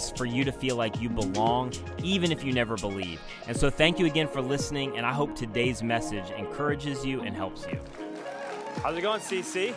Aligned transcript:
is 0.00 0.10
for 0.16 0.24
you 0.24 0.44
to 0.44 0.52
feel 0.52 0.76
like 0.76 1.00
you 1.00 1.08
belong, 1.08 1.72
even 2.02 2.32
if 2.32 2.44
you 2.44 2.52
never 2.52 2.76
believe. 2.76 3.20
And 3.46 3.56
so, 3.56 3.70
thank 3.70 3.98
you 3.98 4.06
again 4.06 4.28
for 4.28 4.40
listening, 4.40 4.96
and 4.96 5.04
I 5.04 5.12
hope 5.12 5.36
today's 5.36 5.82
message 5.82 6.30
encourages 6.36 7.04
you 7.04 7.20
and 7.20 7.36
helps 7.36 7.66
you. 7.66 7.78
How's 8.82 8.96
it 8.96 9.02
going, 9.02 9.20
CC? 9.20 9.74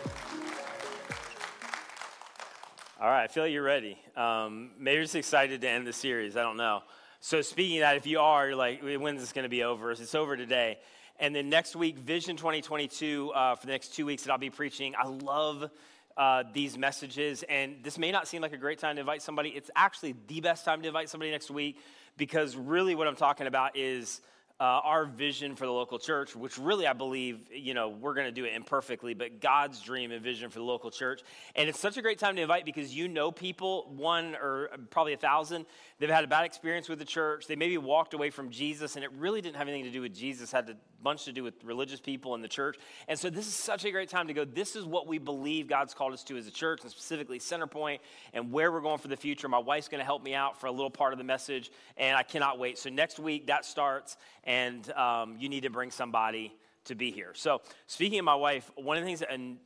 All 3.00 3.10
right, 3.10 3.24
I 3.24 3.26
feel 3.26 3.42
like 3.42 3.52
you're 3.52 3.62
ready. 3.62 3.98
Um, 4.16 4.70
maybe 4.78 5.02
just 5.02 5.14
excited 5.14 5.60
to 5.60 5.68
end 5.68 5.86
the 5.86 5.92
series. 5.92 6.36
I 6.36 6.42
don't 6.42 6.56
know. 6.56 6.82
So, 7.20 7.42
speaking 7.42 7.78
of 7.78 7.82
that, 7.82 7.96
if 7.96 8.06
you 8.06 8.20
are, 8.20 8.48
you're 8.48 8.56
like, 8.56 8.82
when's 8.82 9.20
this 9.20 9.32
going 9.32 9.44
to 9.44 9.48
be 9.50 9.62
over? 9.62 9.90
It's 9.90 10.14
over 10.14 10.36
today. 10.36 10.78
And 11.20 11.34
then 11.34 11.48
next 11.48 11.76
week, 11.76 11.98
Vision 11.98 12.36
2022, 12.36 13.32
uh, 13.34 13.54
for 13.54 13.66
the 13.66 13.72
next 13.72 13.94
two 13.94 14.04
weeks 14.04 14.24
that 14.24 14.32
I'll 14.32 14.38
be 14.38 14.50
preaching. 14.50 14.94
I 14.98 15.06
love 15.06 15.70
uh, 16.16 16.44
these 16.52 16.78
messages. 16.78 17.44
And 17.48 17.76
this 17.82 17.98
may 17.98 18.12
not 18.12 18.28
seem 18.28 18.42
like 18.42 18.52
a 18.52 18.58
great 18.58 18.78
time 18.78 18.96
to 18.96 19.00
invite 19.00 19.22
somebody. 19.22 19.50
It's 19.50 19.70
actually 19.74 20.14
the 20.28 20.40
best 20.40 20.64
time 20.64 20.82
to 20.82 20.88
invite 20.88 21.08
somebody 21.08 21.30
next 21.30 21.50
week 21.50 21.78
because 22.16 22.56
really 22.56 22.94
what 22.94 23.08
I'm 23.08 23.16
talking 23.16 23.46
about 23.46 23.76
is 23.76 24.20
uh, 24.60 24.62
our 24.62 25.04
vision 25.04 25.56
for 25.56 25.66
the 25.66 25.72
local 25.72 25.98
church, 25.98 26.36
which 26.36 26.58
really 26.58 26.86
I 26.86 26.92
believe, 26.92 27.40
you 27.52 27.74
know, 27.74 27.88
we're 27.88 28.14
going 28.14 28.26
to 28.26 28.32
do 28.32 28.44
it 28.44 28.54
imperfectly, 28.54 29.12
but 29.12 29.40
God's 29.40 29.80
dream 29.80 30.12
and 30.12 30.22
vision 30.22 30.48
for 30.48 30.60
the 30.60 30.64
local 30.64 30.92
church. 30.92 31.22
And 31.56 31.68
it's 31.68 31.80
such 31.80 31.96
a 31.96 32.02
great 32.02 32.20
time 32.20 32.36
to 32.36 32.42
invite 32.42 32.64
because 32.64 32.94
you 32.94 33.08
know 33.08 33.32
people, 33.32 33.92
one 33.96 34.36
or 34.36 34.70
probably 34.90 35.12
a 35.12 35.16
thousand, 35.16 35.66
they've 36.04 36.14
had 36.14 36.22
a 36.22 36.28
bad 36.28 36.44
experience 36.44 36.86
with 36.86 36.98
the 36.98 37.04
church. 37.04 37.46
They 37.46 37.56
maybe 37.56 37.78
walked 37.78 38.12
away 38.12 38.28
from 38.28 38.50
Jesus, 38.50 38.96
and 38.96 39.04
it 39.04 39.10
really 39.12 39.40
didn't 39.40 39.56
have 39.56 39.68
anything 39.68 39.84
to 39.84 39.90
do 39.90 40.02
with 40.02 40.14
Jesus, 40.14 40.52
it 40.52 40.56
had 40.56 40.68
a 40.68 40.76
bunch 41.02 41.24
to 41.24 41.32
do 41.32 41.42
with 41.42 41.54
religious 41.64 41.98
people 41.98 42.34
in 42.34 42.42
the 42.42 42.48
church. 42.48 42.76
And 43.08 43.18
so 43.18 43.30
this 43.30 43.46
is 43.46 43.54
such 43.54 43.86
a 43.86 43.90
great 43.90 44.10
time 44.10 44.26
to 44.26 44.34
go. 44.34 44.44
This 44.44 44.76
is 44.76 44.84
what 44.84 45.06
we 45.06 45.16
believe 45.16 45.66
God's 45.66 45.94
called 45.94 46.12
us 46.12 46.22
to 46.24 46.36
as 46.36 46.46
a 46.46 46.50
church, 46.50 46.82
and 46.82 46.90
specifically 46.90 47.38
Centerpoint, 47.38 48.00
and 48.34 48.52
where 48.52 48.70
we're 48.70 48.82
going 48.82 48.98
for 48.98 49.08
the 49.08 49.16
future. 49.16 49.48
My 49.48 49.58
wife's 49.58 49.88
going 49.88 50.00
to 50.00 50.04
help 50.04 50.22
me 50.22 50.34
out 50.34 50.60
for 50.60 50.66
a 50.66 50.72
little 50.72 50.90
part 50.90 51.14
of 51.14 51.18
the 51.18 51.24
message, 51.24 51.70
and 51.96 52.14
I 52.18 52.22
cannot 52.22 52.58
wait. 52.58 52.76
So 52.76 52.90
next 52.90 53.18
week 53.18 53.46
that 53.46 53.64
starts 53.64 54.18
and 54.44 54.90
um, 54.92 55.36
you 55.38 55.48
need 55.48 55.62
to 55.62 55.70
bring 55.70 55.90
somebody 55.90 56.54
to 56.84 56.94
be 56.94 57.10
here. 57.10 57.32
So, 57.34 57.62
speaking 57.86 58.18
of 58.18 58.26
my 58.26 58.34
wife, 58.34 58.70
one 58.76 58.98
of 58.98 59.02
the 59.02 59.06
things, 59.06 59.20
that, 59.20 59.32
and 59.32 59.56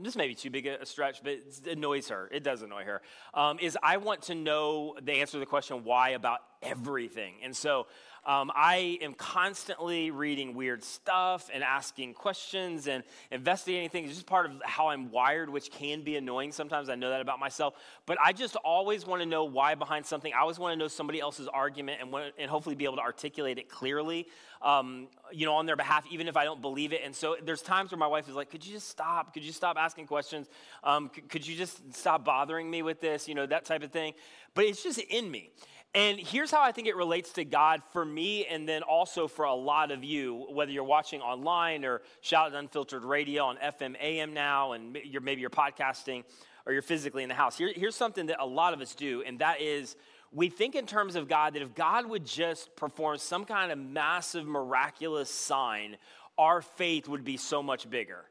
this 0.00 0.16
may 0.16 0.28
be 0.28 0.34
too 0.34 0.50
big 0.50 0.66
a 0.66 0.84
stretch, 0.86 1.22
but 1.22 1.32
it 1.32 1.66
annoys 1.66 2.08
her. 2.08 2.28
It 2.32 2.42
does 2.42 2.62
annoy 2.62 2.84
her. 2.84 3.02
Um, 3.34 3.58
is 3.60 3.76
I 3.82 3.96
want 3.96 4.22
to 4.22 4.34
know 4.34 4.96
the 5.02 5.12
answer 5.12 5.32
to 5.32 5.38
the 5.38 5.46
question 5.46 5.84
why 5.84 6.10
about 6.10 6.40
everything. 6.62 7.34
And 7.42 7.56
so 7.56 7.86
um, 8.24 8.52
I 8.54 8.98
am 9.02 9.14
constantly 9.14 10.12
reading 10.12 10.54
weird 10.54 10.84
stuff 10.84 11.50
and 11.52 11.64
asking 11.64 12.14
questions 12.14 12.86
and 12.86 13.02
investigating 13.32 13.88
things. 13.88 14.10
It's 14.10 14.18
just 14.18 14.26
part 14.26 14.46
of 14.46 14.62
how 14.64 14.88
I'm 14.88 15.10
wired, 15.10 15.50
which 15.50 15.72
can 15.72 16.02
be 16.02 16.16
annoying 16.16 16.52
sometimes. 16.52 16.88
I 16.88 16.94
know 16.94 17.10
that 17.10 17.20
about 17.20 17.40
myself. 17.40 17.74
But 18.06 18.18
I 18.24 18.32
just 18.32 18.54
always 18.56 19.04
want 19.04 19.22
to 19.22 19.26
know 19.26 19.42
why 19.44 19.74
behind 19.74 20.06
something. 20.06 20.32
I 20.32 20.40
always 20.40 20.60
want 20.60 20.72
to 20.72 20.78
know 20.78 20.86
somebody 20.86 21.18
else's 21.18 21.48
argument 21.48 22.00
and, 22.00 22.14
and 22.38 22.48
hopefully 22.48 22.76
be 22.76 22.84
able 22.84 22.96
to 22.96 23.02
articulate 23.02 23.58
it 23.58 23.68
clearly, 23.68 24.28
um, 24.62 25.08
you 25.32 25.44
know, 25.44 25.54
on 25.54 25.66
their 25.66 25.76
behalf, 25.76 26.04
even 26.08 26.28
if 26.28 26.36
I 26.36 26.44
don't 26.44 26.62
believe 26.62 26.92
it. 26.92 27.00
And 27.04 27.14
so 27.14 27.36
there's 27.44 27.62
times 27.62 27.90
where 27.90 27.98
my 27.98 28.06
wife 28.06 28.28
is 28.28 28.36
like, 28.36 28.50
could 28.50 28.64
you 28.64 28.74
just 28.74 28.88
stop? 28.88 29.34
Could 29.34 29.42
you 29.42 29.52
stop 29.52 29.76
asking 29.76 30.06
questions? 30.06 30.48
Um, 30.84 31.08
could, 31.08 31.28
could 31.28 31.46
you 31.46 31.56
just 31.56 31.92
stop 31.92 32.24
bothering 32.24 32.70
me 32.70 32.82
with 32.82 33.00
this? 33.00 33.26
You 33.26 33.34
know, 33.34 33.46
that 33.46 33.64
type 33.64 33.82
of 33.82 33.90
thing. 33.90 34.14
But 34.54 34.66
it's 34.66 34.82
just 34.82 35.00
in 35.00 35.28
me. 35.28 35.50
And 35.94 36.18
here's 36.18 36.50
how 36.50 36.62
I 36.62 36.72
think 36.72 36.88
it 36.88 36.96
relates 36.96 37.32
to 37.34 37.44
God 37.44 37.82
for 37.92 38.02
me, 38.02 38.46
and 38.46 38.66
then 38.66 38.82
also 38.82 39.28
for 39.28 39.44
a 39.44 39.54
lot 39.54 39.90
of 39.90 40.02
you, 40.02 40.46
whether 40.48 40.72
you're 40.72 40.84
watching 40.84 41.20
online 41.20 41.84
or 41.84 42.00
Shout 42.22 42.54
Unfiltered 42.54 43.04
Radio 43.04 43.44
on 43.44 43.58
FM 43.58 43.96
AM 44.00 44.32
now, 44.32 44.72
and 44.72 44.96
you're, 45.04 45.20
maybe 45.20 45.42
you're 45.42 45.50
podcasting 45.50 46.24
or 46.64 46.72
you're 46.72 46.80
physically 46.80 47.22
in 47.22 47.28
the 47.28 47.34
house. 47.34 47.58
Here, 47.58 47.70
here's 47.74 47.94
something 47.94 48.26
that 48.26 48.40
a 48.40 48.46
lot 48.46 48.72
of 48.72 48.80
us 48.80 48.94
do, 48.94 49.22
and 49.26 49.38
that 49.40 49.60
is 49.60 49.96
we 50.32 50.48
think 50.48 50.74
in 50.74 50.86
terms 50.86 51.14
of 51.14 51.28
God 51.28 51.54
that 51.54 51.62
if 51.62 51.74
God 51.74 52.06
would 52.06 52.24
just 52.24 52.74
perform 52.74 53.18
some 53.18 53.44
kind 53.44 53.70
of 53.70 53.78
massive, 53.78 54.46
miraculous 54.46 55.28
sign, 55.28 55.98
our 56.38 56.62
faith 56.62 57.06
would 57.06 57.22
be 57.22 57.36
so 57.36 57.62
much 57.62 57.90
bigger. 57.90 58.24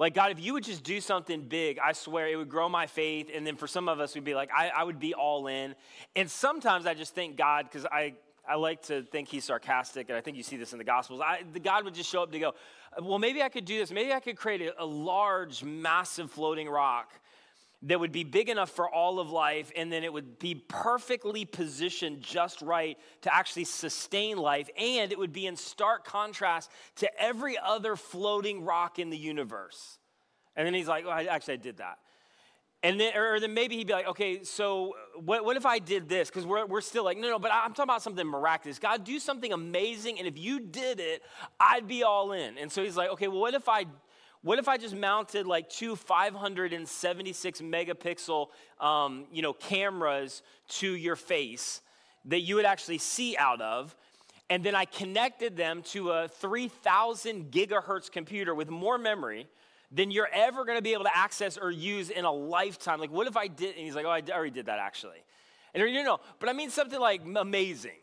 Like, 0.00 0.14
God, 0.14 0.30
if 0.30 0.40
you 0.40 0.54
would 0.54 0.64
just 0.64 0.82
do 0.82 0.98
something 0.98 1.42
big, 1.42 1.78
I 1.78 1.92
swear 1.92 2.26
it 2.26 2.36
would 2.36 2.48
grow 2.48 2.70
my 2.70 2.86
faith. 2.86 3.30
And 3.34 3.46
then 3.46 3.54
for 3.54 3.66
some 3.66 3.86
of 3.86 4.00
us, 4.00 4.14
we'd 4.14 4.24
be 4.24 4.34
like, 4.34 4.48
I, 4.50 4.70
I 4.70 4.82
would 4.82 4.98
be 4.98 5.12
all 5.12 5.46
in. 5.46 5.74
And 6.16 6.30
sometimes 6.30 6.86
I 6.86 6.94
just 6.94 7.14
thank 7.14 7.36
God, 7.36 7.66
because 7.66 7.84
I, 7.84 8.14
I 8.48 8.54
like 8.54 8.80
to 8.84 9.02
think 9.02 9.28
he's 9.28 9.44
sarcastic, 9.44 10.08
and 10.08 10.16
I 10.16 10.22
think 10.22 10.38
you 10.38 10.42
see 10.42 10.56
this 10.56 10.72
in 10.72 10.78
the 10.78 10.84
Gospels. 10.84 11.20
I, 11.20 11.42
the 11.52 11.60
God 11.60 11.84
would 11.84 11.92
just 11.92 12.08
show 12.08 12.22
up 12.22 12.32
to 12.32 12.38
go, 12.38 12.54
well, 13.02 13.18
maybe 13.18 13.42
I 13.42 13.50
could 13.50 13.66
do 13.66 13.76
this. 13.76 13.92
Maybe 13.92 14.10
I 14.10 14.20
could 14.20 14.36
create 14.36 14.62
a, 14.62 14.82
a 14.82 14.86
large, 14.86 15.62
massive 15.62 16.30
floating 16.30 16.66
rock 16.66 17.12
that 17.82 17.98
would 17.98 18.12
be 18.12 18.24
big 18.24 18.50
enough 18.50 18.70
for 18.70 18.88
all 18.88 19.20
of 19.20 19.30
life, 19.30 19.72
and 19.74 19.90
then 19.90 20.04
it 20.04 20.12
would 20.12 20.38
be 20.38 20.54
perfectly 20.54 21.46
positioned 21.46 22.20
just 22.20 22.60
right 22.60 22.98
to 23.22 23.34
actually 23.34 23.64
sustain 23.64 24.36
life, 24.36 24.68
and 24.76 25.12
it 25.12 25.18
would 25.18 25.32
be 25.32 25.46
in 25.46 25.56
stark 25.56 26.04
contrast 26.04 26.70
to 26.96 27.08
every 27.20 27.56
other 27.56 27.96
floating 27.96 28.64
rock 28.64 28.98
in 28.98 29.08
the 29.08 29.16
universe. 29.16 29.98
And 30.56 30.66
then 30.66 30.74
he's 30.74 30.88
like, 30.88 31.06
well, 31.06 31.14
I, 31.14 31.24
actually, 31.24 31.54
I 31.54 31.58
did 31.58 31.78
that. 31.78 31.98
And 32.82 32.98
then, 32.98 33.16
or 33.16 33.40
then 33.40 33.52
maybe 33.52 33.76
he'd 33.76 33.86
be 33.86 33.92
like, 33.92 34.08
okay, 34.08 34.42
so 34.42 34.94
what, 35.14 35.44
what 35.44 35.56
if 35.56 35.66
I 35.66 35.78
did 35.78 36.08
this? 36.08 36.28
Because 36.28 36.46
we're, 36.46 36.64
we're 36.66 36.80
still 36.80 37.04
like, 37.04 37.18
no, 37.18 37.28
no, 37.28 37.38
but 37.38 37.50
I'm 37.52 37.70
talking 37.70 37.84
about 37.84 38.02
something 38.02 38.26
miraculous. 38.26 38.78
God, 38.78 39.04
do 39.04 39.18
something 39.18 39.52
amazing, 39.52 40.18
and 40.18 40.26
if 40.26 40.38
you 40.38 40.60
did 40.60 41.00
it, 41.00 41.22
I'd 41.58 41.86
be 41.86 42.02
all 42.02 42.32
in. 42.32 42.58
And 42.58 42.70
so 42.70 42.82
he's 42.82 42.96
like, 42.96 43.10
okay, 43.10 43.28
well, 43.28 43.40
what 43.40 43.54
if 43.54 43.68
I 43.68 43.86
what 44.42 44.58
if 44.58 44.68
I 44.68 44.78
just 44.78 44.94
mounted 44.94 45.46
like 45.46 45.68
two 45.68 45.96
576 45.96 47.60
megapixel, 47.60 48.46
um, 48.80 49.26
you 49.30 49.42
know, 49.42 49.52
cameras 49.52 50.42
to 50.68 50.94
your 50.94 51.16
face 51.16 51.82
that 52.26 52.40
you 52.40 52.54
would 52.54 52.64
actually 52.64 52.98
see 52.98 53.36
out 53.36 53.60
of? 53.60 53.94
And 54.48 54.64
then 54.64 54.74
I 54.74 54.84
connected 54.84 55.56
them 55.56 55.82
to 55.90 56.10
a 56.10 56.28
3,000 56.28 57.52
gigahertz 57.52 58.10
computer 58.10 58.54
with 58.54 58.68
more 58.68 58.98
memory 58.98 59.46
than 59.92 60.10
you're 60.10 60.28
ever 60.32 60.64
going 60.64 60.78
to 60.78 60.82
be 60.82 60.92
able 60.92 61.04
to 61.04 61.16
access 61.16 61.56
or 61.56 61.70
use 61.70 62.10
in 62.10 62.24
a 62.24 62.32
lifetime. 62.32 62.98
Like, 62.98 63.12
what 63.12 63.26
if 63.26 63.36
I 63.36 63.46
did? 63.46 63.76
And 63.76 63.84
he's 63.84 63.94
like, 63.94 64.06
oh, 64.06 64.10
I 64.10 64.22
already 64.30 64.50
did 64.50 64.66
that 64.66 64.78
actually. 64.78 65.22
And 65.74 65.88
you 65.88 66.02
know, 66.02 66.18
but 66.38 66.48
I 66.48 66.52
mean 66.52 66.70
something 66.70 66.98
like 66.98 67.22
amazing. 67.36 67.98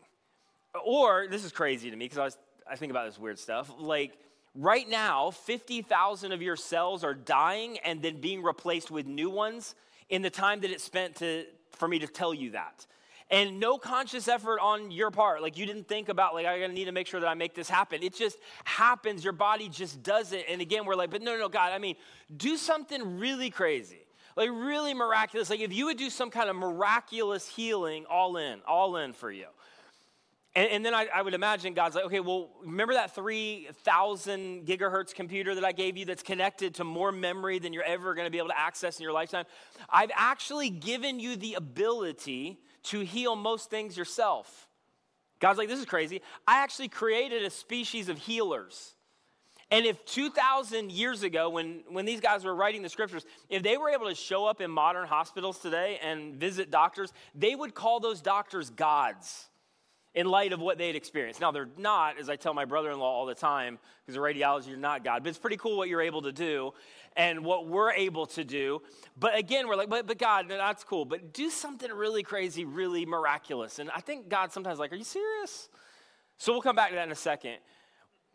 Or 0.84 1.26
this 1.28 1.44
is 1.44 1.52
crazy 1.52 1.90
to 1.90 1.96
me 1.96 2.04
because 2.04 2.18
I, 2.18 2.24
was 2.24 2.38
I 2.70 2.76
think 2.76 2.90
about 2.90 3.06
this 3.06 3.18
weird 3.18 3.38
stuff. 3.38 3.70
Like 3.78 4.18
Right 4.60 4.88
now, 4.88 5.30
50,000 5.30 6.32
of 6.32 6.42
your 6.42 6.56
cells 6.56 7.04
are 7.04 7.14
dying 7.14 7.78
and 7.84 8.02
then 8.02 8.20
being 8.20 8.42
replaced 8.42 8.90
with 8.90 9.06
new 9.06 9.30
ones 9.30 9.76
in 10.08 10.20
the 10.20 10.30
time 10.30 10.62
that 10.62 10.72
it 10.72 10.80
spent 10.80 11.14
to, 11.16 11.44
for 11.70 11.86
me 11.86 12.00
to 12.00 12.08
tell 12.08 12.34
you 12.34 12.50
that. 12.50 12.84
And 13.30 13.60
no 13.60 13.78
conscious 13.78 14.26
effort 14.26 14.58
on 14.58 14.90
your 14.90 15.12
part. 15.12 15.42
Like 15.42 15.56
you 15.56 15.64
didn't 15.64 15.86
think 15.86 16.08
about, 16.08 16.34
like, 16.34 16.44
I 16.44 16.58
gotta 16.58 16.72
need 16.72 16.86
to 16.86 16.92
make 16.92 17.06
sure 17.06 17.20
that 17.20 17.28
I 17.28 17.34
make 17.34 17.54
this 17.54 17.70
happen. 17.70 18.02
It 18.02 18.16
just 18.16 18.36
happens. 18.64 19.22
Your 19.22 19.32
body 19.32 19.68
just 19.68 20.02
does 20.02 20.32
it. 20.32 20.46
And 20.48 20.60
again, 20.60 20.86
we're 20.86 20.96
like, 20.96 21.10
but 21.10 21.22
no, 21.22 21.38
no, 21.38 21.48
God, 21.48 21.70
I 21.70 21.78
mean, 21.78 21.94
do 22.36 22.56
something 22.56 23.20
really 23.20 23.50
crazy 23.50 24.00
like 24.38 24.50
really 24.50 24.94
miraculous. 24.94 25.50
Like 25.50 25.58
if 25.58 25.72
you 25.72 25.86
would 25.86 25.96
do 25.96 26.08
some 26.08 26.30
kind 26.30 26.48
of 26.48 26.54
miraculous 26.54 27.48
healing, 27.48 28.06
all 28.08 28.36
in, 28.36 28.60
all 28.68 28.96
in 28.96 29.12
for 29.12 29.32
you. 29.32 29.46
And, 30.54 30.70
and 30.70 30.84
then 30.84 30.94
I, 30.94 31.06
I, 31.14 31.22
would 31.22 31.34
imagine 31.34 31.74
God's 31.74 31.94
like, 31.94 32.04
okay, 32.06 32.20
well, 32.20 32.50
remember 32.62 32.94
that 32.94 33.14
3,000 33.14 34.66
gigahertz 34.66 35.14
computer 35.14 35.54
that 35.54 35.64
I 35.64 35.72
gave 35.72 35.96
you 35.96 36.04
that's 36.04 36.22
connected 36.22 36.74
to 36.76 36.84
more 36.84 37.12
memory 37.12 37.58
than 37.58 37.72
you're 37.72 37.84
ever 37.84 38.14
going 38.14 38.26
to 38.26 38.30
be 38.30 38.38
able 38.38 38.48
to 38.48 38.58
access 38.58 38.98
in 38.98 39.02
your 39.02 39.12
lifetime? 39.12 39.44
I've 39.88 40.10
actually 40.14 40.70
given 40.70 41.20
you 41.20 41.36
the 41.36 41.54
ability 41.54 42.58
to 42.84 43.00
heal 43.00 43.36
most 43.36 43.70
things 43.70 43.96
yourself. 43.96 44.68
God's 45.38 45.58
like, 45.58 45.68
this 45.68 45.78
is 45.78 45.86
crazy. 45.86 46.22
I 46.46 46.62
actually 46.62 46.88
created 46.88 47.44
a 47.44 47.50
species 47.50 48.08
of 48.08 48.18
healers. 48.18 48.94
And 49.70 49.84
if 49.84 50.02
2,000 50.06 50.90
years 50.90 51.22
ago, 51.22 51.50
when, 51.50 51.82
when 51.90 52.06
these 52.06 52.20
guys 52.20 52.42
were 52.42 52.54
writing 52.54 52.80
the 52.80 52.88
scriptures, 52.88 53.26
if 53.50 53.62
they 53.62 53.76
were 53.76 53.90
able 53.90 54.08
to 54.08 54.14
show 54.14 54.46
up 54.46 54.62
in 54.62 54.70
modern 54.70 55.06
hospitals 55.06 55.58
today 55.58 55.98
and 56.02 56.36
visit 56.36 56.70
doctors, 56.70 57.12
they 57.34 57.54
would 57.54 57.74
call 57.74 58.00
those 58.00 58.22
doctors 58.22 58.70
gods 58.70 59.48
in 60.14 60.26
light 60.26 60.52
of 60.52 60.60
what 60.60 60.78
they 60.78 60.86
had 60.86 60.96
experienced. 60.96 61.40
Now, 61.40 61.50
they're 61.52 61.68
not, 61.76 62.18
as 62.18 62.28
I 62.28 62.36
tell 62.36 62.54
my 62.54 62.64
brother 62.64 62.90
in 62.90 62.98
law 62.98 63.12
all 63.12 63.26
the 63.26 63.34
time, 63.34 63.78
because 64.00 64.14
the 64.14 64.20
radiology, 64.20 64.68
you're 64.68 64.76
not 64.76 65.04
God, 65.04 65.22
but 65.22 65.28
it's 65.28 65.38
pretty 65.38 65.58
cool 65.58 65.76
what 65.76 65.88
you're 65.88 66.00
able 66.00 66.22
to 66.22 66.32
do. 66.32 66.72
and 67.18 67.44
what 67.44 67.66
we're 67.66 67.92
able 67.92 68.26
to 68.26 68.44
do. 68.44 68.80
But 69.18 69.36
again, 69.36 69.66
we're 69.66 69.74
like, 69.74 69.90
but, 69.90 70.06
but 70.06 70.18
God, 70.18 70.46
that's 70.48 70.84
cool, 70.84 71.04
but 71.04 71.34
do 71.34 71.50
something 71.50 71.90
really 71.90 72.22
crazy, 72.22 72.64
really 72.64 73.04
miraculous. 73.04 73.80
And 73.80 73.90
I 73.90 74.00
think 74.00 74.28
God 74.28 74.52
sometimes 74.52 74.78
like, 74.78 74.92
are 74.92 74.96
you 74.96 75.04
serious? 75.04 75.68
So 76.38 76.52
we'll 76.52 76.62
come 76.62 76.76
back 76.76 76.90
to 76.90 76.94
that 76.94 77.04
in 77.06 77.12
a 77.12 77.16
second. 77.16 77.56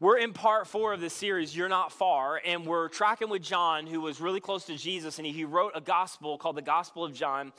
We're 0.02 0.18
in 0.18 0.34
part 0.34 0.68
four 0.68 0.92
of 0.92 1.00
this 1.00 1.14
series, 1.14 1.56
You're 1.56 1.70
Not 1.70 1.94
Far, 1.94 2.42
and 2.46 2.66
we're 2.66 2.90
tracking 2.90 3.30
with 3.30 3.42
John, 3.42 3.88
who 3.88 4.02
was 4.02 4.20
really 4.20 4.42
close 4.42 4.66
to 4.66 4.76
Jesus, 4.76 5.18
and 5.18 5.26
he 5.26 5.46
wrote 5.46 5.72
a 5.76 5.82
gospel 5.82 6.38
called 6.38 6.58
the 6.58 6.62
Gospel 6.62 7.06
of 7.06 7.14
John, 7.14 7.54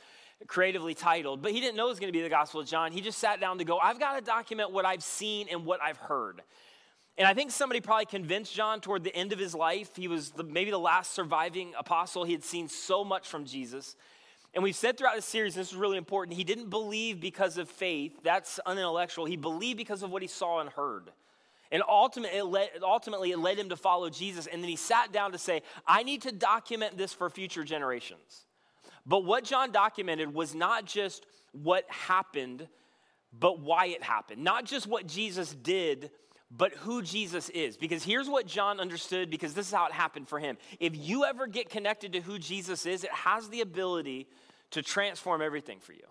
creatively 0.46 0.94
titled, 0.94 1.42
but 1.42 1.52
he 1.52 1.60
didn't 1.60 1.76
know 1.76 1.86
it 1.86 1.90
was 1.90 2.00
going 2.00 2.12
to 2.12 2.16
be 2.16 2.22
the 2.22 2.28
Gospel 2.28 2.60
of 2.60 2.66
John. 2.66 2.92
He 2.92 3.00
just 3.00 3.18
sat 3.18 3.40
down 3.40 3.58
to 3.58 3.64
go, 3.64 3.78
I've 3.78 3.98
got 3.98 4.16
to 4.16 4.20
document 4.20 4.72
what 4.72 4.84
I've 4.84 5.02
seen 5.02 5.48
and 5.50 5.64
what 5.64 5.80
I've 5.82 5.96
heard. 5.96 6.42
And 7.16 7.28
I 7.28 7.34
think 7.34 7.50
somebody 7.50 7.80
probably 7.80 8.06
convinced 8.06 8.54
John 8.54 8.80
toward 8.80 9.04
the 9.04 9.14
end 9.14 9.32
of 9.32 9.38
his 9.38 9.54
life. 9.54 9.90
He 9.94 10.08
was 10.08 10.32
the, 10.32 10.42
maybe 10.42 10.70
the 10.70 10.78
last 10.78 11.12
surviving 11.12 11.72
apostle. 11.78 12.24
He 12.24 12.32
had 12.32 12.42
seen 12.42 12.68
so 12.68 13.04
much 13.04 13.28
from 13.28 13.44
Jesus. 13.44 13.94
And 14.52 14.62
we've 14.62 14.74
said 14.76 14.98
throughout 14.98 15.16
the 15.16 15.22
series, 15.22 15.54
this 15.54 15.68
is 15.68 15.76
really 15.76 15.96
important, 15.96 16.36
he 16.36 16.44
didn't 16.44 16.70
believe 16.70 17.20
because 17.20 17.56
of 17.58 17.68
faith. 17.68 18.12
That's 18.22 18.58
unintellectual. 18.66 19.26
He 19.26 19.36
believed 19.36 19.78
because 19.78 20.02
of 20.02 20.10
what 20.10 20.22
he 20.22 20.28
saw 20.28 20.60
and 20.60 20.70
heard. 20.70 21.10
And 21.72 21.82
ultimately 21.88 22.38
it, 22.38 22.44
led, 22.44 22.68
ultimately, 22.82 23.32
it 23.32 23.38
led 23.38 23.58
him 23.58 23.68
to 23.70 23.76
follow 23.76 24.10
Jesus. 24.10 24.46
And 24.46 24.62
then 24.62 24.68
he 24.68 24.76
sat 24.76 25.12
down 25.12 25.32
to 25.32 25.38
say, 25.38 25.62
I 25.86 26.02
need 26.02 26.22
to 26.22 26.32
document 26.32 26.96
this 26.96 27.12
for 27.12 27.28
future 27.30 27.64
generations. 27.64 28.43
But 29.06 29.24
what 29.24 29.44
John 29.44 29.70
documented 29.70 30.32
was 30.32 30.54
not 30.54 30.86
just 30.86 31.26
what 31.52 31.84
happened, 31.88 32.66
but 33.38 33.60
why 33.60 33.86
it 33.86 34.02
happened. 34.02 34.42
Not 34.42 34.64
just 34.64 34.86
what 34.86 35.06
Jesus 35.06 35.54
did, 35.54 36.10
but 36.50 36.72
who 36.74 37.02
Jesus 37.02 37.48
is. 37.50 37.76
Because 37.76 38.02
here's 38.02 38.28
what 38.28 38.46
John 38.46 38.80
understood, 38.80 39.30
because 39.30 39.54
this 39.54 39.68
is 39.68 39.72
how 39.72 39.86
it 39.86 39.92
happened 39.92 40.28
for 40.28 40.38
him. 40.38 40.56
If 40.80 40.96
you 40.96 41.24
ever 41.24 41.46
get 41.46 41.68
connected 41.68 42.12
to 42.12 42.20
who 42.20 42.38
Jesus 42.38 42.86
is, 42.86 43.04
it 43.04 43.12
has 43.12 43.48
the 43.48 43.60
ability 43.60 44.28
to 44.70 44.82
transform 44.82 45.42
everything 45.42 45.80
for 45.80 45.92
you. 45.92 46.06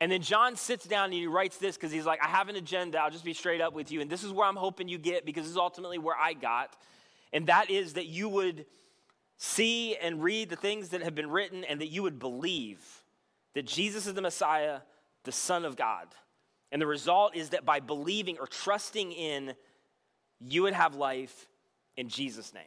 And 0.00 0.12
then 0.12 0.20
John 0.20 0.56
sits 0.56 0.84
down 0.86 1.06
and 1.06 1.14
he 1.14 1.26
writes 1.26 1.56
this 1.56 1.76
because 1.76 1.90
he's 1.90 2.04
like, 2.04 2.22
I 2.22 2.28
have 2.28 2.48
an 2.48 2.56
agenda. 2.56 2.98
I'll 2.98 3.10
just 3.10 3.24
be 3.24 3.32
straight 3.32 3.62
up 3.62 3.72
with 3.72 3.90
you. 3.90 4.00
And 4.02 4.10
this 4.10 4.24
is 4.24 4.30
where 4.30 4.46
I'm 4.46 4.56
hoping 4.56 4.88
you 4.88 4.98
get 4.98 5.24
because 5.24 5.44
this 5.44 5.52
is 5.52 5.56
ultimately 5.56 5.98
where 5.98 6.16
I 6.16 6.34
got. 6.34 6.76
And 7.32 7.46
that 7.46 7.70
is 7.70 7.94
that 7.94 8.06
you 8.06 8.28
would 8.28 8.66
see 9.36 9.96
and 9.96 10.22
read 10.22 10.48
the 10.48 10.56
things 10.56 10.90
that 10.90 11.02
have 11.02 11.14
been 11.14 11.30
written 11.30 11.64
and 11.64 11.80
that 11.80 11.88
you 11.88 12.02
would 12.02 12.18
believe 12.18 12.80
that 13.54 13.66
Jesus 13.66 14.06
is 14.06 14.14
the 14.14 14.22
Messiah, 14.22 14.80
the 15.24 15.32
Son 15.32 15.64
of 15.64 15.76
God. 15.76 16.08
And 16.72 16.80
the 16.80 16.86
result 16.86 17.36
is 17.36 17.50
that 17.50 17.64
by 17.64 17.80
believing 17.80 18.38
or 18.38 18.46
trusting 18.46 19.12
in, 19.12 19.54
you 20.40 20.62
would 20.62 20.74
have 20.74 20.94
life 20.94 21.48
in 21.96 22.08
Jesus' 22.08 22.52
name. 22.52 22.64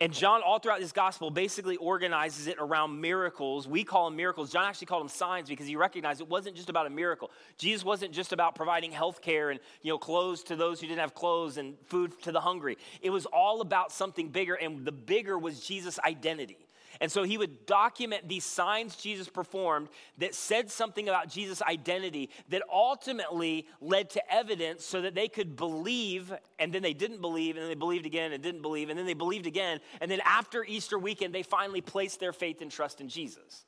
And 0.00 0.12
John, 0.12 0.42
all 0.42 0.58
throughout 0.58 0.80
this 0.80 0.90
gospel, 0.90 1.30
basically 1.30 1.76
organizes 1.76 2.48
it 2.48 2.56
around 2.58 3.00
miracles. 3.00 3.68
We 3.68 3.84
call 3.84 4.06
them 4.06 4.16
miracles. 4.16 4.50
John 4.50 4.64
actually 4.64 4.88
called 4.88 5.02
them 5.02 5.08
signs 5.08 5.48
because 5.48 5.68
he 5.68 5.76
recognized 5.76 6.20
it 6.20 6.28
wasn't 6.28 6.56
just 6.56 6.68
about 6.68 6.86
a 6.86 6.90
miracle. 6.90 7.30
Jesus 7.58 7.84
wasn't 7.84 8.12
just 8.12 8.32
about 8.32 8.56
providing 8.56 8.90
health 8.90 9.22
care 9.22 9.50
and 9.50 9.60
you 9.82 9.92
know, 9.92 9.98
clothes 9.98 10.42
to 10.44 10.56
those 10.56 10.80
who 10.80 10.88
didn't 10.88 11.00
have 11.00 11.14
clothes 11.14 11.58
and 11.58 11.76
food 11.86 12.20
to 12.22 12.32
the 12.32 12.40
hungry. 12.40 12.76
It 13.02 13.10
was 13.10 13.24
all 13.26 13.60
about 13.60 13.92
something 13.92 14.30
bigger, 14.30 14.54
and 14.54 14.84
the 14.84 14.92
bigger 14.92 15.38
was 15.38 15.60
Jesus' 15.60 16.00
identity. 16.00 16.63
And 17.00 17.10
so 17.10 17.22
he 17.22 17.38
would 17.38 17.66
document 17.66 18.28
these 18.28 18.44
signs 18.44 18.96
Jesus 18.96 19.28
performed 19.28 19.88
that 20.18 20.34
said 20.34 20.70
something 20.70 21.08
about 21.08 21.28
Jesus' 21.28 21.62
identity 21.62 22.30
that 22.50 22.62
ultimately 22.72 23.66
led 23.80 24.10
to 24.10 24.32
evidence 24.32 24.84
so 24.84 25.02
that 25.02 25.14
they 25.14 25.28
could 25.28 25.56
believe, 25.56 26.32
and 26.58 26.72
then 26.72 26.82
they 26.82 26.94
didn't 26.94 27.20
believe, 27.20 27.56
and 27.56 27.62
then 27.62 27.68
they 27.68 27.74
believed 27.74 28.06
again 28.06 28.32
and 28.32 28.42
didn't 28.42 28.62
believe, 28.62 28.90
and 28.90 28.98
then 28.98 29.06
they 29.06 29.14
believed 29.14 29.46
again. 29.46 29.80
And 30.00 30.10
then 30.10 30.20
after 30.24 30.64
Easter 30.64 30.98
weekend, 30.98 31.34
they 31.34 31.42
finally 31.42 31.80
placed 31.80 32.20
their 32.20 32.32
faith 32.32 32.62
and 32.62 32.70
trust 32.70 33.00
in 33.00 33.08
Jesus. 33.08 33.66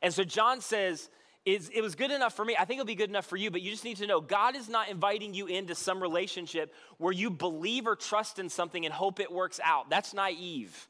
And 0.00 0.14
so 0.14 0.24
John 0.24 0.60
says, 0.60 1.10
it 1.44 1.82
was 1.82 1.94
good 1.94 2.10
enough 2.10 2.34
for 2.34 2.44
me. 2.44 2.54
I 2.58 2.66
think 2.66 2.78
it'll 2.78 2.86
be 2.86 2.94
good 2.94 3.08
enough 3.08 3.24
for 3.24 3.36
you, 3.36 3.50
but 3.50 3.62
you 3.62 3.70
just 3.70 3.84
need 3.84 3.96
to 3.98 4.06
know 4.06 4.20
God 4.20 4.54
is 4.54 4.68
not 4.68 4.90
inviting 4.90 5.32
you 5.32 5.46
into 5.46 5.74
some 5.74 6.02
relationship 6.02 6.74
where 6.98 7.12
you 7.12 7.30
believe 7.30 7.86
or 7.86 7.96
trust 7.96 8.38
in 8.38 8.50
something 8.50 8.84
and 8.84 8.92
hope 8.92 9.18
it 9.18 9.32
works 9.32 9.58
out. 9.64 9.88
That's 9.88 10.12
naive. 10.12 10.88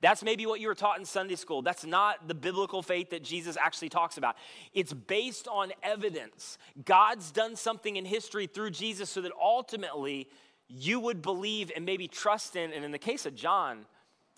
That's 0.00 0.22
maybe 0.22 0.46
what 0.46 0.60
you 0.60 0.68
were 0.68 0.74
taught 0.74 0.98
in 0.98 1.04
Sunday 1.04 1.36
school. 1.36 1.62
That's 1.62 1.84
not 1.84 2.26
the 2.26 2.34
biblical 2.34 2.82
faith 2.82 3.10
that 3.10 3.22
Jesus 3.22 3.56
actually 3.60 3.90
talks 3.90 4.16
about. 4.16 4.36
It's 4.72 4.92
based 4.92 5.46
on 5.46 5.72
evidence. 5.82 6.58
God's 6.84 7.30
done 7.30 7.54
something 7.56 7.96
in 7.96 8.04
history 8.04 8.46
through 8.46 8.70
Jesus 8.70 9.10
so 9.10 9.20
that 9.20 9.32
ultimately 9.40 10.28
you 10.68 11.00
would 11.00 11.20
believe 11.20 11.70
and 11.74 11.84
maybe 11.84 12.08
trust 12.08 12.56
in. 12.56 12.72
And 12.72 12.84
in 12.84 12.92
the 12.92 12.98
case 12.98 13.26
of 13.26 13.34
John, 13.34 13.84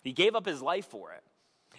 he 0.03 0.13
gave 0.13 0.35
up 0.35 0.47
his 0.47 0.63
life 0.63 0.87
for 0.87 1.13
it. 1.13 1.23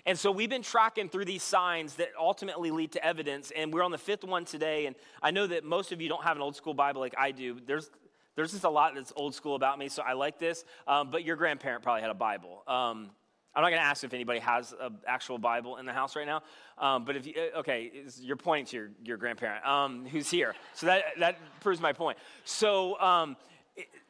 And 0.05 0.17
so 0.17 0.31
we've 0.31 0.49
been 0.49 0.63
tracking 0.63 1.09
through 1.09 1.25
these 1.25 1.43
signs 1.43 1.95
that 1.95 2.09
ultimately 2.19 2.71
lead 2.71 2.91
to 2.93 3.05
evidence. 3.05 3.51
And 3.55 3.73
we're 3.73 3.83
on 3.83 3.91
the 3.91 3.97
fifth 3.97 4.23
one 4.23 4.45
today. 4.45 4.85
And 4.85 4.95
I 5.21 5.31
know 5.31 5.47
that 5.47 5.63
most 5.63 5.91
of 5.91 6.01
you 6.01 6.09
don't 6.09 6.23
have 6.23 6.35
an 6.35 6.41
old 6.41 6.55
school 6.55 6.73
Bible 6.73 7.01
like 7.01 7.15
I 7.17 7.31
do. 7.31 7.59
There's 7.65 7.89
there's 8.35 8.51
just 8.51 8.63
a 8.63 8.69
lot 8.69 8.95
that's 8.95 9.13
old 9.15 9.35
school 9.35 9.55
about 9.55 9.77
me, 9.77 9.89
so 9.89 10.01
I 10.01 10.13
like 10.13 10.39
this. 10.39 10.65
Um, 10.87 11.11
but 11.11 11.23
your 11.23 11.35
grandparent 11.35 11.83
probably 11.83 12.01
had 12.01 12.09
a 12.09 12.15
Bible. 12.15 12.63
Um, 12.67 13.11
I'm 13.55 13.61
not 13.61 13.69
going 13.69 13.81
to 13.81 13.85
ask 13.85 14.03
if 14.03 14.13
anybody 14.13 14.39
has 14.39 14.73
an 14.79 14.97
actual 15.05 15.37
Bible 15.37 15.77
in 15.77 15.85
the 15.85 15.93
house 15.93 16.15
right 16.15 16.25
now. 16.25 16.41
Um, 16.77 17.05
but 17.05 17.15
if 17.15 17.27
you, 17.27 17.33
uh, 17.37 17.59
okay, 17.59 17.91
you're 18.19 18.35
pointing 18.35 18.65
to 18.67 18.77
your, 18.77 18.89
your 19.03 19.17
grandparent 19.17 19.65
um, 19.65 20.05
who's 20.05 20.29
here. 20.29 20.55
So 20.73 20.87
that, 20.87 21.03
that 21.19 21.37
proves 21.59 21.79
my 21.79 21.93
point. 21.93 22.17
So, 22.45 22.99
um, 22.99 23.37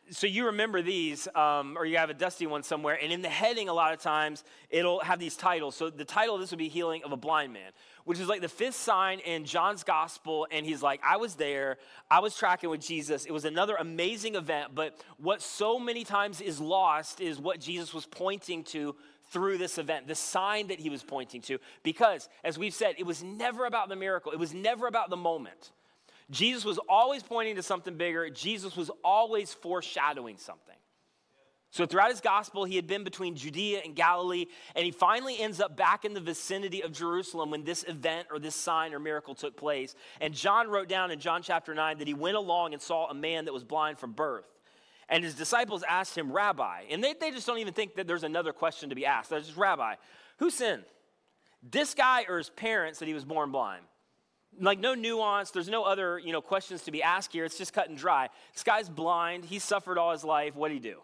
so 0.10 0.28
you 0.28 0.48
remember 0.48 0.82
these, 0.82 1.28
um, 1.34 1.78
or 1.78 1.86
you 1.86 1.98
have 1.98 2.10
a 2.10 2.14
dusty 2.14 2.46
one 2.46 2.64
somewhere, 2.64 2.98
and 3.02 3.12
in 3.12 3.22
the 3.22 3.30
heading, 3.30 3.70
a 3.70 3.74
lot 3.74 3.94
of 3.94 4.00
times, 4.00 4.44
it'll 4.70 5.00
have 5.00 5.20
these 5.20 5.36
titles. 5.36 5.76
So 5.76 5.90
the 5.90 6.06
title 6.06 6.36
of 6.36 6.42
this 6.42 6.52
would 6.52 6.60
be 6.60 6.68
Healing 6.68 7.04
of 7.04 7.12
a 7.12 7.18
Blind 7.18 7.54
Man, 7.54 7.72
which 8.04 8.20
is 8.20 8.28
like 8.28 8.42
the 8.42 8.50
fifth 8.50 8.76
sign 8.76 9.20
in 9.20 9.46
John's 9.46 9.84
gospel. 9.84 10.46
And 10.52 10.66
he's 10.66 10.82
like, 10.82 11.02
I 11.04 11.18
was 11.18 11.36
there, 11.36 11.78
I 12.12 12.20
was 12.20 12.36
tracking 12.36 12.70
with 12.70 12.82
Jesus. 12.82 13.26
It 13.26 13.32
was 13.32 13.46
another 13.46 13.76
amazing 13.76 14.36
event, 14.36 14.76
but 14.76 14.98
what 15.18 15.42
so 15.42 15.80
many 15.80 16.04
times 16.04 16.42
is 16.42 16.60
lost 16.60 17.22
is 17.22 17.40
what 17.40 17.60
Jesus 17.60 17.94
was 17.94 18.06
pointing 18.06 18.64
to 18.66 18.96
through 19.34 19.58
this 19.58 19.78
event, 19.78 20.08
the 20.08 20.16
sign 20.16 20.68
that 20.68 20.80
he 20.80 20.90
was 20.90 21.04
pointing 21.04 21.42
to. 21.42 21.58
Because, 21.82 22.30
as 22.44 22.58
we've 22.58 22.74
said, 22.74 22.96
it 22.98 23.06
was 23.06 23.24
never 23.24 23.66
about 23.66 23.90
the 23.90 23.96
miracle, 23.96 24.32
it 24.32 24.40
was 24.40 24.54
never 24.54 24.88
about 24.88 25.10
the 25.10 25.18
moment. 25.18 25.72
Jesus 26.30 26.64
was 26.64 26.80
always 26.88 27.22
pointing 27.22 27.56
to 27.56 27.64
something 27.64 27.98
bigger, 27.98 28.30
Jesus 28.30 28.78
was 28.78 28.90
always 29.04 29.54
foreshadowing 29.54 30.38
something. 30.38 30.76
So, 31.72 31.88
throughout 31.88 32.12
his 32.12 32.22
gospel, 32.22 32.66
he 32.66 32.76
had 32.76 32.86
been 32.86 33.04
between 33.04 33.36
Judea 33.36 33.82
and 33.84 33.96
Galilee, 33.96 34.46
and 34.76 34.86
he 34.86 34.92
finally 34.92 35.40
ends 35.40 35.60
up 35.60 35.76
back 35.76 36.06
in 36.06 36.14
the 36.14 36.20
vicinity 36.20 36.84
of 36.84 36.92
Jerusalem 36.92 37.50
when 37.50 37.64
this 37.64 37.84
event 37.88 38.28
or 38.30 38.38
this 38.38 38.56
sign 38.56 38.94
or 38.94 39.00
miracle 39.00 39.34
took 39.34 39.58
place. 39.58 39.96
And 40.22 40.36
John 40.36 40.70
wrote 40.70 40.88
down 40.88 41.10
in 41.10 41.20
John 41.20 41.42
chapter 41.42 41.74
9 41.74 41.98
that 41.98 42.08
he 42.08 42.14
went 42.14 42.38
along 42.38 42.74
and 42.74 42.82
saw 42.82 43.10
a 43.10 43.16
man 43.16 43.46
that 43.46 43.54
was 43.54 43.64
blind 43.64 43.98
from 43.98 44.12
birth. 44.12 44.53
And 45.14 45.24
his 45.24 45.36
disciples 45.36 45.84
asked 45.88 46.18
him, 46.18 46.32
Rabbi, 46.32 46.86
and 46.90 47.04
they, 47.04 47.14
they 47.14 47.30
just 47.30 47.46
don't 47.46 47.60
even 47.60 47.74
think 47.74 47.94
that 47.98 48.08
there's 48.08 48.24
another 48.24 48.52
question 48.52 48.90
to 48.90 48.96
be 48.96 49.06
asked. 49.06 49.30
They're 49.30 49.40
just, 49.40 49.56
Rabbi, 49.56 49.94
who 50.40 50.50
sinned? 50.50 50.86
This 51.62 51.94
guy 51.94 52.26
or 52.28 52.40
his 52.40 52.50
parents 52.50 52.98
that 52.98 53.08
he 53.08 53.14
was 53.14 53.24
born 53.24 53.52
blind? 53.52 53.84
Like 54.60 54.80
no 54.80 54.96
nuance, 54.96 55.52
there's 55.52 55.70
no 55.70 55.84
other, 55.84 56.18
you 56.18 56.32
know, 56.32 56.42
questions 56.42 56.82
to 56.86 56.92
be 56.92 57.04
asked 57.04 57.32
here. 57.32 57.46
It's 57.46 57.60
just 57.60 57.74
cut 57.74 57.90
and 57.90 57.98
dry. 57.98 58.30
This 58.54 58.64
guy's 58.64 58.90
blind, 58.90 59.46
he 59.46 59.60
suffered 59.60 60.00
all 60.00 60.14
his 60.14 60.24
life. 60.24 60.56
What 60.56 60.70
did 60.70 60.74
he 60.74 60.80
do? 60.80 61.02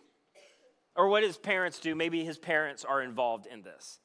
Or 0.96 1.08
what 1.08 1.22
his 1.22 1.38
parents 1.38 1.80
do? 1.80 1.94
Maybe 1.94 2.25
his 2.25 2.39
parents 2.39 2.84
are 2.84 3.04
involved 3.04 3.46
in 3.46 3.62
this. 3.62 4.00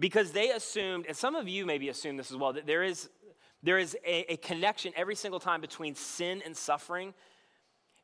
Because 0.00 0.32
they 0.32 0.50
assumed, 0.50 1.06
and 1.06 1.16
some 1.16 1.36
of 1.36 1.46
you 1.46 1.64
maybe 1.64 1.90
assume 1.90 2.16
this 2.16 2.32
as 2.32 2.36
well, 2.36 2.54
that 2.54 2.66
there 2.66 2.82
is 2.82 3.08
there 3.62 3.78
is 3.78 3.96
a, 4.04 4.32
a 4.32 4.36
connection 4.38 4.92
every 4.96 5.14
single 5.14 5.38
time 5.38 5.60
between 5.60 5.94
sin 5.94 6.42
and 6.44 6.56
suffering, 6.56 7.14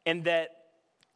and 0.07 0.23
that 0.25 0.60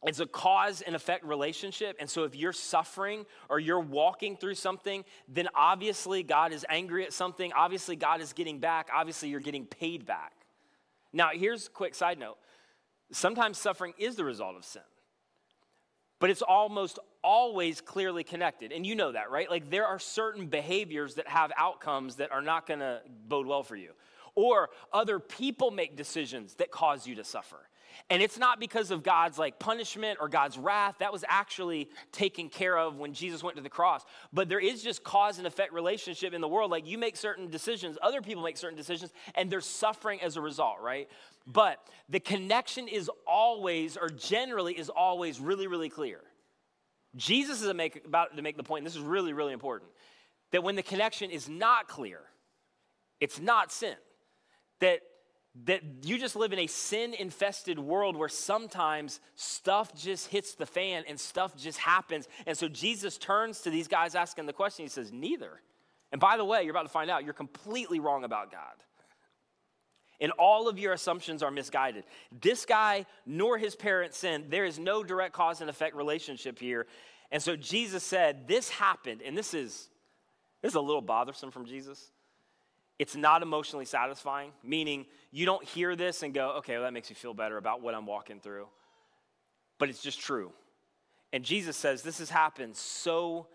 it's 0.03 0.19
a 0.19 0.25
cause 0.25 0.81
and 0.81 0.95
effect 0.95 1.25
relationship. 1.25 1.97
And 1.99 2.09
so 2.09 2.23
if 2.23 2.35
you're 2.35 2.53
suffering 2.53 3.25
or 3.49 3.59
you're 3.59 3.79
walking 3.79 4.37
through 4.37 4.55
something, 4.55 5.03
then 5.27 5.47
obviously 5.55 6.21
God 6.21 6.53
is 6.53 6.65
angry 6.69 7.05
at 7.05 7.13
something. 7.13 7.51
Obviously, 7.53 7.95
God 7.95 8.21
is 8.21 8.33
getting 8.33 8.59
back. 8.59 8.89
Obviously, 8.93 9.29
you're 9.29 9.39
getting 9.39 9.65
paid 9.65 10.05
back. 10.05 10.33
Now, 11.11 11.29
here's 11.33 11.67
a 11.67 11.69
quick 11.69 11.95
side 11.95 12.19
note 12.19 12.37
sometimes 13.11 13.57
suffering 13.57 13.93
is 13.97 14.15
the 14.15 14.25
result 14.25 14.55
of 14.55 14.65
sin, 14.65 14.81
but 16.19 16.29
it's 16.29 16.41
almost 16.41 16.99
always 17.23 17.81
clearly 17.81 18.23
connected. 18.23 18.71
And 18.71 18.85
you 18.85 18.95
know 18.95 19.11
that, 19.13 19.31
right? 19.31 19.49
Like 19.49 19.71
there 19.71 19.87
are 19.87 19.97
certain 19.97 20.47
behaviors 20.47 21.15
that 21.15 21.27
have 21.27 21.51
outcomes 21.57 22.17
that 22.17 22.31
are 22.31 22.41
not 22.41 22.67
going 22.67 22.81
to 22.81 23.01
bode 23.27 23.47
well 23.47 23.63
for 23.63 23.75
you. 23.75 23.91
Or 24.35 24.69
other 24.93 25.19
people 25.19 25.71
make 25.71 25.95
decisions 25.95 26.55
that 26.55 26.69
cause 26.69 27.07
you 27.07 27.15
to 27.15 27.23
suffer. 27.23 27.67
And 28.09 28.21
it's 28.21 28.37
not 28.37 28.59
because 28.59 28.91
of 28.91 29.03
God's 29.03 29.37
like 29.37 29.59
punishment 29.59 30.19
or 30.21 30.29
God's 30.29 30.57
wrath. 30.57 30.95
That 30.99 31.11
was 31.11 31.23
actually 31.27 31.89
taken 32.11 32.49
care 32.49 32.77
of 32.77 32.97
when 32.97 33.13
Jesus 33.13 33.43
went 33.43 33.57
to 33.57 33.63
the 33.63 33.69
cross. 33.69 34.03
But 34.31 34.49
there 34.49 34.59
is 34.59 34.83
just 34.83 35.03
cause 35.03 35.37
and 35.37 35.47
effect 35.47 35.73
relationship 35.73 36.33
in 36.33 36.41
the 36.41 36.47
world. 36.47 36.71
Like 36.71 36.85
you 36.87 36.97
make 36.97 37.17
certain 37.17 37.49
decisions, 37.49 37.97
other 38.01 38.21
people 38.21 38.43
make 38.43 38.57
certain 38.57 38.77
decisions, 38.77 39.11
and 39.33 39.49
they're 39.49 39.61
suffering 39.61 40.21
as 40.21 40.37
a 40.37 40.41
result, 40.41 40.77
right? 40.81 41.09
But 41.47 41.79
the 42.09 42.19
connection 42.19 42.87
is 42.87 43.09
always, 43.27 43.97
or 43.97 44.09
generally 44.09 44.73
is 44.73 44.89
always 44.89 45.39
really, 45.39 45.67
really 45.67 45.89
clear. 45.89 46.21
Jesus 47.15 47.61
is 47.61 47.73
make, 47.73 48.05
about 48.05 48.35
to 48.35 48.41
make 48.41 48.57
the 48.57 48.63
point, 48.63 48.83
this 48.83 48.95
is 48.95 49.01
really, 49.01 49.31
really 49.33 49.53
important. 49.53 49.91
that 50.51 50.63
when 50.63 50.75
the 50.75 50.83
connection 50.83 51.29
is 51.31 51.49
not 51.49 51.87
clear, 51.87 52.19
it's 53.19 53.39
not 53.41 53.71
sin. 53.71 53.95
That, 54.79 55.01
that 55.63 55.81
you 56.03 56.17
just 56.17 56.35
live 56.35 56.51
in 56.51 56.59
a 56.59 56.67
sin 56.67 57.13
infested 57.13 57.79
world 57.79 58.17
where 58.17 58.27
sometimes 58.27 59.21
stuff 59.35 59.95
just 59.95 60.27
hits 60.27 60.53
the 60.55 60.65
fan 60.65 61.05
and 61.07 61.17
stuff 61.17 61.55
just 61.55 61.77
happens. 61.77 62.27
And 62.45 62.57
so 62.57 62.67
Jesus 62.67 63.17
turns 63.17 63.61
to 63.61 63.69
these 63.69 63.87
guys 63.87 64.15
asking 64.15 64.47
the 64.47 64.53
question. 64.53 64.83
He 64.83 64.89
says, 64.89 65.13
Neither. 65.13 65.61
And 66.11 66.19
by 66.19 66.37
the 66.37 66.45
way, 66.45 66.63
you're 66.63 66.71
about 66.71 66.83
to 66.83 66.89
find 66.89 67.09
out 67.09 67.23
you're 67.23 67.33
completely 67.33 67.99
wrong 67.99 68.23
about 68.23 68.51
God. 68.51 68.75
And 70.19 70.31
all 70.33 70.69
of 70.69 70.77
your 70.77 70.93
assumptions 70.93 71.41
are 71.41 71.51
misguided. 71.51 72.03
This 72.41 72.65
guy 72.65 73.05
nor 73.25 73.57
his 73.57 73.75
parents 73.75 74.17
sinned. 74.17 74.45
There 74.49 74.65
is 74.65 74.77
no 74.79 75.03
direct 75.03 75.33
cause 75.33 75.61
and 75.61 75.69
effect 75.69 75.95
relationship 75.95 76.59
here. 76.59 76.85
And 77.31 77.41
so 77.41 77.55
Jesus 77.55 78.03
said, 78.03 78.47
This 78.47 78.69
happened, 78.69 79.21
and 79.21 79.37
this 79.37 79.53
is 79.53 79.89
this 80.61 80.71
is 80.71 80.75
a 80.75 80.81
little 80.81 81.01
bothersome 81.01 81.51
from 81.51 81.65
Jesus. 81.65 82.11
It's 82.97 83.15
not 83.15 83.41
emotionally 83.41 83.85
satisfying, 83.85 84.51
meaning 84.63 85.05
you 85.31 85.45
don't 85.45 85.63
hear 85.63 85.95
this 85.95 86.23
and 86.23 86.33
go, 86.33 86.51
okay, 86.57 86.73
well, 86.73 86.83
that 86.83 86.93
makes 86.93 87.09
me 87.09 87.15
feel 87.15 87.33
better 87.33 87.57
about 87.57 87.81
what 87.81 87.93
I'm 87.93 88.05
walking 88.05 88.39
through. 88.39 88.67
But 89.77 89.89
it's 89.89 90.01
just 90.01 90.19
true. 90.19 90.53
And 91.33 91.43
Jesus 91.43 91.75
says 91.75 92.01
this 92.01 92.19
has 92.19 92.29
happened 92.29 92.77
so 92.77 93.47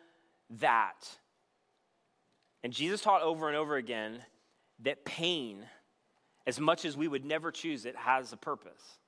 that. 0.58 1.08
And 2.62 2.72
Jesus 2.72 3.00
taught 3.00 3.22
over 3.22 3.48
and 3.48 3.56
over 3.56 3.76
again 3.76 4.18
that 4.80 5.06
pain, 5.06 5.64
as 6.46 6.60
much 6.60 6.84
as 6.84 6.96
we 6.96 7.08
would 7.08 7.24
never 7.24 7.50
choose 7.50 7.86
it, 7.86 7.96
has 7.96 8.34
a 8.34 8.36
purpose. 8.36 8.98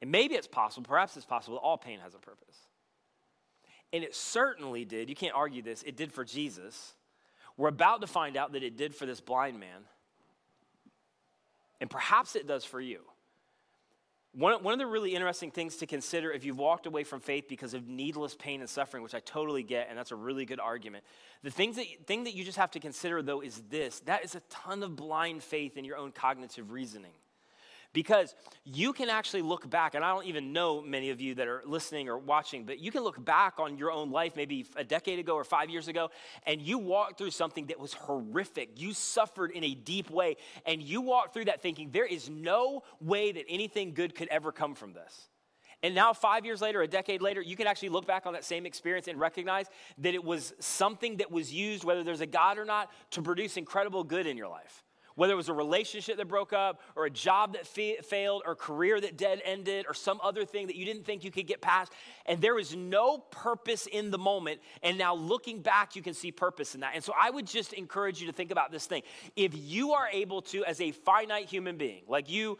And 0.00 0.10
maybe 0.10 0.34
it's 0.34 0.46
possible, 0.46 0.86
perhaps 0.88 1.16
it's 1.16 1.26
possible, 1.26 1.56
that 1.56 1.62
all 1.62 1.78
pain 1.78 2.00
has 2.00 2.14
a 2.14 2.18
purpose. 2.18 2.56
And 3.92 4.02
it 4.02 4.14
certainly 4.14 4.84
did, 4.84 5.08
you 5.08 5.14
can't 5.14 5.34
argue 5.34 5.62
this, 5.62 5.82
it 5.82 5.96
did 5.96 6.12
for 6.12 6.24
Jesus. 6.24 6.94
We're 7.56 7.68
about 7.68 8.02
to 8.02 8.06
find 8.06 8.36
out 8.36 8.52
that 8.52 8.62
it 8.62 8.76
did 8.76 8.94
for 8.94 9.06
this 9.06 9.20
blind 9.20 9.58
man. 9.58 9.84
And 11.80 11.90
perhaps 11.90 12.36
it 12.36 12.46
does 12.46 12.64
for 12.64 12.80
you. 12.80 13.00
One, 14.32 14.62
one 14.62 14.74
of 14.74 14.78
the 14.78 14.86
really 14.86 15.14
interesting 15.14 15.50
things 15.50 15.76
to 15.76 15.86
consider 15.86 16.30
if 16.30 16.44
you've 16.44 16.58
walked 16.58 16.84
away 16.84 17.04
from 17.04 17.20
faith 17.20 17.46
because 17.48 17.72
of 17.72 17.88
needless 17.88 18.34
pain 18.34 18.60
and 18.60 18.68
suffering, 18.68 19.02
which 19.02 19.14
I 19.14 19.20
totally 19.20 19.62
get, 19.62 19.88
and 19.88 19.98
that's 19.98 20.12
a 20.12 20.16
really 20.16 20.44
good 20.44 20.60
argument. 20.60 21.04
The 21.42 21.50
things 21.50 21.76
that, 21.76 21.86
thing 22.06 22.24
that 22.24 22.34
you 22.34 22.44
just 22.44 22.58
have 22.58 22.70
to 22.72 22.80
consider, 22.80 23.22
though, 23.22 23.40
is 23.40 23.62
this 23.70 24.00
that 24.00 24.24
is 24.24 24.34
a 24.34 24.40
ton 24.50 24.82
of 24.82 24.94
blind 24.94 25.42
faith 25.42 25.78
in 25.78 25.86
your 25.86 25.96
own 25.96 26.12
cognitive 26.12 26.70
reasoning. 26.70 27.12
Because 27.96 28.34
you 28.62 28.92
can 28.92 29.08
actually 29.08 29.40
look 29.40 29.70
back, 29.70 29.94
and 29.94 30.04
I 30.04 30.12
don't 30.12 30.26
even 30.26 30.52
know 30.52 30.82
many 30.82 31.08
of 31.08 31.18
you 31.18 31.34
that 31.36 31.48
are 31.48 31.62
listening 31.64 32.10
or 32.10 32.18
watching, 32.18 32.66
but 32.66 32.78
you 32.78 32.92
can 32.92 33.02
look 33.02 33.24
back 33.24 33.54
on 33.58 33.78
your 33.78 33.90
own 33.90 34.10
life 34.10 34.36
maybe 34.36 34.66
a 34.76 34.84
decade 34.84 35.18
ago 35.18 35.34
or 35.34 35.44
five 35.44 35.70
years 35.70 35.88
ago, 35.88 36.10
and 36.46 36.60
you 36.60 36.76
walked 36.76 37.16
through 37.16 37.30
something 37.30 37.68
that 37.68 37.80
was 37.80 37.94
horrific. 37.94 38.78
You 38.78 38.92
suffered 38.92 39.50
in 39.50 39.64
a 39.64 39.72
deep 39.72 40.10
way, 40.10 40.36
and 40.66 40.82
you 40.82 41.00
walked 41.00 41.32
through 41.32 41.46
that 41.46 41.62
thinking, 41.62 41.88
there 41.90 42.04
is 42.04 42.28
no 42.28 42.82
way 43.00 43.32
that 43.32 43.46
anything 43.48 43.94
good 43.94 44.14
could 44.14 44.28
ever 44.28 44.52
come 44.52 44.74
from 44.74 44.92
this. 44.92 45.30
And 45.82 45.94
now, 45.94 46.12
five 46.12 46.44
years 46.44 46.60
later, 46.60 46.82
a 46.82 46.86
decade 46.86 47.22
later, 47.22 47.40
you 47.40 47.56
can 47.56 47.66
actually 47.66 47.88
look 47.88 48.06
back 48.06 48.26
on 48.26 48.34
that 48.34 48.44
same 48.44 48.66
experience 48.66 49.08
and 49.08 49.18
recognize 49.18 49.70
that 49.96 50.12
it 50.12 50.22
was 50.22 50.52
something 50.60 51.16
that 51.16 51.30
was 51.30 51.50
used, 51.50 51.82
whether 51.82 52.04
there's 52.04 52.20
a 52.20 52.26
God 52.26 52.58
or 52.58 52.66
not, 52.66 52.90
to 53.12 53.22
produce 53.22 53.56
incredible 53.56 54.04
good 54.04 54.26
in 54.26 54.36
your 54.36 54.48
life 54.48 54.82
whether 55.16 55.32
it 55.32 55.36
was 55.36 55.48
a 55.48 55.54
relationship 55.54 56.16
that 56.18 56.28
broke 56.28 56.52
up 56.52 56.80
or 56.94 57.06
a 57.06 57.10
job 57.10 57.54
that 57.54 57.66
fa- 57.66 58.02
failed 58.02 58.42
or 58.46 58.52
a 58.52 58.56
career 58.56 59.00
that 59.00 59.16
dead 59.16 59.42
ended 59.44 59.86
or 59.88 59.94
some 59.94 60.20
other 60.22 60.44
thing 60.44 60.68
that 60.68 60.76
you 60.76 60.84
didn't 60.84 61.04
think 61.04 61.24
you 61.24 61.30
could 61.30 61.46
get 61.46 61.60
past. 61.60 61.92
And 62.26 62.40
there 62.40 62.54
was 62.54 62.76
no 62.76 63.18
purpose 63.18 63.86
in 63.86 64.10
the 64.10 64.18
moment. 64.18 64.60
And 64.82 64.96
now 64.98 65.14
looking 65.14 65.60
back 65.60 65.96
you 65.96 66.02
can 66.02 66.14
see 66.14 66.30
purpose 66.30 66.74
in 66.74 66.82
that. 66.82 66.92
And 66.94 67.02
so 67.02 67.12
i 67.18 67.30
would 67.30 67.46
just 67.46 67.72
encourage 67.72 68.20
you 68.20 68.26
to 68.26 68.32
think 68.32 68.50
about 68.50 68.70
this 68.70 68.86
thing. 68.86 69.02
If 69.34 69.52
you 69.54 69.92
are 69.92 70.08
able 70.12 70.42
to 70.42 70.64
as 70.64 70.80
a 70.80 70.92
finite 70.92 71.48
human 71.48 71.76
being 71.76 72.02
like 72.06 72.30
you 72.30 72.58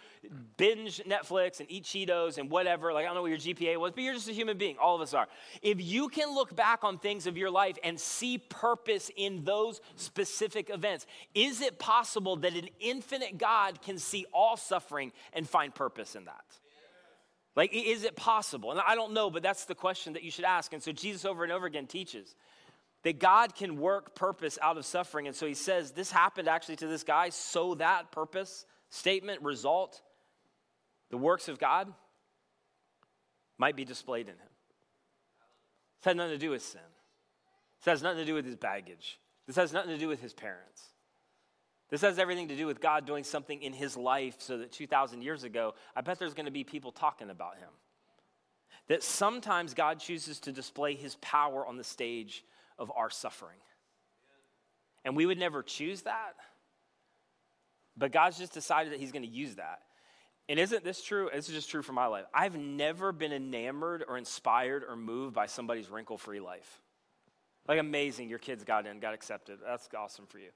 binge 0.57 1.03
netflix 1.05 1.61
and 1.61 1.71
eat 1.71 1.85
cheetos 1.85 2.39
and 2.39 2.51
whatever 2.51 2.93
like 2.93 3.05
i 3.05 3.07
don't 3.07 3.15
know 3.15 3.23
what 3.23 3.31
your 3.31 3.39
gpa 3.39 3.77
was 3.79 3.93
but 3.93 4.03
you're 4.03 4.15
just 4.15 4.29
a 4.29 4.33
human 4.33 4.57
being. 4.57 4.77
All 4.79 4.97
of 4.97 5.03
us 5.03 5.15
are. 5.15 5.29
If 5.63 5.81
you 5.81 6.09
can 6.09 6.35
look 6.35 6.57
back 6.57 6.85
on 6.85 6.99
things 6.99 7.27
of 7.27 7.37
your 7.37 7.51
life 7.51 7.77
and 7.85 8.01
see 8.01 8.39
purpose 8.39 9.11
in 9.17 9.45
those 9.45 9.81
specific 9.97 10.71
events 10.71 11.07
is 11.35 11.61
it 11.61 11.79
possible 11.79 12.37
that 12.47 12.55
an 12.55 12.69
infinite 12.79 13.39
God 13.39 13.83
can 13.83 13.99
see 13.99 14.25
all 14.33 14.57
suffering 14.57 15.13
and 15.33 15.49
find 15.49 15.75
purpose 15.75 16.15
in 16.15 16.27
that. 16.27 16.45
Like, 17.57 17.73
is 17.75 18.05
it 18.05 18.15
possible? 18.15 18.71
And 18.71 18.81
I 18.81 18.95
don't 18.95 19.15
know, 19.15 19.31
but 19.31 19.43
that's 19.43 19.65
the 19.65 19.75
question 19.75 20.13
that 20.13 20.23
you 20.23 20.31
should 20.31 20.45
ask. 20.45 20.73
And 20.73 20.83
so 20.83 20.93
Jesus 20.93 21.25
over 21.25 21.43
and 21.43 21.53
over 21.53 21.67
again 21.67 21.87
teaches 21.87 22.35
that 23.03 23.19
God 23.19 23.55
can 23.55 23.79
work 23.79 24.15
purpose 24.15 24.59
out 24.61 24.77
of 24.77 24.85
suffering. 24.85 25.27
And 25.27 25.35
so 25.35 25.47
he 25.47 25.55
says, 25.55 25.93
This 25.93 26.11
happened 26.11 26.49
actually 26.49 26.77
to 26.77 26.87
this 26.87 27.03
guy, 27.03 27.31
so 27.31 27.75
that 27.77 28.13
purpose, 28.13 28.67
statement, 28.91 29.43
result, 29.43 30.01
the 31.11 31.17
works 31.17 31.49
of 31.49 31.59
God 31.59 31.93
might 33.59 33.75
be 33.75 33.85
displayed 33.85 34.27
in 34.27 34.35
him. 34.35 34.53
This 36.01 36.11
has 36.11 36.17
nothing 36.17 36.33
to 36.33 36.39
do 36.39 36.51
with 36.51 36.63
sin. 36.63 36.81
This 37.81 37.91
has 37.91 38.03
nothing 38.03 38.19
to 38.19 38.27
do 38.27 38.35
with 38.35 38.45
his 38.45 38.57
baggage. 38.57 39.19
This 39.47 39.57
has 39.57 39.73
nothing 39.73 39.93
to 39.93 39.99
do 39.99 40.09
with 40.09 40.21
his 40.21 40.35
parents. 40.35 40.83
This 41.89 42.01
has 42.01 42.19
everything 42.19 42.49
to 42.49 42.57
do 42.57 42.67
with 42.67 42.81
God 42.81 43.07
doing 43.07 43.23
something 43.23 43.63
in 43.63 43.73
his 43.73 43.97
life 43.97 44.37
so 44.39 44.59
that 44.59 44.73
2,000 44.73 45.23
years 45.23 45.45
ago, 45.45 45.75
I 45.95 46.01
bet 46.01 46.19
there's 46.19 46.35
going 46.35 46.47
to 46.47 46.53
be 46.53 46.65
people 46.65 46.91
talking 46.91 47.31
about 47.31 47.59
him. 47.59 47.69
That 48.89 49.03
sometimes 49.03 49.75
God 49.75 50.01
chooses 50.01 50.41
to 50.41 50.53
display 50.53 50.95
his 50.95 51.17
power 51.17 51.65
on 51.67 51.77
the 51.77 51.85
stage 51.85 52.45
of 52.79 52.91
our 52.95 53.11
suffering. 53.11 53.59
And 55.05 55.17
we 55.17 55.27
would 55.27 55.39
never 55.39 55.63
choose 55.63 56.03
that, 56.03 56.35
but 57.97 58.11
God's 58.11 58.39
just 58.39 58.53
decided 58.53 58.93
that 58.93 58.99
he's 58.99 59.13
going 59.13 59.23
to 59.23 59.29
use 59.29 59.55
that. 59.55 59.83
And 60.49 60.59
isn't 60.59 60.85
this 60.85 61.03
true? 61.03 61.31
This 61.33 61.49
is 61.49 61.55
just 61.55 61.71
true 61.71 61.83
for 61.83 61.93
my 61.93 62.07
life. 62.07 62.25
I've 62.35 62.57
never 62.57 63.13
been 63.13 63.33
enamored 63.33 64.05
or 64.07 64.19
inspired 64.19 64.85
or 64.89 64.97
moved 64.97 65.35
by 65.35 65.47
somebody's 65.47 65.89
wrinkle 65.89 66.19
free 66.19 66.41
life. 66.41 66.81
Like, 67.69 67.81
amazing, 67.81 68.29
your 68.29 68.39
kids 68.39 68.63
got 68.63 68.87
in, 68.87 69.01
got 69.01 69.15
accepted. 69.15 69.59
That's 69.65 69.89
awesome 69.97 70.27
for 70.27 70.39
you 70.39 70.51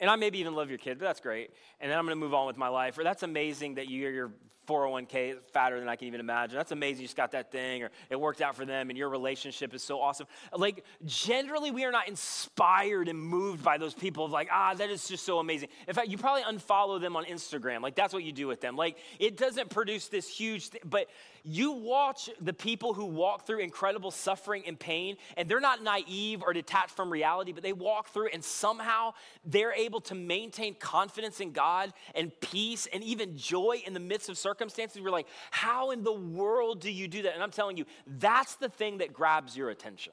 and 0.00 0.10
I 0.10 0.16
maybe 0.16 0.38
even 0.38 0.54
love 0.54 0.68
your 0.68 0.78
kid, 0.78 0.98
but 0.98 1.06
that's 1.06 1.20
great. 1.20 1.50
And 1.80 1.90
then 1.90 1.98
I'm 1.98 2.04
going 2.04 2.16
to 2.16 2.20
move 2.20 2.34
on 2.34 2.46
with 2.46 2.56
my 2.56 2.68
life. 2.68 2.98
Or 2.98 3.04
that's 3.04 3.22
amazing 3.22 3.76
that 3.76 3.88
you, 3.88 4.08
your 4.08 4.30
401k 4.66 5.32
is 5.32 5.38
fatter 5.52 5.78
than 5.78 5.88
I 5.88 5.96
can 5.96 6.08
even 6.08 6.20
imagine. 6.20 6.56
That's 6.56 6.72
amazing 6.72 7.02
you 7.02 7.06
just 7.06 7.16
got 7.16 7.32
that 7.32 7.52
thing, 7.52 7.82
or 7.82 7.90
it 8.10 8.20
worked 8.20 8.40
out 8.40 8.56
for 8.56 8.64
them, 8.64 8.90
and 8.90 8.98
your 8.98 9.08
relationship 9.08 9.74
is 9.74 9.82
so 9.82 10.00
awesome. 10.00 10.26
Like, 10.56 10.84
generally, 11.04 11.70
we 11.70 11.84
are 11.84 11.92
not 11.92 12.08
inspired 12.08 13.08
and 13.08 13.18
moved 13.18 13.62
by 13.62 13.78
those 13.78 13.94
people 13.94 14.24
of 14.24 14.32
like, 14.32 14.48
ah, 14.52 14.74
that 14.74 14.90
is 14.90 15.06
just 15.06 15.24
so 15.24 15.38
amazing. 15.38 15.68
In 15.86 15.94
fact, 15.94 16.08
you 16.08 16.18
probably 16.18 16.42
unfollow 16.42 17.00
them 17.00 17.16
on 17.16 17.24
Instagram. 17.24 17.80
Like, 17.80 17.94
that's 17.94 18.12
what 18.12 18.24
you 18.24 18.32
do 18.32 18.46
with 18.46 18.60
them. 18.60 18.76
Like, 18.76 18.98
it 19.18 19.36
doesn't 19.36 19.70
produce 19.70 20.08
this 20.08 20.28
huge 20.28 20.70
but 20.84 21.08
you 21.48 21.70
watch 21.70 22.28
the 22.40 22.52
people 22.52 22.92
who 22.92 23.04
walk 23.04 23.46
through 23.46 23.60
incredible 23.60 24.10
suffering 24.10 24.64
and 24.66 24.76
pain, 24.76 25.16
and 25.36 25.48
they're 25.48 25.60
not 25.60 25.80
naive 25.80 26.42
or 26.42 26.52
detached 26.52 26.90
from 26.90 27.08
reality, 27.08 27.52
but 27.52 27.62
they 27.62 27.72
walk 27.72 28.08
through 28.08 28.28
and 28.32 28.44
somehow 28.44 29.14
they're 29.44 29.72
able 29.72 29.85
to 30.02 30.14
maintain 30.14 30.74
confidence 30.74 31.40
in 31.40 31.52
God 31.52 31.92
and 32.14 32.32
peace 32.40 32.86
and 32.92 33.02
even 33.02 33.36
joy 33.36 33.82
in 33.86 33.94
the 33.94 34.00
midst 34.00 34.28
of 34.28 34.38
circumstances. 34.38 35.00
We're 35.00 35.10
like, 35.10 35.28
how 35.50 35.90
in 35.90 36.02
the 36.02 36.12
world 36.12 36.80
do 36.80 36.90
you 36.90 37.08
do 37.08 37.22
that? 37.22 37.34
And 37.34 37.42
I'm 37.42 37.50
telling 37.50 37.76
you, 37.76 37.84
that's 38.06 38.56
the 38.56 38.68
thing 38.68 38.98
that 38.98 39.12
grabs 39.12 39.56
your 39.56 39.70
attention. 39.70 40.12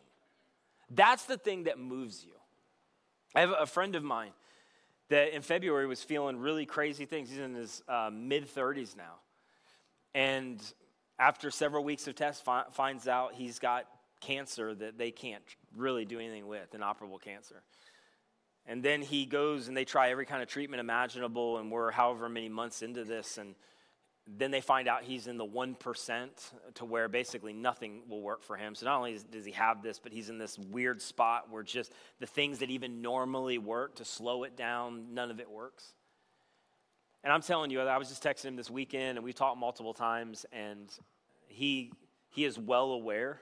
That's 0.89 1.25
the 1.25 1.37
thing 1.37 1.63
that 1.63 1.79
moves 1.79 2.23
you. 2.23 2.33
I 3.35 3.41
have 3.41 3.53
a 3.57 3.65
friend 3.65 3.95
of 3.95 4.03
mine 4.03 4.31
that 5.09 5.35
in 5.35 5.41
February 5.41 5.87
was 5.87 6.03
feeling 6.03 6.37
really 6.37 6.65
crazy 6.65 7.05
things. 7.05 7.29
He's 7.29 7.39
in 7.39 7.55
his 7.55 7.81
uh, 7.87 8.09
mid 8.11 8.47
30s 8.53 8.95
now. 8.95 9.15
And 10.13 10.61
after 11.19 11.51
several 11.51 11.83
weeks 11.83 12.07
of 12.07 12.15
tests, 12.15 12.41
fi- 12.41 12.65
finds 12.71 13.07
out 13.07 13.33
he's 13.33 13.59
got 13.59 13.85
cancer 14.21 14.73
that 14.75 14.97
they 14.97 15.11
can't 15.11 15.43
really 15.75 16.05
do 16.05 16.19
anything 16.19 16.47
with, 16.47 16.73
inoperable 16.73 17.19
cancer. 17.19 17.61
And 18.65 18.81
then 18.81 19.01
he 19.01 19.25
goes 19.25 19.67
and 19.67 19.75
they 19.75 19.85
try 19.85 20.09
every 20.09 20.25
kind 20.25 20.41
of 20.41 20.47
treatment 20.47 20.79
imaginable, 20.79 21.57
and 21.57 21.71
we're 21.71 21.91
however 21.91 22.29
many 22.29 22.49
months 22.49 22.81
into 22.81 23.03
this, 23.03 23.37
and 23.37 23.55
then 24.25 24.51
they 24.51 24.61
find 24.61 24.87
out 24.87 25.03
he's 25.03 25.27
in 25.27 25.37
the 25.37 25.45
1% 25.45 26.29
to 26.75 26.85
where 26.85 27.09
basically 27.09 27.51
nothing 27.51 28.03
will 28.07 28.21
work 28.21 28.41
for 28.41 28.55
him. 28.55 28.73
So 28.73 28.85
not 28.85 28.97
only 28.97 29.19
does 29.31 29.43
he 29.43 29.51
have 29.51 29.83
this, 29.83 29.99
but 29.99 30.13
he's 30.13 30.29
in 30.29 30.37
this 30.37 30.57
weird 30.57 31.01
spot 31.01 31.51
where 31.51 31.61
just 31.61 31.91
the 32.19 32.25
things 32.25 32.59
that 32.59 32.69
even 32.69 33.01
normally 33.01 33.57
work 33.57 33.95
to 33.95 34.05
slow 34.05 34.43
it 34.43 34.55
down, 34.55 35.13
none 35.13 35.29
of 35.29 35.41
it 35.41 35.49
works. 35.49 35.93
And 37.23 37.33
I'm 37.33 37.41
telling 37.41 37.69
you, 37.69 37.81
I 37.81 37.97
was 37.97 38.09
just 38.09 38.23
texting 38.23 38.45
him 38.45 38.55
this 38.55 38.69
weekend, 38.69 39.17
and 39.17 39.25
we've 39.25 39.35
talked 39.35 39.57
multiple 39.57 39.93
times, 39.93 40.45
and 40.53 40.89
he, 41.47 41.91
he 42.29 42.45
is 42.45 42.57
well 42.57 42.91
aware 42.91 43.41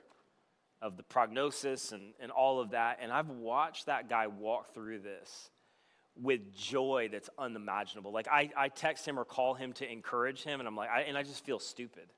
of 0.81 0.97
the 0.97 1.03
prognosis 1.03 1.91
and, 1.91 2.13
and 2.19 2.31
all 2.31 2.59
of 2.59 2.71
that. 2.71 2.99
And 3.01 3.11
I've 3.11 3.29
watched 3.29 3.85
that 3.85 4.09
guy 4.09 4.27
walk 4.27 4.73
through 4.73 4.99
this 4.99 5.49
with 6.19 6.53
joy 6.53 7.09
that's 7.11 7.29
unimaginable. 7.37 8.11
Like, 8.11 8.27
I, 8.27 8.49
I 8.57 8.69
text 8.69 9.07
him 9.07 9.19
or 9.19 9.25
call 9.25 9.53
him 9.53 9.73
to 9.73 9.89
encourage 9.89 10.43
him, 10.43 10.59
and 10.59 10.67
I'm 10.67 10.75
like, 10.75 10.89
I, 10.89 11.01
and 11.01 11.17
I 11.17 11.23
just 11.23 11.45
feel 11.45 11.59
stupid. 11.59 12.09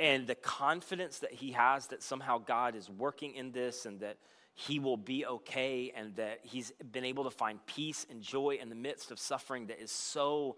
And 0.00 0.26
the 0.26 0.34
confidence 0.34 1.20
that 1.20 1.32
he 1.32 1.52
has 1.52 1.86
that 1.88 2.02
somehow 2.02 2.38
God 2.38 2.74
is 2.74 2.90
working 2.90 3.34
in 3.34 3.52
this 3.52 3.86
and 3.86 4.00
that 4.00 4.16
he 4.54 4.80
will 4.80 4.96
be 4.96 5.24
okay 5.24 5.92
and 5.94 6.16
that 6.16 6.40
he's 6.42 6.72
been 6.92 7.04
able 7.04 7.24
to 7.24 7.30
find 7.30 7.64
peace 7.66 8.06
and 8.10 8.20
joy 8.20 8.58
in 8.60 8.68
the 8.68 8.74
midst 8.74 9.10
of 9.10 9.18
suffering 9.18 9.66
that 9.66 9.80
is 9.80 9.92
so, 9.92 10.56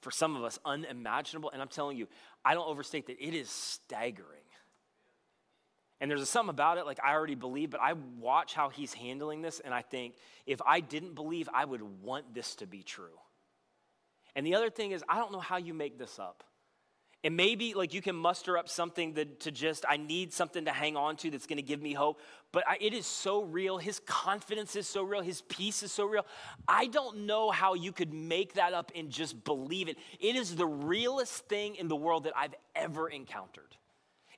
for 0.00 0.10
some 0.10 0.34
of 0.34 0.42
us, 0.42 0.58
unimaginable. 0.64 1.50
And 1.50 1.62
I'm 1.62 1.68
telling 1.68 1.96
you, 1.96 2.08
I 2.44 2.54
don't 2.54 2.68
overstate 2.68 3.06
that 3.06 3.20
it 3.20 3.34
is 3.34 3.48
staggering. 3.48 4.41
And 6.02 6.10
there's 6.10 6.20
a 6.20 6.26
something 6.26 6.50
about 6.50 6.78
it, 6.78 6.84
like 6.84 6.98
I 7.02 7.12
already 7.12 7.36
believe, 7.36 7.70
but 7.70 7.80
I 7.80 7.92
watch 8.18 8.54
how 8.54 8.70
he's 8.70 8.92
handling 8.92 9.40
this, 9.40 9.60
and 9.60 9.72
I 9.72 9.82
think 9.82 10.16
if 10.46 10.60
I 10.66 10.80
didn't 10.80 11.14
believe, 11.14 11.48
I 11.54 11.64
would 11.64 11.80
want 12.02 12.34
this 12.34 12.56
to 12.56 12.66
be 12.66 12.82
true. 12.82 13.20
And 14.34 14.44
the 14.44 14.56
other 14.56 14.68
thing 14.68 14.90
is, 14.90 15.04
I 15.08 15.18
don't 15.18 15.30
know 15.30 15.38
how 15.38 15.58
you 15.58 15.74
make 15.74 16.00
this 16.00 16.18
up. 16.18 16.42
And 17.22 17.36
maybe 17.36 17.74
like 17.74 17.94
you 17.94 18.02
can 18.02 18.16
muster 18.16 18.58
up 18.58 18.68
something 18.68 19.14
that 19.14 19.38
to 19.40 19.52
just, 19.52 19.84
I 19.88 19.96
need 19.96 20.32
something 20.32 20.64
to 20.64 20.72
hang 20.72 20.96
on 20.96 21.14
to 21.18 21.30
that's 21.30 21.46
gonna 21.46 21.62
give 21.62 21.80
me 21.80 21.92
hope. 21.92 22.18
But 22.50 22.64
I, 22.66 22.78
it 22.80 22.94
is 22.94 23.06
so 23.06 23.44
real. 23.44 23.78
His 23.78 24.00
confidence 24.00 24.74
is 24.74 24.88
so 24.88 25.04
real. 25.04 25.20
His 25.20 25.42
peace 25.42 25.84
is 25.84 25.92
so 25.92 26.04
real. 26.04 26.26
I 26.66 26.86
don't 26.86 27.26
know 27.26 27.52
how 27.52 27.74
you 27.74 27.92
could 27.92 28.12
make 28.12 28.54
that 28.54 28.72
up 28.72 28.90
and 28.96 29.08
just 29.08 29.44
believe 29.44 29.88
it. 29.88 29.98
It 30.18 30.34
is 30.34 30.56
the 30.56 30.66
realest 30.66 31.46
thing 31.46 31.76
in 31.76 31.86
the 31.86 31.94
world 31.94 32.24
that 32.24 32.32
I've 32.36 32.56
ever 32.74 33.08
encountered. 33.08 33.76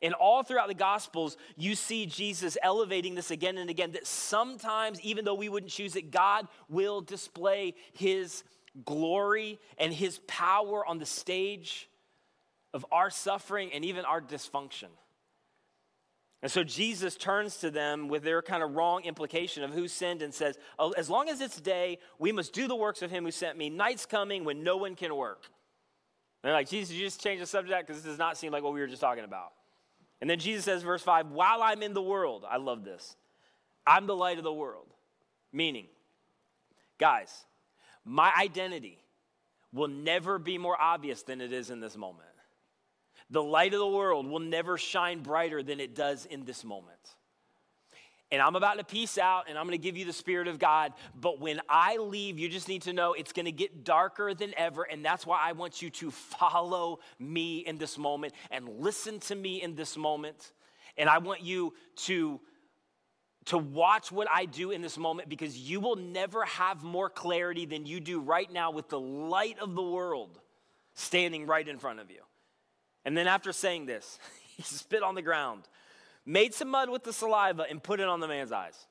And 0.03 0.15
all 0.15 0.43
throughout 0.43 0.69
the 0.69 0.75
Gospels, 0.75 1.37
you 1.57 1.75
see 1.75 2.07
Jesus 2.07 2.59
elevating 2.63 3.15
this 3.15 3.31
again 3.31 3.59
and 3.59 3.71
again 3.71 3.93
that 3.93 4.07
sometimes, 4.07 5.01
even 5.01 5.25
though 5.25 5.35
we 5.35 5.49
wouldn't 5.49 5.73
choose 5.73 5.97
it, 5.97 6.11
God 6.11 6.49
will 6.69 7.01
display 7.01 7.75
his 7.93 8.45
glory 8.85 9.59
and 9.79 9.93
his 9.93 10.21
power 10.27 10.85
on 10.87 10.99
the 10.99 11.07
stage 11.07 11.89
of 12.73 12.85
our 12.91 13.09
suffering 13.09 13.71
and 13.73 13.85
even 13.85 14.05
our 14.05 14.21
dysfunction. 14.21 14.89
And 16.43 16.53
so 16.53 16.63
Jesus 16.63 17.17
turns 17.17 17.57
to 17.59 17.71
them 17.71 18.09
with 18.09 18.23
their 18.23 18.43
kind 18.43 18.63
of 18.63 18.75
wrong 18.75 19.05
implication 19.05 19.63
of 19.65 19.71
who 19.71 19.89
sinned 19.89 20.21
and 20.21 20.35
says, 20.35 20.59
oh, 20.79 20.91
As 20.91 21.09
long 21.09 21.31
as 21.31 21.41
it's 21.41 21.59
day, 21.59 21.99
we 22.19 22.33
must 22.33 22.53
do 22.53 22.69
the 22.69 22.77
works 22.77 23.01
of 23.01 23.11
him 23.11 23.25
who 23.25 23.31
sent 23.31 23.57
me. 23.57 23.71
Night's 23.71 24.05
coming 24.05 24.45
when 24.45 24.63
no 24.63 24.77
one 24.77 24.95
can 24.95 25.17
work. 25.17 25.47
And 26.43 26.51
they're 26.51 26.53
like, 26.53 26.69
Jesus, 26.69 26.95
you 26.95 27.03
just 27.03 27.23
change 27.23 27.41
the 27.41 27.47
subject 27.47 27.87
because 27.87 28.03
this 28.03 28.11
does 28.13 28.19
not 28.19 28.37
seem 28.37 28.53
like 28.53 28.63
what 28.63 28.75
we 28.75 28.81
were 28.81 28.87
just 28.87 29.01
talking 29.01 29.25
about. 29.25 29.53
And 30.25 30.31
then 30.31 30.39
Jesus 30.39 30.65
says, 30.65 30.83
verse 30.83 31.03
5, 31.03 31.33
while 31.33 31.63
I'm 31.63 31.83
in 31.83 31.93
the 31.93 32.01
world, 32.01 32.47
I 32.49 32.57
love 32.57 32.83
this, 32.83 33.15
I'm 33.87 34.07
the 34.07 34.17
light 34.17 34.39
of 34.39 34.45
the 34.45 34.51
world. 34.51 34.87
Meaning, 35.53 35.85
guys, 36.97 37.45
my 38.07 38.33
identity 38.35 39.05
will 39.71 39.89
never 39.89 40.39
be 40.39 40.57
more 40.57 40.81
obvious 40.81 41.25
than 41.25 41.43
it 41.43 41.53
is 41.53 41.69
in 41.69 41.79
this 41.81 41.95
moment. 41.95 42.31
The 43.29 43.43
light 43.43 43.75
of 43.75 43.81
the 43.81 43.87
world 43.87 44.27
will 44.27 44.41
never 44.41 44.79
shine 44.79 45.21
brighter 45.21 45.63
than 45.63 45.79
it 45.79 45.95
does 45.95 46.25
in 46.25 46.47
this 46.47 46.65
moment. 46.65 47.17
And 48.35 48.43
I'm 48.43 48.57
about 48.57 48.79
to 48.79 48.85
peace 48.85 49.17
out 49.17 49.49
and 49.49 49.57
I'm 49.57 49.65
going 49.65 49.79
to 49.79 49.83
give 49.83 49.97
you 49.97 50.05
the 50.05 50.13
Spirit 50.13 50.49
of 50.49 50.59
God. 50.59 50.93
But 51.15 51.39
when 51.39 51.61
I 51.69 51.99
leave, 51.99 52.37
you 52.37 52.49
just 52.49 52.67
need 52.67 52.83
to 52.83 52.93
know 52.93 53.13
it's 53.13 53.33
going 53.33 53.45
to 53.45 53.53
get 53.53 53.85
darker 53.85 54.35
than 54.35 54.53
ever. 54.57 54.83
And 54.83 55.05
that's 55.05 55.25
why 55.25 55.39
I 55.41 55.53
want 55.53 55.81
you 55.81 55.89
to 55.91 56.11
follow 56.11 56.99
me 57.21 57.59
in 57.59 57.79
this 57.79 57.97
moment 57.97 58.35
and 58.51 58.69
listen 58.81 59.21
to 59.21 59.37
me 59.37 59.63
in 59.63 59.77
this 59.77 59.97
moment. 59.97 60.51
And 60.97 61.09
I 61.09 61.19
want 61.19 61.43
you 61.43 61.75
to, 62.07 62.41
to 63.45 63.57
watch 63.59 64.11
what 64.11 64.27
I 64.29 64.47
do 64.47 64.73
in 64.73 64.83
this 64.83 64.99
moment 64.99 65.29
because 65.29 65.57
you 65.57 65.79
will 65.79 65.95
never 65.95 66.45
have 66.45 66.83
more 66.83 67.09
clarity 67.09 67.67
than 67.67 67.87
you 67.87 68.01
do 68.01 68.19
right 68.19 68.53
now 68.53 68.73
with 68.73 68.89
the 68.89 68.99
light 68.99 69.61
of 69.61 69.77
the 69.77 69.83
world 69.83 70.41
standing 70.95 71.47
right 71.47 71.69
in 71.69 71.79
front 71.79 72.01
of 72.01 72.11
you. 72.11 72.23
And 73.05 73.17
then 73.17 73.29
after 73.29 73.53
saying 73.53 73.87
this, 73.87 74.19
he 74.57 74.65
spit 74.65 75.05
on 75.05 75.15
the 75.15 75.23
ground, 75.23 75.69
made 76.27 76.55
some 76.55 76.69
mud 76.69 76.91
with 76.91 77.05
the 77.05 77.13
saliva, 77.13 77.67
and 77.69 77.83
put 77.83 78.01
it 78.01 78.09
on 78.09 78.21
the 78.21 78.29
man's 78.29 78.53
eyes. 78.53 78.87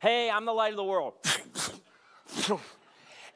Hey, 0.00 0.30
I'm 0.30 0.44
the 0.44 0.52
light 0.52 0.72
of 0.72 0.76
the 0.76 0.84
world. 0.84 1.14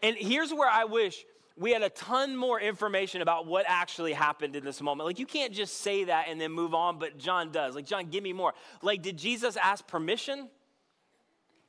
and 0.03 0.17
here's 0.17 0.53
where 0.53 0.69
I 0.69 0.85
wish 0.85 1.25
we 1.57 1.73
had 1.73 1.83
a 1.83 1.91
ton 1.91 2.37
more 2.37 2.61
information 2.61 3.23
about 3.23 3.47
what 3.47 3.64
actually 3.68 4.12
happened 4.12 4.55
in 4.55 4.64
this 4.64 4.81
moment. 4.81 5.07
Like, 5.07 5.18
you 5.18 5.27
can't 5.27 5.53
just 5.53 5.81
say 5.81 6.05
that 6.05 6.27
and 6.29 6.40
then 6.40 6.53
move 6.53 6.75
on, 6.75 6.99
but 6.99 7.18
John 7.18 7.51
does. 7.51 7.75
Like, 7.75 7.87
John, 7.87 8.07
give 8.11 8.23
me 8.23 8.33
more. 8.33 8.55
Like, 8.83 9.03
did 9.03 9.16
Jesus 9.16 9.57
ask 9.57 9.87
permission? 9.87 10.49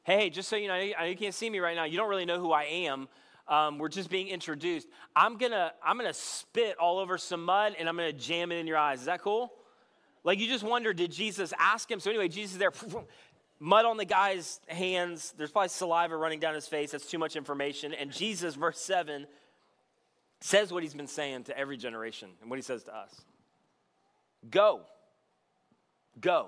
Hey, 0.04 0.30
just 0.30 0.50
so 0.50 0.56
you 0.56 0.68
know, 0.68 0.78
you 0.78 1.16
can't 1.16 1.34
see 1.34 1.50
me 1.50 1.60
right 1.60 1.76
now. 1.76 1.86
You 1.86 1.98
don't 1.98 2.10
really 2.10 2.26
know 2.26 2.40
who 2.40 2.52
I 2.52 2.64
am, 2.64 3.08
um, 3.50 3.80
we're 3.80 3.90
just 3.90 4.12
being 4.12 4.28
introduced. 4.28 4.88
I'm 5.16 5.38
gonna 5.38 5.74
I'm 5.84 5.98
gonna 5.98 6.14
spit 6.14 6.78
all 6.78 7.00
over 7.00 7.18
some 7.18 7.44
mud 7.44 7.76
and 7.80 7.90
I'm 7.90 7.96
gonna 7.96 8.14
jam 8.14 8.52
it 8.52 8.58
in 8.58 8.68
your 8.68 8.78
eyes. 8.78 9.00
Is 9.00 9.06
that 9.06 9.22
cool? 9.22 9.52
Like 10.24 10.40
you 10.40 10.48
just 10.48 10.64
wonder, 10.64 10.94
did 10.94 11.12
Jesus 11.12 11.54
ask 11.58 11.90
him? 11.90 12.00
So 12.00 12.10
anyway, 12.10 12.28
Jesus 12.28 12.54
is 12.54 12.58
there, 12.58 12.72
mud 13.60 13.86
on 13.86 13.98
the 13.98 14.06
guy's 14.06 14.60
hands. 14.68 15.34
There's 15.38 15.52
probably 15.52 15.70
saliva 15.70 16.16
running 16.18 16.40
down 16.40 16.54
his 16.54 16.68
face. 16.68 16.92
That's 16.92 17.10
too 17.10 17.18
much 17.18 17.36
information. 17.36 17.94
And 17.94 18.12
Jesus, 18.12 18.56
verse 18.56 18.80
seven, 18.80 19.28
says 20.42 20.72
what 20.72 20.84
he's 20.84 20.94
been 20.94 21.08
saying 21.08 21.46
to 21.46 21.58
every 21.58 21.78
generation 21.78 22.30
and 22.42 22.50
what 22.50 22.58
he 22.58 22.64
says 22.64 22.84
to 22.84 22.96
us. 22.96 23.14
Go, 24.50 24.82
go, 26.20 26.48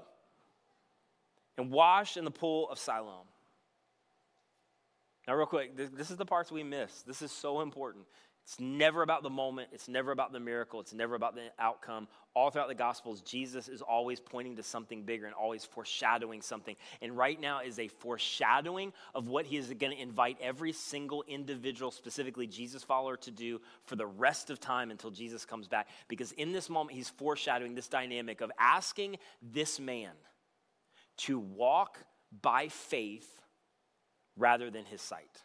and 1.58 1.70
wash 1.70 2.16
in 2.16 2.24
the 2.24 2.32
pool 2.32 2.70
of 2.70 2.80
Siloam. 2.80 3.26
Now, 5.28 5.36
real 5.36 5.46
quick, 5.46 5.76
this, 5.76 5.90
this, 5.92 6.10
is 6.10 6.18
the 6.18 6.26
parts 6.26 6.52
we 6.52 6.64
miss. 6.64 7.04
This 7.04 7.22
is 7.22 7.32
so 7.32 7.62
important. 7.62 8.06
It's 8.44 8.60
never 8.60 9.04
about 9.04 9.24
the 9.24 9.30
moment, 9.30 9.70
it's 9.72 9.88
never 9.88 10.12
about 10.12 10.34
the 10.34 10.40
miracle, 10.40 10.80
it's 10.80 10.94
never 10.94 11.16
about 11.16 11.36
the 11.36 11.52
outcome. 11.60 12.08
All 12.34 12.50
throughout 12.50 12.70
the 12.70 12.76
Gospels, 12.76 13.22
Jesus 13.22 13.68
is 13.68 13.82
always 13.82 14.20
pointing 14.20 14.56
to 14.56 14.64
something 14.64 15.04
bigger 15.04 15.26
and 15.26 15.36
always 15.36 15.64
foreshadowing 15.64 16.42
something. 16.42 16.76
And 17.02 17.16
right 17.16 17.40
now 17.40 17.62
is 17.62 17.78
a 17.78 17.88
foreshadowing 17.88 18.94
of 19.14 19.28
what 19.28 19.46
he 19.46 19.58
is 19.58 19.68
going 19.68 19.96
to 19.96 20.02
invite 20.02 20.38
every 20.42 20.74
single 20.74 21.24
individual, 21.28 21.92
specifically 21.92 22.48
Jesus 22.48 22.84
follower, 22.84 23.18
to 23.18 23.32
do 23.32 23.62
for 23.84 23.96
the 23.96 24.08
rest 24.08 24.50
of 24.50 24.60
time 24.60 24.92
until 24.92 25.12
Jesus 25.12 25.46
comes 25.46 25.68
back. 25.68 25.88
Because 26.08 26.32
in 26.32 26.52
this 26.52 26.70
moment, 26.70 26.98
he's 26.98 27.10
foreshadowing 27.10 27.76
this 27.76 27.88
dynamic 27.88 28.42
of 28.42 28.52
asking 28.60 29.18
this 29.42 29.80
man 29.80 30.12
to 31.18 31.38
walk 31.38 32.00
by 32.42 32.70
faith 32.70 33.42
rather 34.36 34.72
than 34.72 34.86
his 34.86 35.02
sight. 35.02 35.44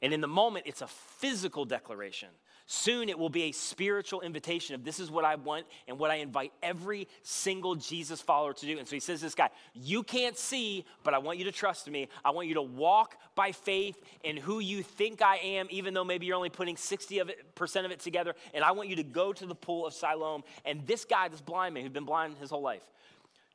And 0.00 0.12
in 0.12 0.20
the 0.20 0.28
moment, 0.28 0.66
it's 0.66 0.82
a 0.82 0.86
physical 0.86 1.64
declaration. 1.64 2.28
Soon 2.66 3.08
it 3.08 3.18
will 3.18 3.30
be 3.30 3.44
a 3.44 3.52
spiritual 3.52 4.20
invitation 4.20 4.74
of 4.74 4.84
this 4.84 5.00
is 5.00 5.10
what 5.10 5.24
I 5.24 5.36
want 5.36 5.64
and 5.88 5.98
what 5.98 6.10
I 6.10 6.16
invite 6.16 6.52
every 6.62 7.08
single 7.22 7.74
Jesus 7.74 8.20
follower 8.20 8.52
to 8.52 8.66
do. 8.66 8.78
And 8.78 8.86
so 8.86 8.94
he 8.94 9.00
says, 9.00 9.22
This 9.22 9.34
guy, 9.34 9.48
you 9.72 10.02
can't 10.02 10.36
see, 10.36 10.84
but 11.02 11.14
I 11.14 11.18
want 11.18 11.38
you 11.38 11.44
to 11.46 11.52
trust 11.52 11.90
me. 11.90 12.08
I 12.24 12.30
want 12.30 12.46
you 12.46 12.54
to 12.54 12.62
walk 12.62 13.16
by 13.34 13.52
faith 13.52 13.96
in 14.22 14.36
who 14.36 14.60
you 14.60 14.82
think 14.82 15.22
I 15.22 15.36
am, 15.38 15.66
even 15.70 15.94
though 15.94 16.04
maybe 16.04 16.26
you're 16.26 16.36
only 16.36 16.50
putting 16.50 16.76
60% 16.76 17.20
of 17.22 17.30
it, 17.30 17.56
of 17.58 17.90
it 17.90 18.00
together. 18.00 18.34
And 18.52 18.62
I 18.62 18.72
want 18.72 18.90
you 18.90 18.96
to 18.96 19.02
go 19.02 19.32
to 19.32 19.46
the 19.46 19.54
pool 19.54 19.86
of 19.86 19.94
Siloam. 19.94 20.42
And 20.66 20.86
this 20.86 21.06
guy, 21.06 21.28
this 21.28 21.40
blind 21.40 21.72
man 21.72 21.84
who'd 21.84 21.94
been 21.94 22.04
blind 22.04 22.36
his 22.38 22.50
whole 22.50 22.62
life, 22.62 22.86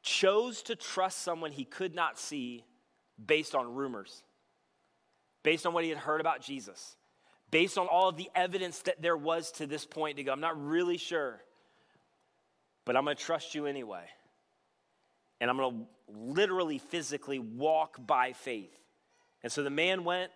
chose 0.01 0.63
to 0.63 0.75
trust 0.75 1.21
someone 1.21 1.51
he 1.51 1.65
could 1.65 1.93
not 1.93 2.17
see 2.17 2.65
based 3.23 3.53
on 3.53 3.75
rumors, 3.75 4.23
based 5.43 5.65
on 5.65 5.73
what 5.73 5.83
he 5.83 5.89
had 5.89 5.99
heard 5.99 6.21
about 6.21 6.41
Jesus, 6.41 6.95
based 7.51 7.77
on 7.77 7.87
all 7.87 8.09
of 8.09 8.17
the 8.17 8.29
evidence 8.33 8.79
that 8.83 9.01
there 9.01 9.17
was 9.17 9.51
to 9.53 9.67
this 9.67 9.85
point 9.85 10.17
to 10.17 10.23
go, 10.23 10.31
I'm 10.31 10.41
not 10.41 10.61
really 10.65 10.97
sure, 10.97 11.41
but 12.85 12.95
I'm 12.95 13.03
going 13.03 13.15
to 13.15 13.23
trust 13.23 13.53
you 13.53 13.65
anyway. 13.65 14.05
And 15.39 15.49
I'm 15.49 15.57
going 15.57 15.71
to 15.71 15.85
literally, 16.17 16.77
physically 16.77 17.39
walk 17.39 17.97
by 18.05 18.33
faith. 18.33 18.77
And 19.43 19.51
so 19.51 19.61
the 19.61 19.69
man 19.69 20.03
went, 20.05 20.31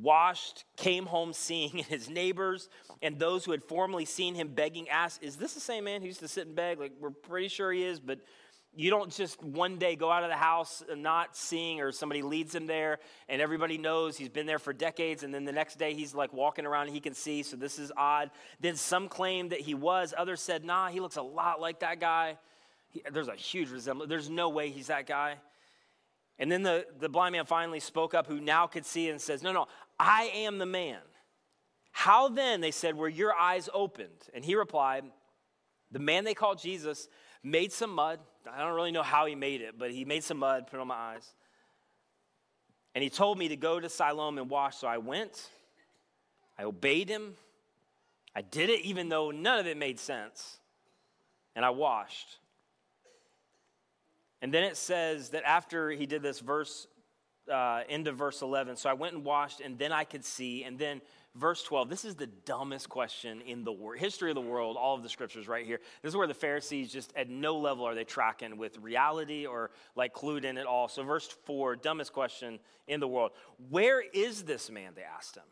washed, 0.00 0.64
came 0.76 1.06
home 1.06 1.32
seeing 1.32 1.70
his 1.88 2.08
neighbors 2.08 2.68
and 3.02 3.18
those 3.18 3.44
who 3.44 3.52
had 3.52 3.62
formerly 3.62 4.04
seen 4.04 4.34
him 4.34 4.48
begging 4.48 4.88
asked, 4.88 5.22
Is 5.22 5.36
this 5.36 5.54
the 5.54 5.60
same 5.60 5.84
man 5.84 6.00
who 6.00 6.06
used 6.06 6.20
to 6.20 6.28
sit 6.28 6.46
and 6.46 6.56
beg? 6.56 6.80
Like, 6.80 6.92
we're 7.00 7.10
pretty 7.10 7.48
sure 7.48 7.72
he 7.72 7.84
is, 7.84 8.00
but 8.00 8.20
you 8.76 8.90
don't 8.90 9.10
just 9.12 9.42
one 9.42 9.76
day 9.78 9.96
go 9.96 10.10
out 10.10 10.24
of 10.24 10.30
the 10.30 10.36
house 10.36 10.82
not 10.96 11.36
seeing 11.36 11.80
or 11.80 11.92
somebody 11.92 12.22
leads 12.22 12.54
him 12.54 12.66
there 12.66 12.98
and 13.28 13.40
everybody 13.40 13.78
knows 13.78 14.16
he's 14.16 14.28
been 14.28 14.46
there 14.46 14.58
for 14.58 14.72
decades 14.72 15.22
and 15.22 15.32
then 15.32 15.44
the 15.44 15.52
next 15.52 15.78
day 15.78 15.94
he's 15.94 16.14
like 16.14 16.32
walking 16.32 16.66
around 16.66 16.86
and 16.86 16.94
he 16.94 17.00
can 17.00 17.14
see 17.14 17.42
so 17.42 17.56
this 17.56 17.78
is 17.78 17.92
odd. 17.96 18.30
Then 18.60 18.76
some 18.76 19.08
claim 19.08 19.50
that 19.50 19.60
he 19.60 19.74
was 19.74 20.12
others 20.16 20.40
said 20.40 20.64
nah 20.64 20.88
he 20.88 21.00
looks 21.00 21.16
a 21.16 21.22
lot 21.22 21.60
like 21.60 21.80
that 21.80 22.00
guy. 22.00 22.38
He, 22.88 23.02
there's 23.12 23.28
a 23.28 23.34
huge 23.34 23.70
resemblance 23.70 24.08
there's 24.08 24.30
no 24.30 24.48
way 24.48 24.70
he's 24.70 24.88
that 24.88 25.06
guy. 25.06 25.36
And 26.38 26.50
then 26.50 26.62
the, 26.62 26.84
the 26.98 27.08
blind 27.08 27.32
man 27.32 27.46
finally 27.46 27.80
spoke 27.80 28.12
up 28.12 28.26
who 28.26 28.40
now 28.40 28.66
could 28.66 28.84
see 28.84 29.08
and 29.08 29.20
says 29.20 29.42
no 29.42 29.52
no 29.52 29.66
i 29.98 30.30
am 30.34 30.58
the 30.58 30.66
man. 30.66 31.00
How 31.92 32.28
then 32.28 32.60
they 32.60 32.72
said 32.72 32.96
were 32.96 33.08
your 33.08 33.34
eyes 33.34 33.68
opened? 33.72 34.28
And 34.34 34.44
he 34.44 34.56
replied 34.56 35.04
the 35.92 36.00
man 36.00 36.24
they 36.24 36.34
called 36.34 36.60
jesus 36.60 37.08
made 37.44 37.72
some 37.72 37.90
mud 37.90 38.18
I 38.52 38.58
don't 38.58 38.74
really 38.74 38.92
know 38.92 39.02
how 39.02 39.26
he 39.26 39.34
made 39.34 39.60
it, 39.60 39.78
but 39.78 39.90
he 39.90 40.04
made 40.04 40.22
some 40.22 40.38
mud, 40.38 40.66
put 40.66 40.76
it 40.76 40.80
on 40.80 40.88
my 40.88 40.94
eyes. 40.94 41.28
And 42.94 43.02
he 43.02 43.10
told 43.10 43.38
me 43.38 43.48
to 43.48 43.56
go 43.56 43.80
to 43.80 43.88
Siloam 43.88 44.38
and 44.38 44.48
wash. 44.48 44.76
So 44.76 44.86
I 44.86 44.98
went. 44.98 45.48
I 46.58 46.64
obeyed 46.64 47.08
him. 47.08 47.34
I 48.36 48.42
did 48.42 48.70
it 48.70 48.80
even 48.82 49.08
though 49.08 49.30
none 49.30 49.58
of 49.58 49.66
it 49.66 49.76
made 49.76 49.98
sense. 49.98 50.58
And 51.56 51.64
I 51.64 51.70
washed. 51.70 52.38
And 54.42 54.52
then 54.52 54.64
it 54.64 54.76
says 54.76 55.30
that 55.30 55.44
after 55.44 55.90
he 55.90 56.06
did 56.06 56.22
this, 56.22 56.40
verse, 56.40 56.86
uh, 57.50 57.82
end 57.88 58.08
of 58.08 58.16
verse 58.16 58.42
11, 58.42 58.76
so 58.76 58.90
I 58.90 58.92
went 58.92 59.14
and 59.14 59.24
washed, 59.24 59.60
and 59.60 59.78
then 59.78 59.90
I 59.90 60.04
could 60.04 60.24
see. 60.24 60.64
And 60.64 60.78
then 60.78 61.00
verse 61.36 61.62
12, 61.62 61.88
this 61.88 62.04
is 62.04 62.14
the 62.14 62.26
dumbest 62.26 62.88
question 62.88 63.40
in 63.40 63.64
the 63.64 63.72
wor- 63.72 63.96
history 63.96 64.30
of 64.30 64.34
the 64.34 64.40
world, 64.40 64.76
all 64.76 64.94
of 64.94 65.02
the 65.02 65.08
scriptures 65.08 65.48
right 65.48 65.66
here. 65.66 65.80
This 66.02 66.10
is 66.10 66.16
where 66.16 66.26
the 66.26 66.34
Pharisees 66.34 66.92
just 66.92 67.12
at 67.16 67.28
no 67.28 67.58
level 67.58 67.84
are 67.84 67.94
they 67.94 68.04
tracking 68.04 68.56
with 68.56 68.78
reality 68.78 69.46
or 69.46 69.70
like 69.96 70.14
clued 70.14 70.44
in 70.44 70.58
at 70.58 70.66
all. 70.66 70.88
So, 70.88 71.02
verse 71.02 71.28
4, 71.44 71.76
dumbest 71.76 72.12
question 72.12 72.58
in 72.86 73.00
the 73.00 73.08
world. 73.08 73.32
Where 73.70 74.00
is 74.00 74.44
this 74.44 74.70
man? 74.70 74.92
They 74.94 75.02
asked 75.02 75.36
him. 75.36 75.44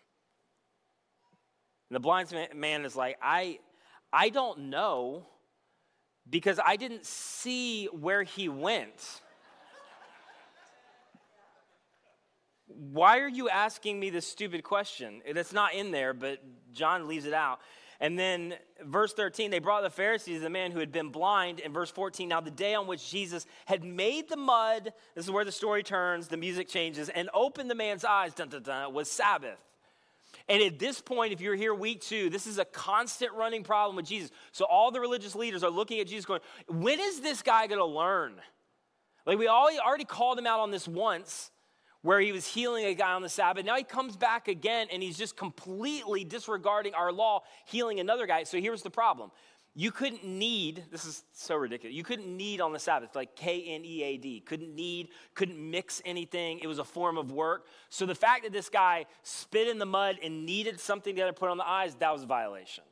And 1.90 1.96
the 1.96 2.00
blind 2.00 2.34
man 2.54 2.84
is 2.84 2.96
like, 2.96 3.18
I, 3.20 3.58
I 4.12 4.28
don't 4.30 4.70
know 4.70 5.26
because 6.28 6.60
I 6.64 6.76
didn't 6.76 7.04
see 7.04 7.86
where 7.86 8.22
he 8.22 8.48
went. 8.48 9.20
Why 12.76 13.18
are 13.20 13.28
you 13.28 13.48
asking 13.48 13.98
me 13.98 14.10
this 14.10 14.26
stupid 14.26 14.62
question? 14.62 15.22
It's 15.24 15.52
not 15.52 15.74
in 15.74 15.90
there, 15.90 16.14
but 16.14 16.40
John 16.72 17.08
leaves 17.08 17.26
it 17.26 17.34
out. 17.34 17.60
And 18.00 18.18
then, 18.18 18.54
verse 18.84 19.12
13, 19.12 19.52
they 19.52 19.60
brought 19.60 19.82
the 19.82 19.90
Pharisees 19.90 20.42
the 20.42 20.50
man 20.50 20.72
who 20.72 20.80
had 20.80 20.90
been 20.90 21.10
blind. 21.10 21.60
In 21.60 21.72
verse 21.72 21.90
14, 21.90 22.28
now 22.28 22.40
the 22.40 22.50
day 22.50 22.74
on 22.74 22.88
which 22.88 23.08
Jesus 23.08 23.46
had 23.64 23.84
made 23.84 24.28
the 24.28 24.36
mud, 24.36 24.92
this 25.14 25.24
is 25.24 25.30
where 25.30 25.44
the 25.44 25.52
story 25.52 25.84
turns, 25.84 26.26
the 26.26 26.36
music 26.36 26.66
changes, 26.66 27.08
and 27.08 27.30
opened 27.32 27.70
the 27.70 27.76
man's 27.76 28.04
eyes, 28.04 28.34
dun, 28.34 28.48
dun, 28.48 28.64
dun, 28.64 28.92
was 28.92 29.08
Sabbath. 29.08 29.62
And 30.48 30.60
at 30.60 30.80
this 30.80 31.00
point, 31.00 31.32
if 31.32 31.40
you're 31.40 31.54
here 31.54 31.72
week 31.72 32.00
two, 32.00 32.28
this 32.28 32.48
is 32.48 32.58
a 32.58 32.64
constant 32.64 33.34
running 33.34 33.62
problem 33.62 33.94
with 33.94 34.06
Jesus. 34.06 34.32
So 34.50 34.64
all 34.64 34.90
the 34.90 34.98
religious 34.98 35.36
leaders 35.36 35.62
are 35.62 35.70
looking 35.70 36.00
at 36.00 36.08
Jesus 36.08 36.24
going, 36.24 36.40
when 36.66 36.98
is 36.98 37.20
this 37.20 37.42
guy 37.42 37.68
going 37.68 37.78
to 37.78 37.84
learn? 37.84 38.34
Like 39.24 39.38
we 39.38 39.46
already 39.46 40.04
called 40.04 40.40
him 40.40 40.48
out 40.48 40.58
on 40.58 40.72
this 40.72 40.88
once 40.88 41.51
where 42.02 42.20
he 42.20 42.32
was 42.32 42.46
healing 42.46 42.84
a 42.84 42.94
guy 42.94 43.12
on 43.12 43.22
the 43.22 43.28
Sabbath. 43.28 43.64
Now 43.64 43.76
he 43.76 43.84
comes 43.84 44.16
back 44.16 44.48
again 44.48 44.88
and 44.92 45.02
he's 45.02 45.16
just 45.16 45.36
completely 45.36 46.24
disregarding 46.24 46.94
our 46.94 47.12
law, 47.12 47.42
healing 47.64 48.00
another 48.00 48.26
guy. 48.26 48.42
So 48.44 48.60
here's 48.60 48.82
the 48.82 48.90
problem. 48.90 49.30
You 49.74 49.90
couldn't 49.90 50.22
knead, 50.22 50.84
this 50.90 51.06
is 51.06 51.24
so 51.32 51.54
ridiculous, 51.54 51.96
you 51.96 52.04
couldn't 52.04 52.36
knead 52.36 52.60
on 52.60 52.74
the 52.74 52.78
Sabbath, 52.78 53.16
like 53.16 53.34
K 53.34 53.62
N 53.68 53.86
E 53.86 54.02
A 54.02 54.16
D. 54.18 54.40
Couldn't 54.40 54.74
knead, 54.74 55.08
couldn't 55.34 55.58
mix 55.58 56.02
anything. 56.04 56.58
It 56.58 56.66
was 56.66 56.78
a 56.78 56.84
form 56.84 57.16
of 57.16 57.32
work. 57.32 57.66
So 57.88 58.04
the 58.04 58.14
fact 58.14 58.42
that 58.42 58.52
this 58.52 58.68
guy 58.68 59.06
spit 59.22 59.68
in 59.68 59.78
the 59.78 59.86
mud 59.86 60.18
and 60.22 60.44
kneaded 60.44 60.78
something 60.78 61.16
to 61.16 61.32
put 61.32 61.48
on 61.48 61.56
the 61.56 61.66
eyes, 61.66 61.94
that 61.94 62.12
was 62.12 62.24
a 62.24 62.26
violation. 62.26 62.84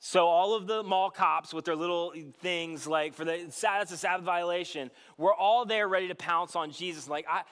So 0.00 0.26
all 0.26 0.54
of 0.54 0.68
the 0.68 0.82
mall 0.84 1.10
cops 1.10 1.52
with 1.52 1.64
their 1.64 1.74
little 1.74 2.12
things 2.40 2.86
like 2.86 3.14
for 3.14 3.24
the 3.24 3.50
that's 3.60 3.92
a 3.92 3.96
Sabbath 3.96 4.24
violation, 4.24 4.90
we're 5.16 5.34
all 5.34 5.64
there 5.64 5.88
ready 5.88 6.08
to 6.08 6.14
pounce 6.14 6.54
on 6.54 6.70
Jesus. 6.70 7.08
Like, 7.08 7.26
I, 7.28 7.42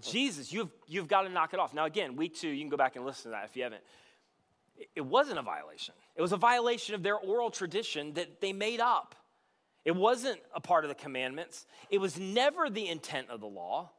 Jesus, 0.00 0.52
you've 0.52 0.70
you've 0.86 1.08
got 1.08 1.22
to 1.22 1.28
knock 1.28 1.52
it 1.52 1.58
off. 1.58 1.74
Now 1.74 1.86
again, 1.86 2.14
week 2.14 2.36
two, 2.36 2.48
you 2.48 2.60
can 2.60 2.68
go 2.68 2.76
back 2.76 2.94
and 2.94 3.04
listen 3.04 3.24
to 3.24 3.28
that 3.30 3.44
if 3.44 3.56
you 3.56 3.64
haven't. 3.64 3.82
It 4.94 5.04
wasn't 5.04 5.38
a 5.38 5.42
violation. 5.42 5.94
It 6.14 6.22
was 6.22 6.32
a 6.32 6.36
violation 6.36 6.94
of 6.94 7.02
their 7.02 7.16
oral 7.16 7.50
tradition 7.50 8.14
that 8.14 8.40
they 8.40 8.52
made 8.52 8.80
up. 8.80 9.14
It 9.84 9.96
wasn't 9.96 10.40
a 10.54 10.60
part 10.60 10.84
of 10.84 10.88
the 10.88 10.94
commandments. 10.94 11.66
It 11.90 11.98
was 11.98 12.18
never 12.18 12.70
the 12.70 12.88
intent 12.88 13.30
of 13.30 13.40
the 13.40 13.46
law. 13.46 13.90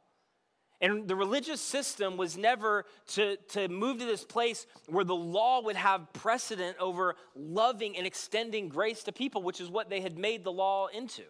And 0.82 1.06
the 1.06 1.14
religious 1.14 1.60
system 1.60 2.16
was 2.16 2.36
never 2.36 2.84
to, 3.12 3.36
to 3.50 3.68
move 3.68 4.00
to 4.00 4.04
this 4.04 4.24
place 4.24 4.66
where 4.88 5.04
the 5.04 5.14
law 5.14 5.62
would 5.62 5.76
have 5.76 6.12
precedent 6.12 6.76
over 6.80 7.14
loving 7.36 7.96
and 7.96 8.04
extending 8.04 8.68
grace 8.68 9.04
to 9.04 9.12
people, 9.12 9.44
which 9.44 9.60
is 9.60 9.70
what 9.70 9.88
they 9.88 10.00
had 10.00 10.18
made 10.18 10.42
the 10.42 10.50
law 10.50 10.88
into. 10.88 11.22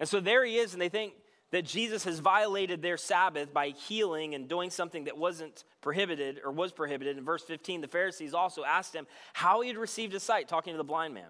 And 0.00 0.08
so 0.08 0.18
there 0.18 0.44
he 0.44 0.56
is, 0.56 0.72
and 0.72 0.82
they 0.82 0.88
think 0.88 1.12
that 1.52 1.64
Jesus 1.64 2.02
has 2.02 2.18
violated 2.18 2.82
their 2.82 2.96
Sabbath 2.96 3.52
by 3.52 3.68
healing 3.68 4.34
and 4.34 4.48
doing 4.48 4.70
something 4.70 5.04
that 5.04 5.16
wasn't 5.16 5.64
prohibited 5.80 6.40
or 6.44 6.50
was 6.50 6.72
prohibited. 6.72 7.16
In 7.16 7.24
verse 7.24 7.44
15, 7.44 7.82
the 7.82 7.88
Pharisees 7.88 8.34
also 8.34 8.64
asked 8.64 8.94
him 8.94 9.06
how 9.34 9.60
he 9.60 9.68
had 9.68 9.76
received 9.76 10.12
his 10.12 10.24
sight, 10.24 10.48
talking 10.48 10.74
to 10.74 10.78
the 10.78 10.84
blind 10.84 11.14
man. 11.14 11.28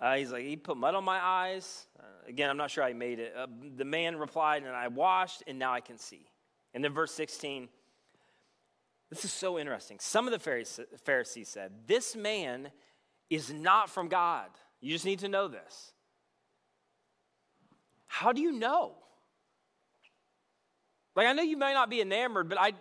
Uh, 0.00 0.16
he's 0.16 0.32
like, 0.32 0.44
he 0.44 0.56
put 0.56 0.78
mud 0.78 0.94
on 0.94 1.04
my 1.04 1.22
eyes. 1.22 1.86
Uh, 1.98 2.02
again, 2.28 2.48
I'm 2.48 2.58
not 2.58 2.70
sure 2.70 2.84
I 2.84 2.94
made 2.94 3.18
it. 3.18 3.34
Uh, 3.36 3.46
the 3.76 3.84
man 3.84 4.16
replied, 4.16 4.62
and 4.62 4.74
I 4.74 4.88
washed, 4.88 5.42
and 5.46 5.58
now 5.58 5.72
I 5.72 5.80
can 5.80 5.98
see. 5.98 6.26
And 6.76 6.84
then 6.84 6.92
verse 6.92 7.10
16, 7.12 7.70
this 9.08 9.24
is 9.24 9.32
so 9.32 9.58
interesting. 9.58 9.96
Some 9.98 10.28
of 10.28 10.32
the 10.38 10.86
Pharisees 11.04 11.48
said, 11.48 11.72
This 11.86 12.14
man 12.14 12.68
is 13.30 13.50
not 13.50 13.88
from 13.88 14.08
God. 14.08 14.48
You 14.82 14.92
just 14.92 15.06
need 15.06 15.20
to 15.20 15.28
know 15.28 15.48
this. 15.48 15.92
How 18.06 18.32
do 18.32 18.42
you 18.42 18.52
know? 18.52 18.92
Like, 21.14 21.26
I 21.28 21.32
know 21.32 21.42
you 21.42 21.56
may 21.56 21.72
not 21.72 21.88
be 21.88 22.02
enamored, 22.02 22.50
but 22.50 22.60
I, 22.60 22.74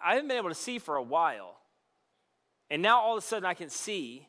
I 0.00 0.14
haven't 0.14 0.28
been 0.28 0.36
able 0.36 0.50
to 0.50 0.54
see 0.54 0.78
for 0.78 0.94
a 0.94 1.02
while. 1.02 1.56
And 2.70 2.82
now 2.82 3.00
all 3.00 3.16
of 3.16 3.24
a 3.24 3.26
sudden 3.26 3.46
I 3.46 3.54
can 3.54 3.68
see. 3.68 4.28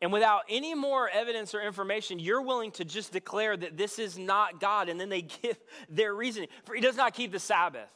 And 0.00 0.14
without 0.14 0.44
any 0.48 0.74
more 0.74 1.10
evidence 1.10 1.54
or 1.54 1.60
information, 1.60 2.18
you're 2.18 2.40
willing 2.40 2.70
to 2.72 2.86
just 2.86 3.12
declare 3.12 3.54
that 3.54 3.76
this 3.76 3.98
is 3.98 4.16
not 4.16 4.60
God. 4.60 4.88
And 4.88 4.98
then 4.98 5.10
they 5.10 5.20
give 5.42 5.58
their 5.90 6.14
reasoning. 6.14 6.48
For 6.64 6.74
he 6.74 6.80
does 6.80 6.96
not 6.96 7.12
keep 7.12 7.32
the 7.32 7.38
Sabbath 7.38 7.90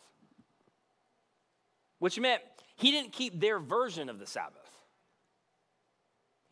which 2.04 2.20
meant 2.20 2.42
he 2.76 2.90
didn't 2.90 3.12
keep 3.12 3.40
their 3.40 3.58
version 3.58 4.10
of 4.10 4.18
the 4.18 4.26
Sabbath. 4.26 4.68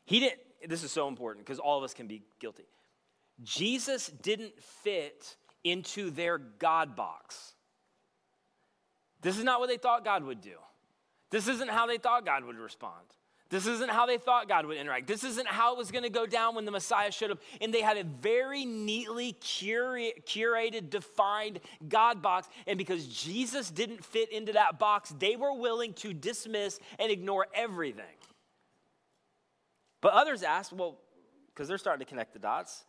He 0.06 0.18
didn't, 0.18 0.40
this 0.66 0.82
is 0.82 0.90
so 0.90 1.08
important 1.08 1.44
because 1.44 1.58
all 1.58 1.76
of 1.76 1.84
us 1.84 1.92
can 1.92 2.06
be 2.06 2.22
guilty. 2.40 2.64
Jesus 3.42 4.06
didn't 4.22 4.58
fit 4.62 5.36
into 5.62 6.10
their 6.10 6.38
God 6.38 6.96
box. 6.96 7.52
This 9.20 9.36
is 9.36 9.44
not 9.44 9.60
what 9.60 9.68
they 9.68 9.76
thought 9.76 10.06
God 10.06 10.24
would 10.24 10.40
do. 10.40 10.56
This 11.28 11.46
isn't 11.46 11.68
how 11.68 11.86
they 11.86 11.98
thought 11.98 12.24
God 12.24 12.44
would 12.44 12.56
respond. 12.56 13.04
This 13.52 13.66
isn't 13.66 13.90
how 13.90 14.06
they 14.06 14.16
thought 14.16 14.48
God 14.48 14.64
would 14.64 14.78
interact. 14.78 15.06
This 15.06 15.24
isn't 15.24 15.46
how 15.46 15.74
it 15.74 15.76
was 15.76 15.90
going 15.90 16.04
to 16.04 16.10
go 16.10 16.24
down 16.24 16.54
when 16.54 16.64
the 16.64 16.70
Messiah 16.70 17.12
showed 17.12 17.32
up. 17.32 17.38
And 17.60 17.72
they 17.72 17.82
had 17.82 17.98
a 17.98 18.04
very 18.04 18.64
neatly 18.64 19.34
curated, 19.42 20.88
defined 20.88 21.60
God 21.86 22.22
box. 22.22 22.48
And 22.66 22.78
because 22.78 23.06
Jesus 23.06 23.70
didn't 23.70 24.02
fit 24.06 24.32
into 24.32 24.54
that 24.54 24.78
box, 24.78 25.14
they 25.18 25.36
were 25.36 25.52
willing 25.52 25.92
to 25.96 26.14
dismiss 26.14 26.80
and 26.98 27.12
ignore 27.12 27.46
everything. 27.52 28.16
But 30.00 30.14
others 30.14 30.42
asked, 30.42 30.72
well, 30.72 30.96
because 31.48 31.68
they're 31.68 31.76
starting 31.76 32.06
to 32.06 32.08
connect 32.08 32.32
the 32.32 32.38
dots, 32.38 32.84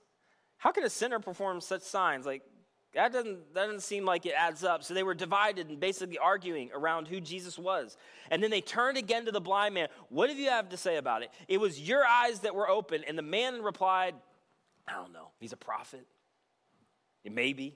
how 0.60 0.71
can 0.71 0.86
a 0.86 0.89
sinner 0.89 1.19
perform 1.19 1.60
such 1.60 1.82
signs? 1.82 2.26
Like, 2.26 2.41
that 2.95 3.12
doesn't, 3.12 3.53
that 3.53 3.65
doesn't 3.65 3.82
seem 3.82 4.06
like 4.06 4.25
it 4.25 4.34
adds 4.38 4.63
up. 4.63 4.84
So 4.84 4.93
they 4.93 5.03
were 5.03 5.15
divided 5.15 5.69
and 5.69 5.79
basically 5.79 6.17
arguing 6.17 6.69
around 6.73 7.08
who 7.08 7.19
Jesus 7.19 7.58
was. 7.58 7.97
And 8.29 8.41
then 8.41 8.51
they 8.51 8.62
turned 8.62 8.97
again 8.97 9.25
to 9.25 9.32
the 9.32 9.41
blind 9.41 9.73
man. 9.73 9.88
What 10.10 10.29
do 10.29 10.36
you 10.36 10.49
have 10.49 10.69
to 10.69 10.77
say 10.77 10.97
about 10.97 11.23
it? 11.23 11.32
It 11.47 11.60
was 11.60 11.79
your 11.79 12.06
eyes 12.06 12.39
that 12.41 12.53
were 12.53 12.69
open. 12.69 13.03
And 13.08 13.17
the 13.17 13.23
man 13.23 13.63
replied, 13.63 14.13
I 14.88 14.93
don't 14.93 15.12
know. 15.12 15.29
He's 15.39 15.53
a 15.53 15.58
prophet. 15.58 16.06
It 17.23 17.34
may 17.34 17.53
be. 17.53 17.75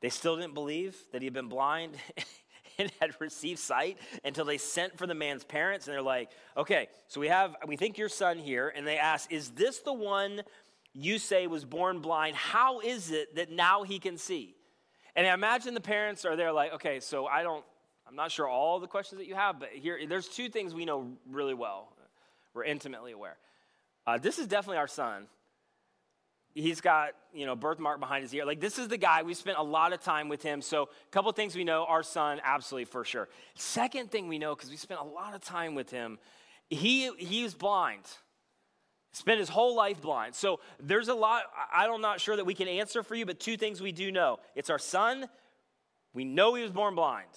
They 0.00 0.08
still 0.08 0.36
didn't 0.36 0.54
believe 0.54 0.96
that 1.12 1.22
he 1.22 1.26
had 1.26 1.34
been 1.34 1.48
blind 1.48 1.94
and 2.78 2.90
had 3.00 3.12
received 3.20 3.58
sight 3.60 3.96
until 4.24 4.44
they 4.44 4.58
sent 4.58 4.98
for 4.98 5.06
the 5.06 5.14
man's 5.14 5.44
parents. 5.44 5.86
And 5.86 5.94
they're 5.94 6.02
like, 6.02 6.30
okay, 6.56 6.88
so 7.06 7.20
we 7.20 7.28
have, 7.28 7.54
we 7.66 7.76
think 7.76 7.96
your 7.96 8.08
son 8.08 8.38
here. 8.38 8.72
And 8.74 8.86
they 8.86 8.98
ask, 8.98 9.32
is 9.32 9.50
this 9.50 9.78
the 9.80 9.92
one 9.92 10.42
you 10.96 11.18
say 11.18 11.46
was 11.46 11.64
born 11.64 12.00
blind. 12.00 12.36
How 12.36 12.80
is 12.80 13.10
it 13.10 13.36
that 13.36 13.50
now 13.50 13.82
he 13.82 13.98
can 13.98 14.16
see? 14.16 14.54
And 15.14 15.26
I 15.26 15.34
imagine 15.34 15.74
the 15.74 15.80
parents 15.80 16.24
are 16.24 16.36
there 16.36 16.52
like, 16.52 16.74
okay, 16.74 17.00
so 17.00 17.26
I 17.26 17.42
don't, 17.42 17.64
I'm 18.08 18.16
not 18.16 18.30
sure 18.30 18.48
all 18.48 18.80
the 18.80 18.86
questions 18.86 19.18
that 19.18 19.26
you 19.26 19.34
have, 19.34 19.60
but 19.60 19.70
here, 19.72 19.98
there's 20.08 20.28
two 20.28 20.48
things 20.48 20.74
we 20.74 20.84
know 20.84 21.12
really 21.28 21.54
well. 21.54 21.92
We're 22.54 22.64
intimately 22.64 23.12
aware. 23.12 23.36
Uh, 24.06 24.18
this 24.18 24.38
is 24.38 24.46
definitely 24.46 24.78
our 24.78 24.88
son. 24.88 25.26
He's 26.54 26.80
got, 26.80 27.10
you 27.34 27.44
know, 27.44 27.54
birthmark 27.54 28.00
behind 28.00 28.22
his 28.22 28.32
ear. 28.32 28.46
Like, 28.46 28.60
this 28.60 28.78
is 28.78 28.88
the 28.88 28.96
guy. 28.96 29.22
We 29.22 29.34
spent 29.34 29.58
a 29.58 29.62
lot 29.62 29.92
of 29.92 30.00
time 30.00 30.30
with 30.30 30.42
him. 30.42 30.62
So, 30.62 30.84
a 30.84 31.10
couple 31.10 31.30
things 31.32 31.54
we 31.54 31.64
know 31.64 31.84
our 31.84 32.02
son, 32.02 32.40
absolutely 32.42 32.86
for 32.86 33.04
sure. 33.04 33.28
Second 33.56 34.10
thing 34.10 34.28
we 34.28 34.38
know, 34.38 34.54
because 34.54 34.70
we 34.70 34.76
spent 34.76 35.00
a 35.00 35.04
lot 35.04 35.34
of 35.34 35.42
time 35.42 35.74
with 35.74 35.90
him, 35.90 36.18
he, 36.70 37.10
he 37.18 37.42
was 37.42 37.52
blind 37.52 38.04
spent 39.16 39.40
his 39.40 39.48
whole 39.48 39.74
life 39.74 40.02
blind. 40.02 40.34
So 40.34 40.60
there's 40.78 41.08
a 41.08 41.14
lot, 41.14 41.44
I'm 41.72 42.02
not 42.02 42.20
sure 42.20 42.36
that 42.36 42.44
we 42.44 42.52
can 42.52 42.68
answer 42.68 43.02
for 43.02 43.14
you, 43.14 43.24
but 43.24 43.40
two 43.40 43.56
things 43.56 43.80
we 43.80 43.90
do 43.90 44.12
know. 44.12 44.38
It's 44.54 44.68
our 44.68 44.78
son. 44.78 45.26
We 46.12 46.24
know 46.24 46.54
he 46.54 46.62
was 46.62 46.70
born 46.70 46.94
blind. 46.94 47.30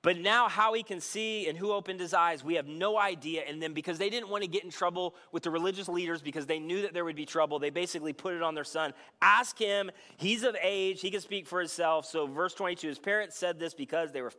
But 0.00 0.18
now, 0.18 0.48
how 0.48 0.72
he 0.72 0.82
can 0.82 1.00
see 1.00 1.48
and 1.48 1.56
who 1.56 1.70
opened 1.70 2.00
his 2.00 2.14
eyes, 2.14 2.42
we 2.42 2.54
have 2.54 2.66
no 2.66 2.98
idea. 2.98 3.42
And 3.46 3.62
then, 3.62 3.72
because 3.74 3.98
they 3.98 4.08
didn't 4.08 4.30
want 4.30 4.42
to 4.42 4.48
get 4.48 4.64
in 4.64 4.70
trouble 4.70 5.14
with 5.32 5.42
the 5.42 5.50
religious 5.50 5.86
leaders 5.86 6.22
because 6.22 6.46
they 6.46 6.58
knew 6.58 6.82
that 6.82 6.94
there 6.94 7.04
would 7.04 7.14
be 7.14 7.26
trouble, 7.26 7.58
they 7.58 7.70
basically 7.70 8.12
put 8.12 8.34
it 8.34 8.42
on 8.42 8.54
their 8.54 8.64
son. 8.64 8.94
Ask 9.20 9.58
him, 9.58 9.90
he's 10.16 10.42
of 10.42 10.56
age, 10.60 11.02
he 11.02 11.10
can 11.10 11.20
speak 11.20 11.46
for 11.46 11.60
himself. 11.60 12.06
So, 12.06 12.26
verse 12.26 12.54
22 12.54 12.88
his 12.88 12.98
parents 12.98 13.36
said 13.36 13.60
this 13.60 13.74
because 13.74 14.10
they 14.10 14.22
were 14.22 14.32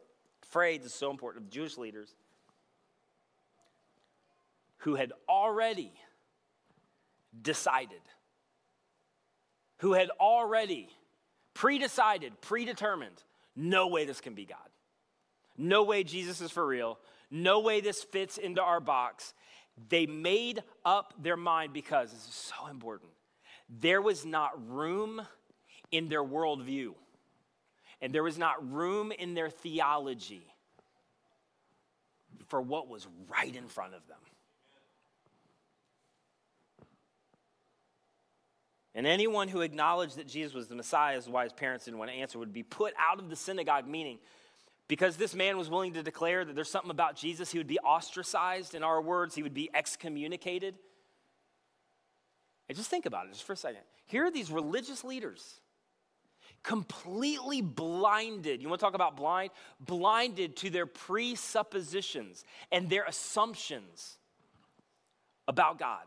afraid, 0.43 0.81
this 0.81 0.91
is 0.91 0.97
so 0.97 1.11
important, 1.11 1.45
of 1.45 1.49
the 1.51 1.55
Jewish 1.55 1.77
leaders 1.77 2.13
who 4.77 4.95
had 4.95 5.13
already 5.29 5.93
decided, 7.41 8.01
who 9.79 9.93
had 9.93 10.09
already 10.19 10.89
predecided, 11.53 12.31
predetermined, 12.41 13.23
no 13.55 13.87
way 13.87 14.05
this 14.05 14.21
can 14.21 14.33
be 14.33 14.45
God. 14.45 14.57
No 15.57 15.83
way 15.83 16.03
Jesus 16.03 16.41
is 16.41 16.51
for 16.51 16.65
real. 16.65 16.99
No 17.29 17.59
way 17.59 17.81
this 17.81 18.03
fits 18.03 18.37
into 18.37 18.61
our 18.61 18.79
box. 18.79 19.33
They 19.89 20.05
made 20.05 20.63
up 20.85 21.13
their 21.21 21.37
mind 21.37 21.73
because 21.73 22.11
this 22.11 22.27
is 22.27 22.51
so 22.57 22.67
important. 22.67 23.11
There 23.69 24.01
was 24.01 24.25
not 24.25 24.51
room 24.69 25.21
in 25.91 26.09
their 26.09 26.23
worldview, 26.23 26.93
and 28.01 28.13
there 28.13 28.23
was 28.23 28.37
not 28.37 28.71
room 28.71 29.11
in 29.11 29.33
their 29.33 29.49
theology 29.49 30.45
for 32.47 32.61
what 32.61 32.87
was 32.87 33.07
right 33.29 33.55
in 33.55 33.67
front 33.67 33.93
of 33.93 34.05
them. 34.07 34.17
And 38.95 39.07
anyone 39.07 39.47
who 39.47 39.61
acknowledged 39.61 40.17
that 40.17 40.27
Jesus 40.27 40.53
was 40.53 40.67
the 40.67 40.75
Messiah, 40.75 41.17
as 41.17 41.27
why 41.27 41.43
his 41.43 41.53
parents 41.53 41.85
didn't 41.85 41.97
want 41.97 42.11
to 42.11 42.17
answer, 42.17 42.37
would 42.37 42.53
be 42.53 42.63
put 42.63 42.93
out 42.99 43.19
of 43.19 43.29
the 43.29 43.35
synagogue, 43.35 43.87
meaning 43.87 44.19
because 44.87 45.17
this 45.17 45.33
man 45.33 45.57
was 45.57 45.69
willing 45.69 45.93
to 45.93 46.03
declare 46.03 46.45
that 46.45 46.55
there's 46.55 46.69
something 46.69 46.91
about 46.91 47.15
Jesus, 47.15 47.51
he 47.51 47.57
would 47.57 47.67
be 47.67 47.79
ostracized. 47.79 48.75
In 48.75 48.83
our 48.83 49.01
words, 49.01 49.33
he 49.33 49.41
would 49.41 49.53
be 49.53 49.69
excommunicated. 49.73 50.75
And 52.69 52.77
just 52.77 52.89
think 52.89 53.05
about 53.05 53.25
it 53.25 53.31
just 53.31 53.43
for 53.43 53.53
a 53.53 53.57
second. 53.57 53.81
Here 54.05 54.25
are 54.25 54.31
these 54.31 54.51
religious 54.51 55.03
leaders, 55.03 55.61
completely 56.61 57.61
blinded. 57.61 58.61
You 58.61 58.69
want 58.69 58.79
to 58.79 58.85
talk 58.85 58.93
about 58.93 59.17
blind? 59.17 59.51
Blinded 59.79 60.57
to 60.57 60.69
their 60.69 60.85
presuppositions 60.85 62.43
and 62.71 62.89
their 62.89 63.05
assumptions 63.05 64.17
about 65.47 65.79
God 65.79 66.05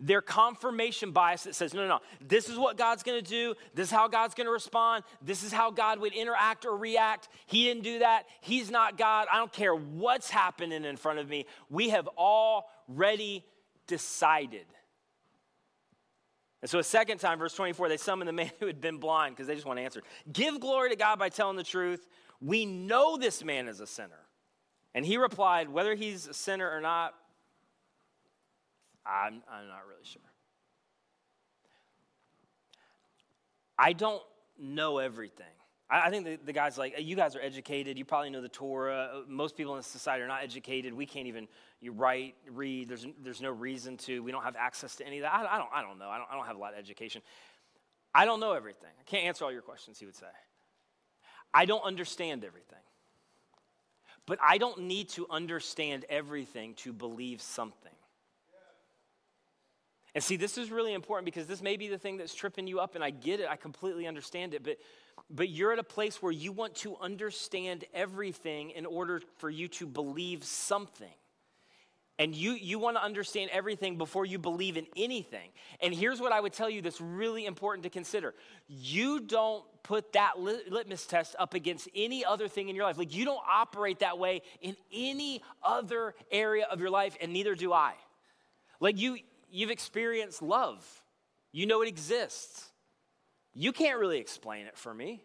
their 0.00 0.22
confirmation 0.22 1.12
bias 1.12 1.44
that 1.44 1.54
says, 1.54 1.74
no, 1.74 1.82
no, 1.82 1.88
no, 1.88 2.00
this 2.26 2.48
is 2.48 2.58
what 2.58 2.78
God's 2.78 3.02
gonna 3.02 3.20
do, 3.20 3.54
this 3.74 3.88
is 3.88 3.92
how 3.92 4.08
God's 4.08 4.34
gonna 4.34 4.50
respond, 4.50 5.04
this 5.20 5.42
is 5.42 5.52
how 5.52 5.70
God 5.70 6.00
would 6.00 6.14
interact 6.14 6.64
or 6.64 6.76
react. 6.76 7.28
He 7.46 7.64
didn't 7.64 7.84
do 7.84 7.98
that, 8.00 8.24
He's 8.40 8.70
not 8.70 8.96
God. 8.96 9.28
I 9.30 9.36
don't 9.36 9.52
care 9.52 9.74
what's 9.74 10.30
happening 10.30 10.84
in 10.84 10.96
front 10.96 11.18
of 11.18 11.28
me. 11.28 11.46
We 11.68 11.90
have 11.90 12.08
already 12.16 13.44
decided. 13.86 14.66
And 16.62 16.70
so, 16.70 16.78
a 16.78 16.84
second 16.84 17.18
time, 17.18 17.38
verse 17.38 17.54
24, 17.54 17.88
they 17.88 17.96
summoned 17.96 18.28
the 18.28 18.32
man 18.32 18.50
who 18.60 18.66
had 18.66 18.80
been 18.80 18.98
blind 18.98 19.36
because 19.36 19.46
they 19.46 19.54
just 19.54 19.66
want 19.66 19.78
to 19.78 19.82
answer. 19.82 20.02
Give 20.32 20.60
glory 20.60 20.90
to 20.90 20.96
God 20.96 21.18
by 21.18 21.28
telling 21.28 21.56
the 21.56 21.62
truth. 21.62 22.06
We 22.40 22.64
know 22.64 23.18
this 23.18 23.44
man 23.44 23.68
is 23.68 23.80
a 23.80 23.86
sinner. 23.86 24.26
And 24.94 25.04
he 25.04 25.18
replied, 25.18 25.68
Whether 25.68 25.94
he's 25.94 26.26
a 26.26 26.34
sinner 26.34 26.70
or 26.70 26.80
not, 26.80 27.14
I'm, 29.06 29.42
I'm 29.50 29.68
not 29.68 29.86
really 29.88 30.04
sure. 30.04 30.22
I 33.78 33.92
don't 33.94 34.22
know 34.58 34.98
everything. 34.98 35.46
I, 35.90 36.06
I 36.06 36.10
think 36.10 36.24
the, 36.24 36.38
the 36.44 36.52
guy's 36.52 36.76
like, 36.76 36.94
you 36.98 37.16
guys 37.16 37.34
are 37.34 37.40
educated. 37.40 37.98
You 37.98 38.04
probably 38.04 38.30
know 38.30 38.42
the 38.42 38.48
Torah. 38.48 39.22
Most 39.26 39.56
people 39.56 39.76
in 39.76 39.82
society 39.82 40.22
are 40.22 40.28
not 40.28 40.42
educated. 40.42 40.92
We 40.92 41.06
can't 41.06 41.26
even 41.26 41.48
you 41.80 41.92
write, 41.92 42.34
read. 42.50 42.88
There's, 42.88 43.06
there's 43.22 43.40
no 43.40 43.50
reason 43.50 43.96
to. 43.98 44.22
We 44.22 44.32
don't 44.32 44.42
have 44.42 44.56
access 44.56 44.96
to 44.96 45.06
any 45.06 45.18
of 45.18 45.22
that. 45.22 45.32
I, 45.32 45.54
I, 45.54 45.58
don't, 45.58 45.70
I 45.74 45.82
don't 45.82 45.98
know. 45.98 46.08
I 46.08 46.18
don't, 46.18 46.28
I 46.30 46.36
don't 46.36 46.46
have 46.46 46.56
a 46.56 46.58
lot 46.58 46.74
of 46.74 46.78
education. 46.78 47.22
I 48.14 48.24
don't 48.24 48.40
know 48.40 48.52
everything. 48.52 48.90
I 49.00 49.04
can't 49.04 49.24
answer 49.24 49.44
all 49.44 49.52
your 49.52 49.62
questions, 49.62 49.98
he 49.98 50.06
would 50.06 50.16
say. 50.16 50.26
I 51.54 51.64
don't 51.64 51.82
understand 51.82 52.44
everything. 52.44 52.78
But 54.26 54.38
I 54.42 54.58
don't 54.58 54.82
need 54.82 55.08
to 55.10 55.26
understand 55.30 56.04
everything 56.08 56.74
to 56.74 56.92
believe 56.92 57.40
something. 57.40 57.92
And 60.14 60.24
see, 60.24 60.36
this 60.36 60.58
is 60.58 60.70
really 60.70 60.92
important 60.92 61.24
because 61.24 61.46
this 61.46 61.62
may 61.62 61.76
be 61.76 61.88
the 61.88 61.98
thing 61.98 62.16
that's 62.16 62.34
tripping 62.34 62.66
you 62.66 62.80
up, 62.80 62.94
and 62.94 63.04
I 63.04 63.10
get 63.10 63.40
it, 63.40 63.48
I 63.48 63.56
completely 63.56 64.06
understand 64.06 64.54
it, 64.54 64.64
but, 64.64 64.78
but 65.28 65.48
you're 65.48 65.72
at 65.72 65.78
a 65.78 65.84
place 65.84 66.20
where 66.20 66.32
you 66.32 66.50
want 66.50 66.74
to 66.76 66.96
understand 66.96 67.84
everything 67.94 68.70
in 68.70 68.86
order 68.86 69.22
for 69.38 69.48
you 69.48 69.68
to 69.68 69.86
believe 69.86 70.42
something. 70.42 71.12
And 72.18 72.34
you, 72.34 72.52
you 72.52 72.78
want 72.78 72.98
to 72.98 73.02
understand 73.02 73.48
everything 73.50 73.96
before 73.96 74.26
you 74.26 74.38
believe 74.38 74.76
in 74.76 74.86
anything. 74.94 75.48
And 75.80 75.94
here's 75.94 76.20
what 76.20 76.32
I 76.32 76.40
would 76.40 76.52
tell 76.52 76.68
you 76.68 76.82
that's 76.82 77.00
really 77.00 77.46
important 77.46 77.84
to 77.84 77.88
consider 77.88 78.34
you 78.68 79.20
don't 79.20 79.64
put 79.82 80.12
that 80.12 80.38
litmus 80.38 81.06
test 81.06 81.34
up 81.38 81.54
against 81.54 81.88
any 81.94 82.22
other 82.22 82.46
thing 82.46 82.68
in 82.68 82.76
your 82.76 82.84
life. 82.84 82.98
Like, 82.98 83.14
you 83.14 83.24
don't 83.24 83.40
operate 83.50 84.00
that 84.00 84.18
way 84.18 84.42
in 84.60 84.76
any 84.92 85.40
other 85.62 86.14
area 86.30 86.66
of 86.70 86.78
your 86.78 86.90
life, 86.90 87.16
and 87.22 87.32
neither 87.32 87.54
do 87.54 87.72
I. 87.72 87.94
Like, 88.80 88.98
you, 88.98 89.16
you've 89.52 89.70
experienced 89.70 90.42
love, 90.42 90.84
you 91.52 91.66
know 91.66 91.82
it 91.82 91.88
exists. 91.88 92.66
You 93.54 93.72
can't 93.72 93.98
really 93.98 94.18
explain 94.18 94.66
it 94.66 94.76
for 94.76 94.94
me. 94.94 95.22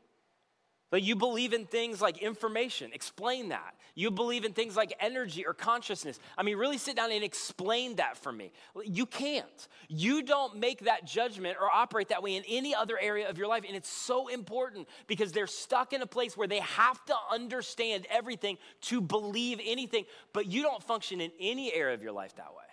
But 0.91 1.01
you 1.01 1.15
believe 1.15 1.51
in 1.51 1.65
things 1.65 1.99
like 1.99 2.19
information, 2.19 2.91
explain 2.93 3.49
that. 3.49 3.75
You 3.95 4.11
believe 4.11 4.45
in 4.45 4.53
things 4.53 4.77
like 4.77 4.93
energy 4.99 5.45
or 5.45 5.53
consciousness. 5.53 6.19
I 6.37 6.43
mean, 6.43 6.57
really 6.57 6.77
sit 6.77 6.95
down 6.95 7.11
and 7.11 7.23
explain 7.23 7.95
that 7.95 8.17
for 8.17 8.31
me. 8.31 8.51
You 8.83 9.05
can't. 9.05 9.67
You 9.89 10.21
don't 10.21 10.57
make 10.57 10.85
that 10.85 11.05
judgment 11.05 11.57
or 11.59 11.69
operate 11.73 12.09
that 12.09 12.21
way 12.21 12.35
in 12.35 12.43
any 12.47 12.75
other 12.75 12.99
area 12.99 13.27
of 13.29 13.37
your 13.37 13.47
life. 13.47 13.63
And 13.67 13.75
it's 13.75 13.89
so 13.89 14.27
important 14.27 14.87
because 15.07 15.31
they're 15.31 15.47
stuck 15.47 15.91
in 15.91 16.01
a 16.01 16.07
place 16.07 16.37
where 16.37 16.47
they 16.47 16.59
have 16.59 17.03
to 17.05 17.15
understand 17.31 18.05
everything 18.11 18.57
to 18.83 19.01
believe 19.01 19.59
anything, 19.65 20.05
but 20.33 20.45
you 20.45 20.61
don't 20.61 20.83
function 20.83 21.19
in 21.19 21.31
any 21.39 21.73
area 21.73 21.95
of 21.95 22.03
your 22.03 22.11
life 22.11 22.35
that 22.35 22.53
way. 22.55 22.64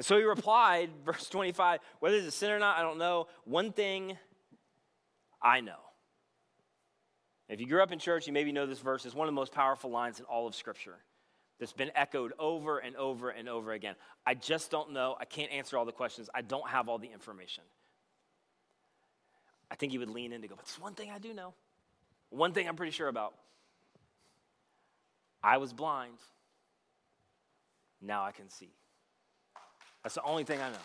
And 0.00 0.04
so 0.06 0.16
he 0.16 0.24
replied, 0.24 0.88
verse 1.04 1.28
25, 1.28 1.78
whether 1.98 2.16
it's 2.16 2.26
a 2.26 2.30
sinner 2.30 2.56
or 2.56 2.58
not, 2.58 2.78
I 2.78 2.80
don't 2.80 2.96
know. 2.96 3.26
One 3.44 3.70
thing 3.70 4.16
I 5.42 5.60
know. 5.60 5.76
If 7.50 7.60
you 7.60 7.66
grew 7.66 7.82
up 7.82 7.92
in 7.92 7.98
church, 7.98 8.26
you 8.26 8.32
maybe 8.32 8.50
know 8.50 8.64
this 8.64 8.78
verse 8.78 9.04
is 9.04 9.14
one 9.14 9.28
of 9.28 9.34
the 9.34 9.38
most 9.38 9.52
powerful 9.52 9.90
lines 9.90 10.18
in 10.18 10.24
all 10.24 10.46
of 10.46 10.54
Scripture 10.54 10.96
that's 11.58 11.74
been 11.74 11.90
echoed 11.94 12.32
over 12.38 12.78
and 12.78 12.96
over 12.96 13.28
and 13.28 13.46
over 13.46 13.72
again. 13.72 13.94
I 14.24 14.32
just 14.32 14.70
don't 14.70 14.94
know. 14.94 15.16
I 15.20 15.26
can't 15.26 15.52
answer 15.52 15.76
all 15.76 15.84
the 15.84 15.92
questions. 15.92 16.30
I 16.34 16.40
don't 16.40 16.70
have 16.70 16.88
all 16.88 16.96
the 16.96 17.12
information. 17.12 17.64
I 19.70 19.74
think 19.74 19.92
he 19.92 19.98
would 19.98 20.08
lean 20.08 20.32
in 20.32 20.40
to 20.40 20.48
go, 20.48 20.54
but 20.56 20.64
there's 20.64 20.80
one 20.80 20.94
thing 20.94 21.10
I 21.14 21.18
do 21.18 21.34
know. 21.34 21.52
One 22.30 22.54
thing 22.54 22.66
I'm 22.66 22.76
pretty 22.76 22.92
sure 22.92 23.08
about. 23.08 23.34
I 25.42 25.58
was 25.58 25.74
blind. 25.74 26.16
Now 28.00 28.24
I 28.24 28.32
can 28.32 28.48
see. 28.48 28.72
That's 30.02 30.14
the 30.14 30.22
only 30.22 30.44
thing 30.44 30.60
I 30.60 30.70
know. 30.70 30.78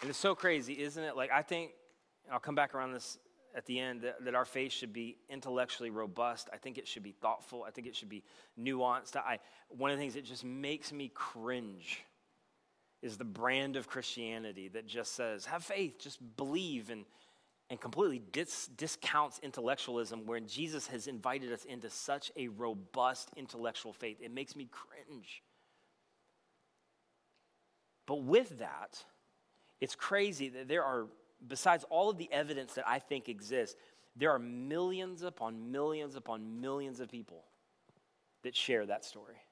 And 0.00 0.10
it's 0.10 0.18
so 0.18 0.34
crazy, 0.34 0.82
isn't 0.82 1.02
it? 1.02 1.16
Like, 1.16 1.30
I 1.32 1.40
think, 1.40 1.70
I'll 2.30 2.38
come 2.38 2.54
back 2.54 2.74
around 2.74 2.92
this 2.92 3.18
at 3.54 3.64
the 3.66 3.80
end, 3.80 4.02
that, 4.02 4.24
that, 4.24 4.34
our 4.34 4.44
faith 4.44 4.72
should 4.72 4.92
be 4.92 5.16
intellectually 5.30 5.88
robust. 5.88 6.50
I 6.52 6.58
think 6.58 6.76
it 6.76 6.86
should 6.86 7.04
be 7.04 7.12
thoughtful. 7.12 7.64
I 7.66 7.70
think 7.70 7.86
it 7.86 7.96
should 7.96 8.08
be 8.08 8.22
nuanced. 8.60 9.16
I, 9.16 9.38
one 9.68 9.90
of 9.90 9.96
the 9.96 10.02
things 10.02 10.14
that 10.14 10.24
just 10.24 10.44
makes 10.44 10.92
me 10.92 11.10
cringe 11.14 12.04
is 13.00 13.16
the 13.16 13.24
brand 13.24 13.76
of 13.76 13.86
Christianity 13.86 14.68
that 14.68 14.86
just 14.86 15.14
says, 15.14 15.46
have 15.46 15.62
faith, 15.62 15.98
just 15.98 16.18
believe, 16.36 16.90
and, 16.90 17.04
and 17.74 17.80
completely 17.80 18.22
dis- 18.30 18.68
discounts 18.76 19.40
intellectualism 19.42 20.26
when 20.26 20.46
Jesus 20.46 20.86
has 20.86 21.08
invited 21.08 21.52
us 21.52 21.64
into 21.64 21.90
such 21.90 22.30
a 22.36 22.46
robust 22.46 23.30
intellectual 23.36 23.92
faith. 23.92 24.18
It 24.20 24.32
makes 24.32 24.54
me 24.54 24.68
cringe. 24.70 25.42
But 28.06 28.22
with 28.22 28.60
that, 28.60 29.04
it's 29.80 29.96
crazy 29.96 30.50
that 30.50 30.68
there 30.68 30.84
are, 30.84 31.06
besides 31.48 31.84
all 31.90 32.10
of 32.10 32.16
the 32.16 32.30
evidence 32.30 32.74
that 32.74 32.86
I 32.86 33.00
think 33.00 33.28
exists, 33.28 33.74
there 34.14 34.30
are 34.30 34.38
millions 34.38 35.24
upon 35.24 35.72
millions 35.72 36.14
upon 36.14 36.60
millions 36.60 37.00
of 37.00 37.10
people 37.10 37.42
that 38.44 38.54
share 38.54 38.86
that 38.86 39.04
story. 39.04 39.42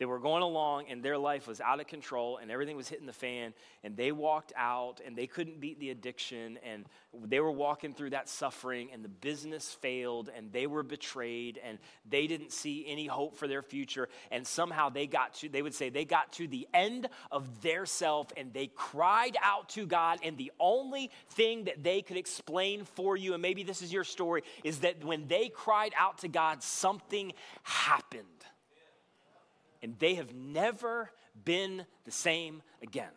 They 0.00 0.06
were 0.06 0.18
going 0.18 0.42
along 0.42 0.86
and 0.88 1.02
their 1.02 1.18
life 1.18 1.46
was 1.46 1.60
out 1.60 1.78
of 1.78 1.86
control 1.86 2.38
and 2.38 2.50
everything 2.50 2.74
was 2.74 2.88
hitting 2.88 3.04
the 3.04 3.12
fan 3.12 3.52
and 3.84 3.94
they 3.98 4.12
walked 4.12 4.50
out 4.56 5.02
and 5.04 5.14
they 5.14 5.26
couldn't 5.26 5.60
beat 5.60 5.78
the 5.78 5.90
addiction 5.90 6.58
and 6.64 6.86
they 7.26 7.38
were 7.38 7.50
walking 7.50 7.92
through 7.92 8.10
that 8.10 8.26
suffering 8.26 8.88
and 8.94 9.04
the 9.04 9.10
business 9.10 9.74
failed 9.74 10.30
and 10.34 10.50
they 10.54 10.66
were 10.66 10.82
betrayed 10.82 11.60
and 11.62 11.76
they 12.08 12.26
didn't 12.26 12.50
see 12.50 12.86
any 12.88 13.06
hope 13.06 13.36
for 13.36 13.46
their 13.46 13.60
future. 13.60 14.08
And 14.30 14.46
somehow 14.46 14.88
they 14.88 15.06
got 15.06 15.34
to 15.34 15.50
they 15.50 15.60
would 15.60 15.74
say 15.74 15.90
they 15.90 16.06
got 16.06 16.32
to 16.32 16.48
the 16.48 16.66
end 16.72 17.06
of 17.30 17.60
their 17.60 17.84
self 17.84 18.32
and 18.38 18.54
they 18.54 18.68
cried 18.68 19.36
out 19.42 19.68
to 19.70 19.84
God. 19.84 20.20
And 20.22 20.38
the 20.38 20.50
only 20.58 21.10
thing 21.28 21.64
that 21.64 21.84
they 21.84 22.00
could 22.00 22.16
explain 22.16 22.84
for 22.84 23.18
you 23.18 23.34
and 23.34 23.42
maybe 23.42 23.64
this 23.64 23.82
is 23.82 23.92
your 23.92 24.04
story 24.04 24.44
is 24.64 24.78
that 24.78 25.04
when 25.04 25.28
they 25.28 25.50
cried 25.50 25.92
out 25.98 26.16
to 26.20 26.28
God 26.28 26.62
something 26.62 27.34
happened 27.64 28.24
and 29.82 29.98
they 29.98 30.14
have 30.14 30.34
never 30.34 31.10
been 31.44 31.86
the 32.04 32.10
same 32.10 32.62
again. 32.82 33.12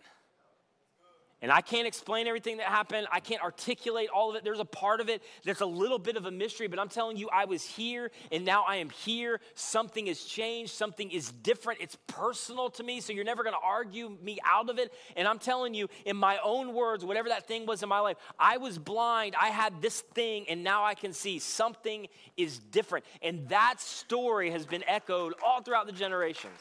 And 1.44 1.52
I 1.52 1.60
can't 1.60 1.86
explain 1.86 2.26
everything 2.26 2.58
that 2.58 2.68
happened. 2.68 3.06
I 3.12 3.20
can't 3.20 3.44
articulate 3.44 4.08
all 4.16 4.30
of 4.30 4.38
it. 4.38 4.46
There's 4.46 4.62
a 4.62 4.66
part 4.66 5.02
of 5.02 5.10
it 5.10 5.22
that's 5.44 5.60
a 5.60 5.66
little 5.66 6.00
bit 6.00 6.16
of 6.16 6.26
a 6.26 6.32
mystery, 6.32 6.68
but 6.68 6.80
I'm 6.80 6.88
telling 6.88 7.18
you, 7.18 7.30
I 7.34 7.44
was 7.44 7.66
here 7.66 8.12
and 8.32 8.46
now 8.46 8.64
I 8.66 8.78
am 8.78 8.90
here. 8.90 9.42
Something 9.54 10.06
has 10.06 10.24
changed. 10.24 10.72
Something 10.72 11.12
is 11.12 11.34
different. 11.34 11.82
It's 11.82 11.98
personal 12.08 12.70
to 12.70 12.84
me, 12.84 13.02
so 13.02 13.12
you're 13.12 13.26
never 13.26 13.44
going 13.44 13.56
to 13.56 13.62
argue 13.62 14.18
me 14.24 14.40
out 14.50 14.70
of 14.70 14.80
it. 14.80 14.94
And 15.18 15.28
I'm 15.28 15.38
telling 15.38 15.74
you, 15.74 15.90
in 16.06 16.16
my 16.16 16.40
own 16.46 16.74
words, 16.74 17.04
whatever 17.04 17.28
that 17.28 17.46
thing 17.46 17.66
was 17.66 17.84
in 17.84 17.90
my 17.90 18.00
life, 18.00 18.16
I 18.40 18.56
was 18.56 18.80
blind. 18.80 19.36
I 19.38 19.50
had 19.50 19.82
this 19.82 20.00
thing, 20.00 20.46
and 20.48 20.64
now 20.64 20.86
I 20.86 20.94
can 20.94 21.12
see 21.12 21.40
something 21.40 22.08
is 22.38 22.58
different. 22.58 23.04
And 23.22 23.50
that 23.50 23.82
story 23.82 24.50
has 24.52 24.66
been 24.66 24.86
echoed 24.88 25.34
all 25.46 25.62
throughout 25.62 25.88
the 25.88 25.92
generations. 25.92 26.58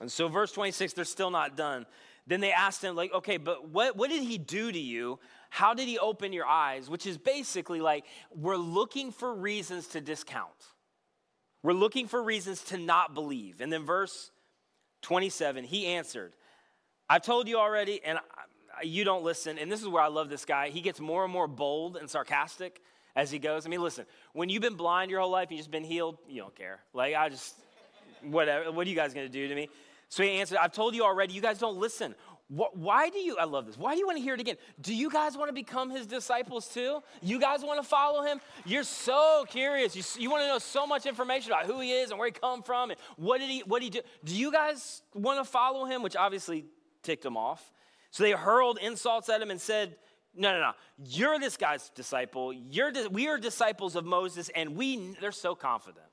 And 0.00 0.10
so, 0.10 0.28
verse 0.28 0.52
26, 0.52 0.94
they're 0.94 1.04
still 1.04 1.30
not 1.30 1.56
done. 1.56 1.86
Then 2.26 2.40
they 2.40 2.52
asked 2.52 2.82
him, 2.82 2.96
like, 2.96 3.12
okay, 3.12 3.36
but 3.36 3.68
what, 3.68 3.96
what 3.96 4.10
did 4.10 4.22
he 4.22 4.38
do 4.38 4.70
to 4.70 4.78
you? 4.78 5.18
How 5.50 5.74
did 5.74 5.88
he 5.88 5.98
open 5.98 6.32
your 6.32 6.46
eyes? 6.46 6.88
Which 6.88 7.06
is 7.06 7.18
basically 7.18 7.80
like, 7.80 8.04
we're 8.34 8.56
looking 8.56 9.12
for 9.12 9.34
reasons 9.34 9.88
to 9.88 10.00
discount. 10.00 10.48
We're 11.62 11.72
looking 11.72 12.06
for 12.06 12.22
reasons 12.22 12.62
to 12.64 12.78
not 12.78 13.14
believe. 13.14 13.60
And 13.60 13.72
then, 13.72 13.84
verse 13.84 14.30
27, 15.02 15.64
he 15.64 15.86
answered, 15.86 16.32
I've 17.08 17.22
told 17.22 17.48
you 17.48 17.58
already, 17.58 18.00
and 18.04 18.18
you 18.82 19.04
don't 19.04 19.24
listen. 19.24 19.58
And 19.58 19.70
this 19.70 19.82
is 19.82 19.88
where 19.88 20.02
I 20.02 20.08
love 20.08 20.28
this 20.28 20.44
guy. 20.44 20.70
He 20.70 20.80
gets 20.80 21.00
more 21.00 21.24
and 21.24 21.32
more 21.32 21.48
bold 21.48 21.96
and 21.96 22.08
sarcastic 22.08 22.80
as 23.16 23.30
he 23.30 23.38
goes. 23.38 23.66
I 23.66 23.68
mean, 23.68 23.82
listen, 23.82 24.06
when 24.32 24.48
you've 24.48 24.62
been 24.62 24.76
blind 24.76 25.10
your 25.10 25.20
whole 25.20 25.30
life, 25.30 25.48
and 25.48 25.58
you've 25.58 25.64
just 25.64 25.70
been 25.70 25.84
healed, 25.84 26.16
you 26.28 26.40
don't 26.40 26.54
care. 26.54 26.80
Like, 26.94 27.14
I 27.14 27.28
just, 27.28 27.54
whatever, 28.22 28.70
what 28.70 28.86
are 28.86 28.90
you 28.90 28.96
guys 28.96 29.12
gonna 29.12 29.28
do 29.28 29.48
to 29.48 29.54
me? 29.54 29.68
So 30.10 30.22
he 30.22 30.32
answered, 30.32 30.58
I've 30.60 30.72
told 30.72 30.94
you 30.94 31.04
already, 31.04 31.32
you 31.32 31.40
guys 31.40 31.58
don't 31.58 31.78
listen. 31.78 32.14
Why 32.48 33.10
do 33.10 33.18
you, 33.18 33.36
I 33.38 33.44
love 33.44 33.66
this, 33.66 33.78
why 33.78 33.94
do 33.94 34.00
you 34.00 34.06
want 34.06 34.18
to 34.18 34.22
hear 34.24 34.34
it 34.34 34.40
again? 34.40 34.56
Do 34.80 34.92
you 34.92 35.08
guys 35.08 35.36
want 35.36 35.50
to 35.50 35.52
become 35.52 35.88
his 35.88 36.04
disciples 36.04 36.66
too? 36.66 37.00
You 37.22 37.38
guys 37.38 37.62
want 37.62 37.80
to 37.80 37.88
follow 37.88 38.24
him? 38.24 38.40
You're 38.66 38.82
so 38.82 39.44
curious. 39.48 39.94
You, 39.94 40.02
you 40.20 40.30
want 40.32 40.42
to 40.42 40.48
know 40.48 40.58
so 40.58 40.84
much 40.84 41.06
information 41.06 41.52
about 41.52 41.66
who 41.66 41.78
he 41.78 41.92
is 41.92 42.10
and 42.10 42.18
where 42.18 42.26
he 42.26 42.32
come 42.32 42.64
from 42.64 42.90
and 42.90 42.98
what 43.14 43.38
did 43.38 43.50
he, 43.50 43.60
what 43.60 43.80
did 43.80 43.94
he 43.94 44.00
do? 44.00 44.06
Do 44.24 44.34
you 44.34 44.50
guys 44.50 45.02
want 45.14 45.38
to 45.38 45.48
follow 45.48 45.84
him? 45.84 46.02
Which 46.02 46.16
obviously 46.16 46.64
ticked 47.04 47.24
him 47.24 47.36
off. 47.36 47.70
So 48.10 48.24
they 48.24 48.32
hurled 48.32 48.80
insults 48.82 49.28
at 49.28 49.40
him 49.40 49.52
and 49.52 49.60
said, 49.60 49.94
no, 50.34 50.52
no, 50.52 50.58
no. 50.58 50.72
You're 51.04 51.38
this 51.38 51.56
guy's 51.56 51.88
disciple. 51.90 52.52
You're, 52.52 52.90
we 53.10 53.28
are 53.28 53.38
disciples 53.38 53.94
of 53.94 54.04
Moses, 54.04 54.50
and 54.56 54.74
we, 54.74 55.14
they're 55.20 55.30
so 55.30 55.54
confident. 55.54 56.06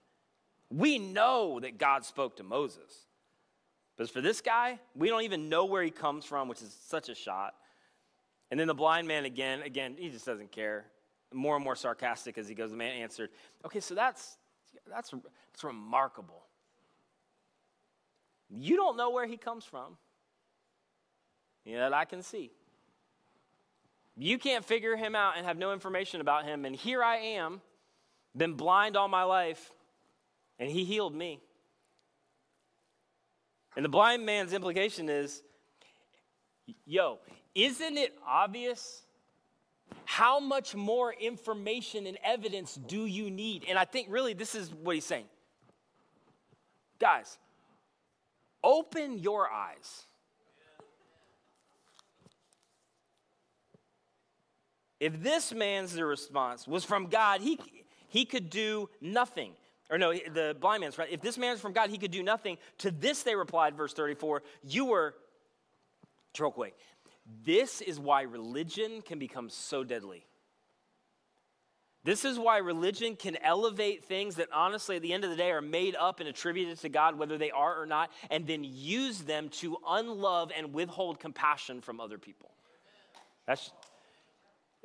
We 0.69 0.99
know 0.99 1.59
that 1.61 1.79
God 1.79 2.05
spoke 2.05 2.37
to 2.37 2.43
Moses. 2.43 3.06
But 3.97 4.09
for 4.11 4.21
this 4.21 4.41
guy, 4.41 4.79
we 4.95 5.09
don't 5.09 5.23
even 5.23 5.49
know 5.49 5.65
where 5.65 5.83
he 5.83 5.89
comes 5.89 6.23
from, 6.23 6.47
which 6.47 6.61
is 6.61 6.75
such 6.87 7.09
a 7.09 7.15
shot. 7.15 7.55
And 8.51 8.59
then 8.59 8.67
the 8.67 8.75
blind 8.75 9.07
man 9.07 9.25
again, 9.25 9.61
again, 9.63 9.95
he 9.97 10.09
just 10.09 10.25
doesn't 10.25 10.51
care. 10.51 10.85
More 11.33 11.55
and 11.55 11.63
more 11.63 11.75
sarcastic 11.75 12.37
as 12.37 12.47
he 12.47 12.55
goes. 12.55 12.71
The 12.71 12.77
man 12.77 12.95
answered, 12.95 13.31
Okay, 13.65 13.81
so 13.81 13.95
that's 13.95 14.37
that's 14.89 15.13
that's 15.51 15.63
remarkable. 15.63 16.43
You 18.49 18.77
don't 18.77 18.95
know 18.95 19.09
where 19.09 19.25
he 19.25 19.35
comes 19.35 19.65
from. 19.65 19.97
Yet 21.65 21.91
I 21.91 22.05
can 22.05 22.21
see. 22.21 22.51
You 24.15 24.37
can't 24.37 24.63
figure 24.63 24.95
him 24.95 25.15
out 25.15 25.37
and 25.37 25.45
have 25.45 25.57
no 25.57 25.73
information 25.73 26.21
about 26.21 26.45
him. 26.45 26.63
And 26.63 26.75
here 26.75 27.03
I 27.03 27.17
am, 27.17 27.61
been 28.35 28.53
blind 28.53 28.95
all 28.95 29.09
my 29.09 29.23
life, 29.23 29.73
and 30.59 30.71
he 30.71 30.85
healed 30.85 31.13
me. 31.13 31.41
And 33.77 33.85
the 33.85 33.89
blind 33.89 34.25
man's 34.25 34.53
implication 34.53 35.07
is 35.07 35.43
yo, 36.87 37.19
isn't 37.53 37.95
it 37.95 38.17
obvious? 38.27 39.03
How 40.03 40.39
much 40.39 40.75
more 40.75 41.13
information 41.13 42.07
and 42.07 42.17
evidence 42.23 42.73
do 42.73 43.05
you 43.05 43.29
need? 43.29 43.65
And 43.69 43.77
I 43.77 43.85
think 43.85 44.07
really 44.09 44.33
this 44.33 44.55
is 44.55 44.73
what 44.73 44.95
he's 44.95 45.05
saying. 45.05 45.25
Guys, 46.99 47.37
open 48.63 49.19
your 49.19 49.47
eyes. 49.47 50.07
If 54.99 55.21
this 55.21 55.53
man's 55.53 56.01
response 56.01 56.67
was 56.67 56.83
from 56.83 57.07
God, 57.07 57.41
he, 57.41 57.59
he 58.07 58.25
could 58.25 58.49
do 58.49 58.89
nothing. 58.99 59.51
Or 59.89 59.97
no, 59.97 60.13
the 60.13 60.55
blind 60.59 60.81
man's 60.81 60.97
right. 60.97 61.09
If 61.09 61.21
this 61.21 61.37
man 61.37 61.53
is 61.53 61.61
from 61.61 61.73
God, 61.73 61.89
he 61.89 61.97
could 61.97 62.11
do 62.11 62.23
nothing. 62.23 62.57
To 62.79 62.91
this 62.91 63.23
they 63.23 63.35
replied, 63.35 63.75
verse 63.75 63.93
34, 63.93 64.43
you 64.63 64.85
were 64.85 65.15
Chokwe. 66.35 66.71
This 67.43 67.81
is 67.81 67.99
why 67.99 68.23
religion 68.23 69.01
can 69.01 69.19
become 69.19 69.49
so 69.49 69.83
deadly. 69.83 70.25
This 72.03 72.23
is 72.23 72.39
why 72.39 72.59
religion 72.59 73.17
can 73.17 73.35
elevate 73.43 74.05
things 74.05 74.35
that 74.35 74.47
honestly, 74.53 74.95
at 74.95 75.01
the 75.01 75.11
end 75.11 75.25
of 75.25 75.29
the 75.29 75.35
day, 75.35 75.51
are 75.51 75.61
made 75.61 75.93
up 75.93 76.21
and 76.21 76.29
attributed 76.29 76.79
to 76.79 76.89
God, 76.89 77.17
whether 77.17 77.37
they 77.37 77.51
are 77.51 77.81
or 77.81 77.85
not, 77.85 78.11
and 78.29 78.47
then 78.47 78.63
use 78.63 79.19
them 79.19 79.49
to 79.49 79.75
unlove 79.85 80.51
and 80.55 80.73
withhold 80.73 81.19
compassion 81.19 81.81
from 81.81 81.99
other 81.99 82.17
people. 82.17 82.51
That's, 83.45 83.71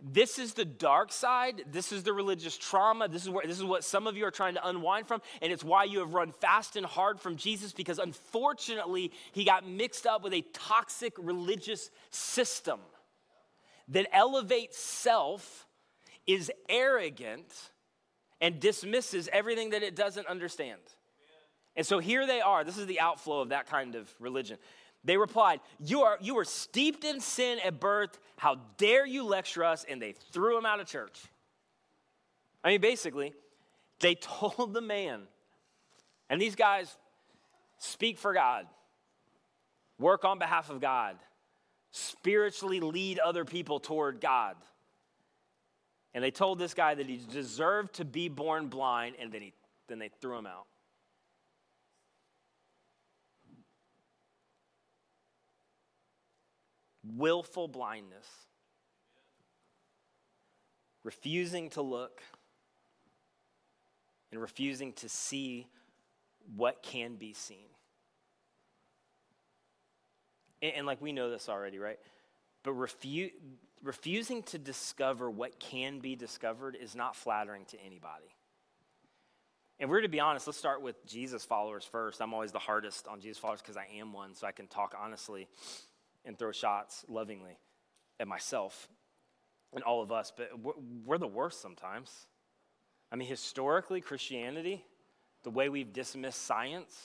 this 0.00 0.38
is 0.38 0.54
the 0.54 0.64
dark 0.64 1.12
side. 1.12 1.62
This 1.70 1.92
is 1.92 2.02
the 2.02 2.12
religious 2.12 2.56
trauma. 2.56 3.08
This 3.08 3.22
is, 3.22 3.30
where, 3.30 3.46
this 3.46 3.58
is 3.58 3.64
what 3.64 3.84
some 3.84 4.06
of 4.06 4.16
you 4.16 4.24
are 4.26 4.30
trying 4.30 4.54
to 4.54 4.68
unwind 4.68 5.06
from. 5.06 5.22
And 5.40 5.52
it's 5.52 5.62
why 5.62 5.84
you 5.84 6.00
have 6.00 6.14
run 6.14 6.32
fast 6.32 6.76
and 6.76 6.84
hard 6.84 7.20
from 7.20 7.36
Jesus 7.36 7.72
because 7.72 7.98
unfortunately, 7.98 9.12
he 9.32 9.44
got 9.44 9.66
mixed 9.66 10.06
up 10.06 10.24
with 10.24 10.32
a 10.32 10.42
toxic 10.52 11.12
religious 11.18 11.90
system 12.10 12.80
that 13.88 14.06
elevates 14.12 14.78
self, 14.78 15.66
is 16.26 16.50
arrogant, 16.68 17.52
and 18.40 18.58
dismisses 18.58 19.28
everything 19.32 19.70
that 19.70 19.82
it 19.82 19.94
doesn't 19.94 20.26
understand. 20.26 20.80
And 21.76 21.86
so 21.86 22.00
here 22.00 22.26
they 22.26 22.40
are. 22.40 22.64
This 22.64 22.76
is 22.76 22.86
the 22.86 23.00
outflow 23.00 23.40
of 23.40 23.50
that 23.50 23.66
kind 23.66 23.94
of 23.94 24.12
religion. 24.18 24.58
They 25.04 25.16
replied, 25.16 25.60
you 25.80 26.02
are, 26.02 26.16
you 26.20 26.34
were 26.34 26.44
steeped 26.44 27.04
in 27.04 27.20
sin 27.20 27.58
at 27.64 27.80
birth. 27.80 28.18
How 28.36 28.56
dare 28.76 29.04
you 29.04 29.24
lecture 29.24 29.64
us? 29.64 29.84
And 29.88 30.00
they 30.00 30.12
threw 30.32 30.56
him 30.56 30.64
out 30.64 30.80
of 30.80 30.86
church. 30.86 31.20
I 32.62 32.68
mean, 32.68 32.80
basically, 32.80 33.34
they 34.00 34.14
told 34.20 34.74
the 34.74 34.80
man, 34.80 35.22
and 36.30 36.40
these 36.40 36.54
guys 36.54 36.96
speak 37.78 38.18
for 38.18 38.32
God, 38.32 38.66
work 39.98 40.24
on 40.24 40.38
behalf 40.38 40.70
of 40.70 40.80
God, 40.80 41.16
spiritually 41.90 42.80
lead 42.80 43.18
other 43.18 43.44
people 43.44 43.80
toward 43.80 44.20
God. 44.20 44.56
And 46.14 46.22
they 46.22 46.30
told 46.30 46.58
this 46.58 46.74
guy 46.74 46.94
that 46.94 47.06
he 47.06 47.20
deserved 47.32 47.94
to 47.94 48.04
be 48.04 48.28
born 48.28 48.68
blind, 48.68 49.16
and 49.20 49.32
then, 49.32 49.42
he, 49.42 49.52
then 49.88 49.98
they 49.98 50.10
threw 50.20 50.38
him 50.38 50.46
out. 50.46 50.66
Willful 57.04 57.68
blindness, 57.68 58.26
refusing 61.04 61.70
to 61.70 61.82
look, 61.82 62.22
and 64.30 64.40
refusing 64.40 64.92
to 64.94 65.08
see 65.08 65.66
what 66.56 66.82
can 66.82 67.16
be 67.16 67.34
seen. 67.34 67.68
And, 70.62 70.72
and 70.76 70.86
like 70.86 71.02
we 71.02 71.12
know 71.12 71.30
this 71.30 71.48
already, 71.48 71.78
right? 71.78 71.98
But 72.62 72.74
refu- 72.74 73.32
refusing 73.82 74.42
to 74.44 74.58
discover 74.58 75.30
what 75.30 75.58
can 75.58 75.98
be 75.98 76.16
discovered 76.16 76.76
is 76.80 76.94
not 76.94 77.16
flattering 77.16 77.64
to 77.66 77.80
anybody. 77.84 78.34
And 79.80 79.90
we're 79.90 80.02
to 80.02 80.08
be 80.08 80.20
honest, 80.20 80.46
let's 80.46 80.58
start 80.58 80.80
with 80.80 81.04
Jesus 81.06 81.44
followers 81.44 81.84
first. 81.84 82.22
I'm 82.22 82.32
always 82.32 82.52
the 82.52 82.60
hardest 82.60 83.08
on 83.08 83.20
Jesus 83.20 83.38
followers 83.38 83.60
because 83.60 83.76
I 83.76 83.86
am 83.98 84.12
one, 84.12 84.34
so 84.34 84.46
I 84.46 84.52
can 84.52 84.68
talk 84.68 84.94
honestly 84.98 85.48
and 86.24 86.38
throw 86.38 86.52
shots 86.52 87.04
lovingly 87.08 87.58
at 88.20 88.28
myself 88.28 88.88
and 89.74 89.82
all 89.84 90.02
of 90.02 90.12
us, 90.12 90.32
but 90.36 90.50
we're 91.04 91.18
the 91.18 91.26
worst 91.26 91.60
sometimes. 91.60 92.26
I 93.10 93.16
mean, 93.16 93.28
historically, 93.28 94.00
Christianity, 94.00 94.84
the 95.42 95.50
way 95.50 95.68
we've 95.68 95.92
dismissed 95.92 96.42
science, 96.42 96.98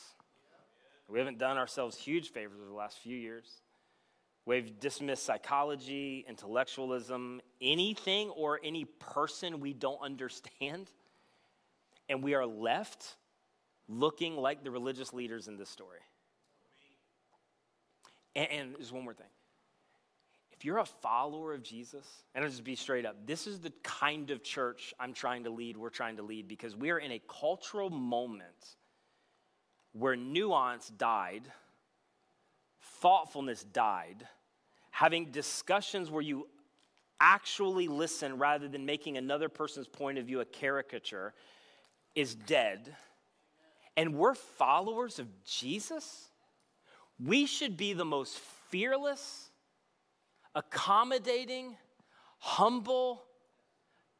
we 1.07 1.19
haven't 1.19 1.37
done 1.37 1.57
ourselves 1.57 1.97
huge 1.97 2.31
favors 2.31 2.59
over 2.59 2.69
the 2.69 2.75
last 2.75 2.97
few 2.99 3.15
years. 3.15 3.61
We've 4.45 4.79
dismissed 4.79 5.23
psychology, 5.23 6.25
intellectualism, 6.27 7.41
anything 7.61 8.29
or 8.29 8.59
any 8.63 8.85
person 8.85 9.59
we 9.59 9.73
don't 9.73 10.01
understand. 10.01 10.89
And 12.07 12.23
we 12.23 12.33
are 12.33 12.45
left 12.45 13.15
looking 13.89 14.37
like 14.37 14.63
the 14.63 14.71
religious 14.71 15.13
leaders 15.13 15.47
in 15.47 15.57
this 15.57 15.69
story. 15.69 15.99
And, 18.37 18.47
and 18.49 18.75
there's 18.75 18.93
one 18.93 19.03
more 19.03 19.13
thing. 19.13 19.27
If 20.53 20.63
you're 20.63 20.77
a 20.77 20.85
follower 20.85 21.53
of 21.53 21.61
Jesus, 21.61 22.05
and 22.33 22.45
I'll 22.45 22.49
just 22.49 22.63
be 22.63 22.75
straight 22.75 23.05
up, 23.05 23.27
this 23.27 23.45
is 23.45 23.59
the 23.59 23.73
kind 23.83 24.31
of 24.31 24.41
church 24.41 24.93
I'm 24.97 25.11
trying 25.11 25.43
to 25.43 25.49
lead, 25.49 25.75
we're 25.75 25.89
trying 25.89 26.15
to 26.15 26.23
lead, 26.23 26.47
because 26.47 26.75
we 26.75 26.89
are 26.91 26.97
in 26.97 27.11
a 27.11 27.21
cultural 27.27 27.89
moment 27.89 28.75
where 29.91 30.15
nuance 30.15 30.87
died 30.97 31.43
thoughtfulness 33.01 33.63
died, 33.63 34.27
having 34.91 35.25
discussions 35.31 36.09
where 36.09 36.21
you 36.21 36.47
actually 37.19 37.87
listen 37.87 38.37
rather 38.37 38.67
than 38.67 38.85
making 38.85 39.17
another 39.17 39.49
person's 39.49 39.87
point 39.87 40.17
of 40.17 40.25
view 40.25 40.41
a 40.41 40.45
caricature 40.45 41.33
is 42.15 42.35
dead, 42.35 42.95
and 43.95 44.15
we're 44.15 44.35
followers 44.35 45.19
of 45.19 45.27
Jesus, 45.43 46.29
we 47.23 47.45
should 47.45 47.77
be 47.77 47.93
the 47.93 48.05
most 48.05 48.39
fearless, 48.69 49.49
accommodating, 50.53 51.75
humble, 52.39 53.23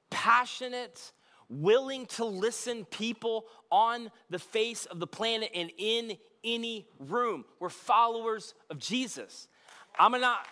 passionate, 0.09 1.11
willing 1.49 2.05
to 2.05 2.25
listen 2.25 2.85
people 2.85 3.45
on 3.71 4.11
the 4.29 4.39
face 4.39 4.85
of 4.85 4.99
the 4.99 5.07
planet 5.07 5.49
and 5.53 5.71
in 5.77 6.17
any 6.43 6.87
room. 6.99 7.45
We're 7.59 7.69
followers 7.69 8.53
of 8.69 8.79
Jesus. 8.79 9.47
I'm 9.99 10.11
not. 10.19 10.45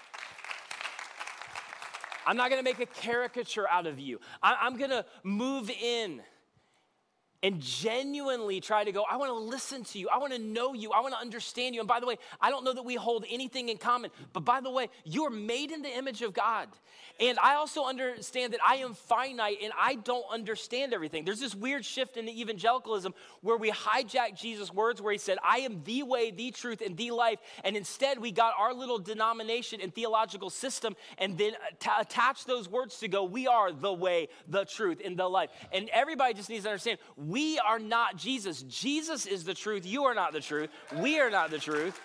I'm 2.28 2.38
not 2.38 2.50
gonna 2.50 2.64
make 2.64 2.80
a 2.80 2.88
caricature 2.88 3.70
out 3.70 3.86
of 3.86 4.00
you. 4.00 4.20
I, 4.42 4.66
am 4.66 4.78
gonna 4.78 5.06
move 5.24 5.70
in 5.70 6.22
and 7.46 7.62
genuinely 7.62 8.60
try 8.60 8.84
to 8.84 8.92
go, 8.92 9.06
I 9.08 9.18
want 9.18 9.30
to 9.30 9.38
listen 9.38 9.84
to 9.84 10.00
you. 10.00 10.10
I 10.10 10.18
want 10.18 10.34
to 10.34 10.40
know 10.40 10.74
you. 10.74 10.92
I 10.94 11.02
want 11.02 11.14
to 11.14 11.20
understand 11.20 11.76
you. 11.76 11.82
And 11.82 11.88
by 11.88 12.00
the 12.00 12.08
way, 12.08 12.18
I 12.42 12.50
don't 12.50 12.66
know 12.66 12.74
that 12.74 12.84
we 12.84 12.96
hold 12.96 13.24
anything 13.30 13.70
in 13.70 13.78
common, 13.78 14.10
but 14.34 14.40
by 14.40 14.62
the 14.62 14.72
way, 14.72 14.90
you 15.04 15.26
are 15.26 15.30
made 15.30 15.70
in 15.70 15.84
the 15.84 15.96
image 15.96 16.24
of 16.24 16.34
God. 16.34 16.70
And 17.20 17.38
I 17.38 17.54
also 17.54 17.86
understand 17.86 18.54
that 18.54 18.60
I 18.66 18.78
am 18.78 18.96
finite 18.96 19.60
and 19.64 19.72
I 19.80 19.94
don't 19.94 20.26
understand 20.32 20.92
everything. 20.92 21.24
There's 21.24 21.40
this 21.40 21.54
weird 21.54 21.86
shift 21.86 22.18
in 22.18 22.28
evangelicalism 22.28 23.14
where 23.42 23.58
we 23.58 23.70
hijack 23.70 24.36
Jesus' 24.36 24.74
words 24.74 25.00
where 25.00 25.12
he 25.12 25.20
said, 25.20 25.38
I 25.44 25.60
am 25.60 25.84
the 25.84 26.02
way, 26.02 26.32
the 26.32 26.50
truth, 26.50 26.82
and 26.82 26.98
the 26.98 27.12
life. 27.12 27.38
And 27.64 27.78
instead, 27.78 28.20
we 28.20 28.32
got 28.32 28.56
our 28.58 28.74
little 28.74 28.98
denomination 28.98 29.82
and 29.82 29.94
theological 29.94 30.50
system 30.50 30.96
and 31.20 31.38
then 31.38 31.54
attach 32.00 32.46
those 32.46 32.68
words 32.68 32.98
to 33.00 33.08
go, 33.08 33.24
we 33.24 33.46
are 33.46 33.72
the 33.72 33.94
way, 33.94 34.30
the 34.48 34.66
truth, 34.66 35.00
and 35.06 35.16
the 35.16 35.30
life. 35.30 35.52
And 35.72 35.90
everybody 35.94 36.34
just 36.34 36.50
needs 36.50 36.64
to 36.64 36.72
understand, 36.72 36.98
we 37.36 37.60
are 37.60 37.80
not 37.80 38.16
Jesus. 38.16 38.62
Jesus 38.62 39.26
is 39.26 39.44
the 39.44 39.54
truth. 39.54 39.86
You 39.86 40.06
are 40.06 40.16
not 40.16 40.32
the 40.32 40.40
truth. 40.40 40.70
We 40.96 41.20
are 41.20 41.30
not 41.30 41.52
the 41.52 41.60
truth. 41.60 42.00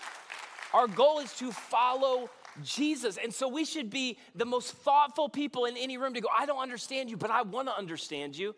Our 0.75 0.89
goal 0.89 1.21
is 1.21 1.33
to 1.35 1.53
follow 1.53 2.29
Jesus. 2.65 3.17
And 3.17 3.33
so 3.33 3.47
we 3.47 3.65
should 3.65 3.91
be 3.91 4.19
the 4.35 4.45
most 4.45 4.73
thoughtful 4.73 5.29
people 5.29 5.67
in 5.67 5.77
any 5.77 5.99
room 5.99 6.15
to 6.15 6.21
go, 6.21 6.27
I 6.37 6.47
don't 6.47 6.59
understand 6.59 7.11
you, 7.11 7.17
but 7.17 7.31
I 7.31 7.43
want 7.43 7.69
to 7.69 7.79
understand 7.79 8.37
you. 8.37 8.57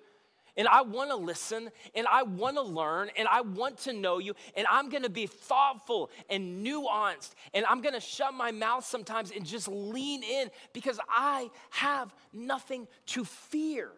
And 0.57 0.67
I 0.67 0.81
want 0.81 1.11
to 1.11 1.17
listen 1.17 1.71
and 1.95 2.07
I 2.07 2.23
want 2.23 2.57
to 2.57 2.63
learn 2.63 3.11
and 3.19 3.29
I 3.29 3.43
want 3.43 3.77
to 3.81 3.93
know 3.93 4.19
you. 4.19 4.33
And 4.57 4.67
I'm 4.71 4.89
going 4.89 5.03
to 5.03 5.11
be 5.11 5.27
thoughtful 5.27 6.11
and 6.31 6.65
nuanced. 6.67 7.35
And 7.53 7.67
I'm 7.67 7.83
going 7.83 7.95
to 7.95 8.01
shut 8.01 8.33
my 8.33 8.51
mouth 8.51 8.87
sometimes 8.87 9.31
and 9.31 9.45
just 9.45 9.69
lean 9.69 10.23
in 10.23 10.51
because 10.73 10.99
I 11.07 11.51
have 11.69 12.15
nothing 12.33 12.89
to 13.09 13.25
fear. 13.27 13.91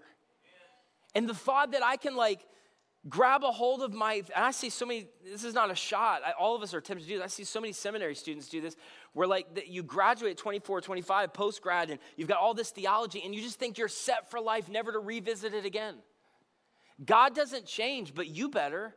And 1.14 1.28
the 1.28 1.34
thought 1.34 1.70
that 1.70 1.84
I 1.84 1.96
can, 1.96 2.16
like, 2.16 2.40
grab 3.08 3.44
a 3.44 3.52
hold 3.52 3.82
of 3.82 3.92
my 3.92 4.22
and 4.34 4.44
i 4.44 4.50
see 4.50 4.70
so 4.70 4.86
many 4.86 5.08
this 5.30 5.44
is 5.44 5.54
not 5.54 5.70
a 5.70 5.74
shot. 5.74 6.22
I, 6.24 6.32
all 6.32 6.54
of 6.54 6.62
us 6.62 6.74
are 6.74 6.80
tempted 6.80 7.04
to 7.04 7.08
do 7.08 7.18
this. 7.18 7.24
I 7.24 7.28
see 7.28 7.44
so 7.44 7.60
many 7.60 7.72
seminary 7.72 8.14
students 8.14 8.48
do 8.48 8.60
this 8.60 8.76
where 9.12 9.26
like 9.26 9.46
you 9.66 9.82
graduate 9.82 10.36
24 10.36 10.80
25 10.80 11.32
post 11.32 11.62
grad 11.62 11.90
and 11.90 11.98
you've 12.16 12.28
got 12.28 12.38
all 12.38 12.54
this 12.54 12.70
theology 12.70 13.22
and 13.24 13.34
you 13.34 13.42
just 13.42 13.58
think 13.58 13.78
you're 13.78 13.88
set 13.88 14.30
for 14.30 14.40
life 14.40 14.68
never 14.68 14.92
to 14.92 14.98
revisit 14.98 15.54
it 15.54 15.64
again. 15.64 15.96
God 17.04 17.34
doesn't 17.34 17.66
change 17.66 18.14
but 18.14 18.28
you 18.28 18.48
better 18.48 18.94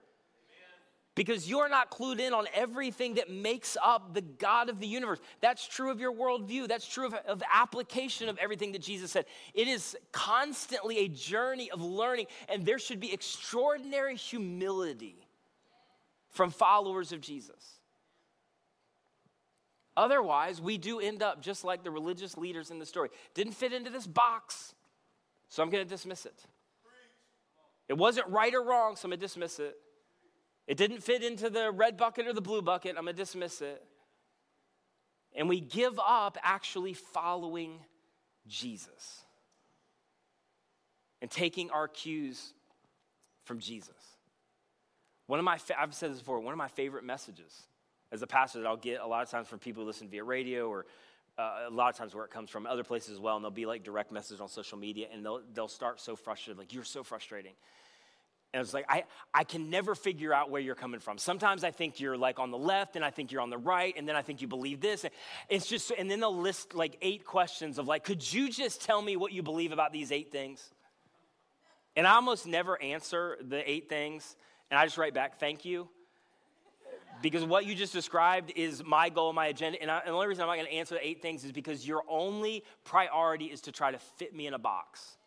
because 1.18 1.50
you're 1.50 1.68
not 1.68 1.90
clued 1.90 2.20
in 2.20 2.32
on 2.32 2.46
everything 2.54 3.16
that 3.16 3.28
makes 3.28 3.76
up 3.84 4.14
the 4.14 4.22
God 4.22 4.70
of 4.70 4.80
the 4.80 4.86
universe. 4.86 5.18
That's 5.42 5.68
true 5.68 5.90
of 5.90 6.00
your 6.00 6.14
worldview. 6.14 6.68
That's 6.68 6.88
true 6.88 7.08
of, 7.08 7.16
of 7.16 7.42
application 7.52 8.30
of 8.30 8.38
everything 8.38 8.72
that 8.74 8.84
Jesus 8.84 9.12
said. 9.12 9.26
It 9.56 9.68
is 9.68 9.98
constantly 10.12 11.00
a 11.00 11.08
journey 11.08 11.72
of 11.72 11.82
learning, 11.82 12.28
and 12.48 12.64
there 12.68 12.78
should 12.78 13.00
be 13.00 13.12
extraordinary 13.12 14.16
humility 14.16 15.16
from 16.30 16.52
followers 16.52 17.12
of 17.12 17.20
Jesus. 17.20 17.80
Otherwise, 19.98 20.62
we 20.62 20.78
do 20.78 21.00
end 21.00 21.24
up 21.24 21.42
just 21.42 21.64
like 21.64 21.84
the 21.84 21.90
religious 21.90 22.38
leaders 22.38 22.70
in 22.70 22.78
the 22.78 22.86
story. 22.86 23.10
Didn't 23.34 23.54
fit 23.54 23.74
into 23.74 23.90
this 23.90 24.06
box, 24.06 24.76
so 25.50 25.64
I'm 25.64 25.72
going 25.72 25.84
to 25.84 25.90
dismiss 25.90 26.28
it. 26.28 26.46
It 27.90 27.98
wasn't 27.98 28.28
right 28.28 28.54
or 28.54 28.62
wrong, 28.62 28.96
so 28.96 29.08
I'm 29.08 29.10
going 29.10 29.20
to 29.20 29.26
dismiss 29.26 29.58
it. 29.58 29.78
It 30.68 30.78
didn't 30.78 31.02
fit 31.02 31.24
into 31.24 31.50
the 31.50 31.72
red 31.72 31.98
bucket 31.98 32.28
or 32.28 32.34
the 32.34 32.42
blue 32.42 32.62
bucket. 32.62 32.96
I'm 32.98 33.06
going 33.06 33.16
to 33.16 33.22
dismiss 33.22 33.62
it. 33.62 33.82
And 35.36 35.48
we 35.48 35.62
give 35.62 36.00
up 36.06 36.38
actually 36.44 36.94
following 36.94 37.80
Jesus 38.48 39.22
and 41.22 41.32
taking 41.32 41.70
our 41.70 41.88
cues 41.88 42.54
from 43.46 43.60
Jesus. 43.60 43.96
One 45.28 45.40
of 45.40 45.46
my, 45.46 45.58
I've 45.78 45.94
said 45.94 46.12
this 46.12 46.20
before, 46.20 46.40
one 46.40 46.54
of 46.54 46.58
my 46.58 46.68
favorite 46.68 47.04
messages 47.04 47.68
as 48.12 48.22
a 48.22 48.28
pastor 48.28 48.60
that 48.60 48.68
I'll 48.68 48.78
get 48.78 49.02
a 49.02 49.08
lot 49.08 49.24
of 49.24 49.30
times 49.30 49.48
from 49.48 49.60
people 49.60 49.84
who 49.84 49.88
listen 49.88 50.08
via 50.10 50.24
radio 50.24 50.70
or 50.70 50.86
uh, 51.38 51.66
a 51.68 51.70
lot 51.70 51.90
of 51.90 51.96
times 51.96 52.16
where 52.16 52.26
it 52.26 52.32
comes 52.32 52.50
from 52.50 52.66
other 52.66 52.84
places 52.84 53.12
as 53.12 53.20
well, 53.20 53.36
and 53.36 53.44
they'll 53.44 53.52
be 53.52 53.66
like 53.66 53.84
direct 53.84 54.12
message 54.12 54.40
on 54.40 54.48
social 54.48 54.78
media, 54.78 55.08
and 55.14 55.24
they'll, 55.24 55.42
they'll 55.54 55.68
start 55.68 56.00
so 56.00 56.16
frustrated, 56.16 56.58
like, 56.58 56.74
you're 56.74 56.84
so 56.84 57.04
frustrating. 57.04 57.54
And 58.58 58.66
it's 58.66 58.74
like, 58.74 58.88
I, 58.90 59.04
I 59.36 59.44
can 59.44 59.70
never 59.70 59.94
figure 59.94 60.34
out 60.34 60.50
where 60.50 60.60
you're 60.60 60.74
coming 60.74 61.00
from. 61.00 61.20
Sometimes 61.20 61.64
I 61.64 61.70
think 61.70 62.00
you're 62.00 62.18
like 62.18 62.40
on 62.40 62.50
the 62.50 62.58
left, 62.58 62.96
and 62.96 63.06
I 63.06 63.12
think 63.12 63.32
you're 63.32 63.42
on 63.42 63.52
the 63.52 63.58
right, 63.58 63.94
and 63.96 64.10
then 64.10 64.16
I 64.16 64.24
think 64.24 64.42
you 64.42 64.48
believe 64.48 64.82
this. 64.82 65.06
It's 65.48 65.68
just, 65.68 65.92
and 65.96 66.10
then 66.10 66.20
they'll 66.20 66.36
list 66.36 66.74
like 66.74 66.98
eight 67.04 67.24
questions 67.24 67.78
of 67.78 67.88
like, 67.88 68.04
could 68.04 68.34
you 68.34 68.50
just 68.50 68.82
tell 68.82 69.00
me 69.00 69.16
what 69.16 69.32
you 69.32 69.44
believe 69.44 69.72
about 69.72 69.94
these 69.94 70.12
eight 70.12 70.32
things? 70.32 70.72
And 71.96 72.08
I 72.08 72.16
almost 72.16 72.48
never 72.48 72.82
answer 72.82 73.38
the 73.40 73.70
eight 73.70 73.90
things, 73.90 74.36
and 74.72 74.80
I 74.80 74.86
just 74.86 74.98
write 74.98 75.14
back, 75.14 75.40
thank 75.40 75.64
you. 75.64 75.88
Because 77.22 77.44
what 77.44 77.68
you 77.68 77.76
just 77.76 77.94
described 77.94 78.54
is 78.56 78.84
my 78.84 79.10
goal, 79.10 79.34
my 79.34 79.48
agenda. 79.48 79.80
And, 79.80 79.92
I, 79.92 80.00
and 80.00 80.08
the 80.08 80.14
only 80.14 80.28
reason 80.28 80.42
I'm 80.42 80.48
not 80.48 80.56
going 80.56 80.68
to 80.68 80.74
answer 80.74 80.96
the 80.96 81.08
eight 81.08 81.22
things 81.22 81.44
is 81.44 81.52
because 81.52 81.88
your 81.88 82.02
only 82.10 82.64
priority 82.86 83.46
is 83.46 83.62
to 83.62 83.72
try 83.72 83.92
to 83.92 84.00
fit 84.18 84.36
me 84.36 84.48
in 84.48 84.56
a 84.56 84.60
box. 84.60 85.18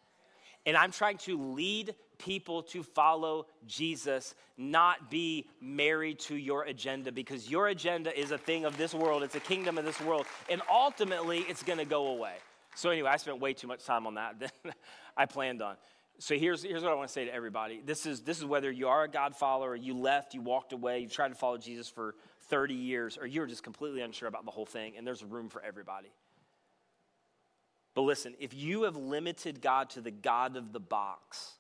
And 0.67 0.77
I'm 0.77 0.91
trying 0.91 1.19
to 1.19 1.41
lead 1.55 1.95
people 2.21 2.63
to 2.63 2.83
follow 2.83 3.47
Jesus, 3.67 4.35
not 4.57 5.11
be 5.11 5.49
married 5.61 6.19
to 6.21 6.37
your 6.37 6.65
agenda 6.65 7.11
because 7.11 7.51
your 7.51 7.69
agenda 7.69 8.17
is 8.19 8.31
a 8.31 8.39
thing 8.39 8.65
of 8.65 8.77
this 8.77 8.95
world, 8.95 9.23
it's 9.23 9.35
a 9.35 9.41
kingdom 9.41 9.79
of 9.79 9.85
this 9.85 10.01
world, 10.01 10.27
and 10.49 10.63
ultimately 10.71 11.41
it's 11.49 11.63
gonna 11.63 11.85
go 11.85 12.09
away. 12.09 12.35
So, 12.77 12.91
anyway, 12.91 13.11
I 13.11 13.17
spent 13.17 13.41
way 13.41 13.53
too 13.53 13.67
much 13.67 13.85
time 13.85 14.07
on 14.07 14.15
that 14.15 14.39
than 14.41 14.73
I 15.17 15.27
planned 15.27 15.63
on. 15.63 15.77
So 16.21 16.37
here's, 16.37 16.63
here's 16.63 16.83
what 16.83 16.93
I 16.93 16.95
want 16.95 17.09
to 17.09 17.13
say 17.13 17.25
to 17.25 17.35
everybody. 17.35 17.81
This 17.83 18.05
is, 18.05 18.21
this 18.21 18.37
is 18.37 18.45
whether 18.45 18.71
you 18.71 18.89
are 18.89 19.05
a 19.05 19.09
God 19.09 19.35
follower, 19.35 19.75
you 19.75 19.97
left, 19.97 20.35
you 20.35 20.43
walked 20.43 20.75
away, 20.75 20.99
you 21.01 21.09
tried 21.09 21.29
to 21.29 21.35
follow 21.35 21.57
Jesus 21.57 21.89
for 21.89 22.15
30 22.49 22.75
years, 22.75 23.17
or 23.17 23.27
you're 23.27 23.47
just 23.47 23.63
completely 23.63 24.03
unsure 24.03 24.29
about 24.29 24.45
the 24.45 24.51
whole 24.51 24.67
thing, 24.67 24.99
and 24.99 25.07
there's 25.07 25.25
room 25.25 25.49
for 25.49 25.63
everybody. 25.63 26.13
But 27.95 28.03
listen, 28.03 28.35
if 28.39 28.53
you 28.53 28.83
have 28.83 28.97
limited 28.97 29.63
God 29.63 29.89
to 29.91 30.03
the 30.03 30.11
God 30.11 30.57
of 30.59 30.75
the 30.75 30.81
box, 30.81 31.53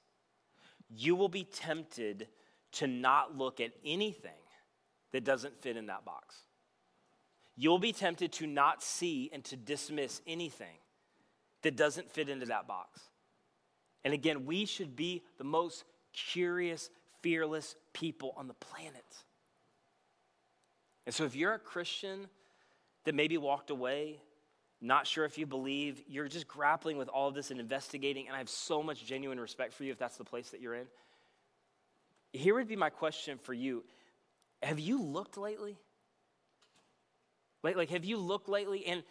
you 0.94 1.14
will 1.14 1.28
be 1.28 1.44
tempted 1.44 2.28
to 2.72 2.86
not 2.86 3.36
look 3.36 3.60
at 3.60 3.72
anything 3.84 4.30
that 5.12 5.24
doesn't 5.24 5.60
fit 5.60 5.76
in 5.76 5.86
that 5.86 6.04
box. 6.04 6.36
You'll 7.56 7.78
be 7.78 7.92
tempted 7.92 8.32
to 8.34 8.46
not 8.46 8.82
see 8.82 9.30
and 9.32 9.44
to 9.44 9.56
dismiss 9.56 10.20
anything 10.26 10.78
that 11.62 11.76
doesn't 11.76 12.10
fit 12.10 12.28
into 12.28 12.46
that 12.46 12.66
box. 12.66 13.00
And 14.04 14.14
again, 14.14 14.46
we 14.46 14.64
should 14.64 14.96
be 14.96 15.22
the 15.36 15.44
most 15.44 15.84
curious, 16.12 16.90
fearless 17.22 17.76
people 17.92 18.34
on 18.36 18.48
the 18.48 18.54
planet. 18.54 19.04
And 21.06 21.14
so 21.14 21.24
if 21.24 21.34
you're 21.34 21.54
a 21.54 21.58
Christian 21.58 22.28
that 23.04 23.14
maybe 23.14 23.36
walked 23.36 23.70
away 23.70 24.20
not 24.80 25.06
sure 25.06 25.24
if 25.24 25.36
you 25.36 25.46
believe, 25.46 26.02
you're 26.08 26.28
just 26.28 26.48
grappling 26.48 26.96
with 26.96 27.08
all 27.08 27.28
of 27.28 27.34
this 27.34 27.50
and 27.50 27.60
investigating, 27.60 28.26
and 28.26 28.34
I 28.34 28.38
have 28.38 28.48
so 28.48 28.82
much 28.82 29.04
genuine 29.04 29.38
respect 29.38 29.74
for 29.74 29.84
you 29.84 29.92
if 29.92 29.98
that's 29.98 30.16
the 30.16 30.24
place 30.24 30.50
that 30.50 30.60
you're 30.60 30.74
in. 30.74 30.86
Here 32.32 32.54
would 32.54 32.68
be 32.68 32.76
my 32.76 32.90
question 32.90 33.38
for 33.38 33.52
you. 33.52 33.84
Have 34.62 34.78
you 34.78 35.02
looked 35.02 35.36
lately? 35.36 35.76
Like, 37.62 37.76
like 37.76 37.90
have 37.90 38.04
you 38.04 38.16
looked 38.16 38.48
lately? 38.48 38.86
And 38.86 39.02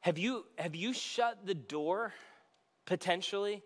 have 0.00 0.18
you 0.18 0.44
have 0.56 0.74
you 0.74 0.92
shut 0.92 1.44
the 1.44 1.54
door 1.54 2.14
potentially 2.86 3.62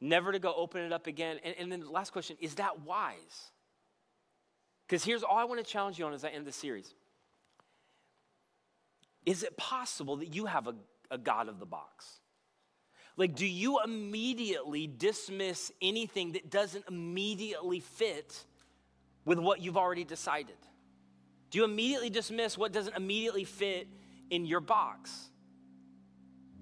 never 0.00 0.32
to 0.32 0.38
go 0.38 0.54
open 0.54 0.82
it 0.82 0.92
up 0.92 1.06
again? 1.06 1.38
And, 1.42 1.56
and 1.58 1.72
then 1.72 1.80
the 1.80 1.90
last 1.90 2.12
question 2.12 2.36
is 2.40 2.56
that 2.56 2.80
wise? 2.82 3.50
Because 4.86 5.04
here's 5.04 5.22
all 5.22 5.38
i 5.38 5.44
want 5.44 5.64
to 5.64 5.72
challenge 5.72 5.98
you 5.98 6.04
on 6.04 6.12
as 6.12 6.24
i 6.24 6.28
end 6.28 6.44
the 6.44 6.52
series 6.52 6.94
is 9.30 9.44
it 9.44 9.56
possible 9.56 10.16
that 10.16 10.34
you 10.34 10.46
have 10.46 10.66
a, 10.66 10.74
a 11.08 11.16
God 11.16 11.48
of 11.48 11.60
the 11.60 11.64
box? 11.64 12.18
Like, 13.16 13.36
do 13.36 13.46
you 13.46 13.78
immediately 13.80 14.88
dismiss 14.88 15.70
anything 15.80 16.32
that 16.32 16.50
doesn't 16.50 16.84
immediately 16.88 17.78
fit 17.78 18.44
with 19.24 19.38
what 19.38 19.60
you've 19.60 19.76
already 19.76 20.02
decided? 20.02 20.56
Do 21.50 21.58
you 21.58 21.64
immediately 21.64 22.10
dismiss 22.10 22.58
what 22.58 22.72
doesn't 22.72 22.96
immediately 22.96 23.44
fit 23.44 23.86
in 24.30 24.46
your 24.46 24.58
box? 24.58 25.30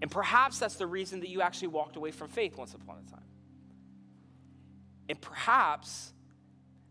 And 0.03 0.11
perhaps 0.11 0.59
that's 0.59 0.77
the 0.77 0.87
reason 0.87 1.21
that 1.21 1.31
you 1.31 1.41
actually 1.41 1.69
walked 1.69 1.97
away 1.97 2.11
from 2.11 2.29
faith 2.29 2.59
once 2.59 2.75
upon 2.75 2.99
a 2.99 3.11
time. 3.11 3.25
And 5.09 5.19
perhaps 5.19 6.13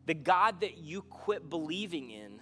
the 0.08 0.16
God 0.16 0.62
that 0.62 0.80
you 0.80 1.04
quit 1.04 1.52
believing 1.52 2.10
in 2.10 2.40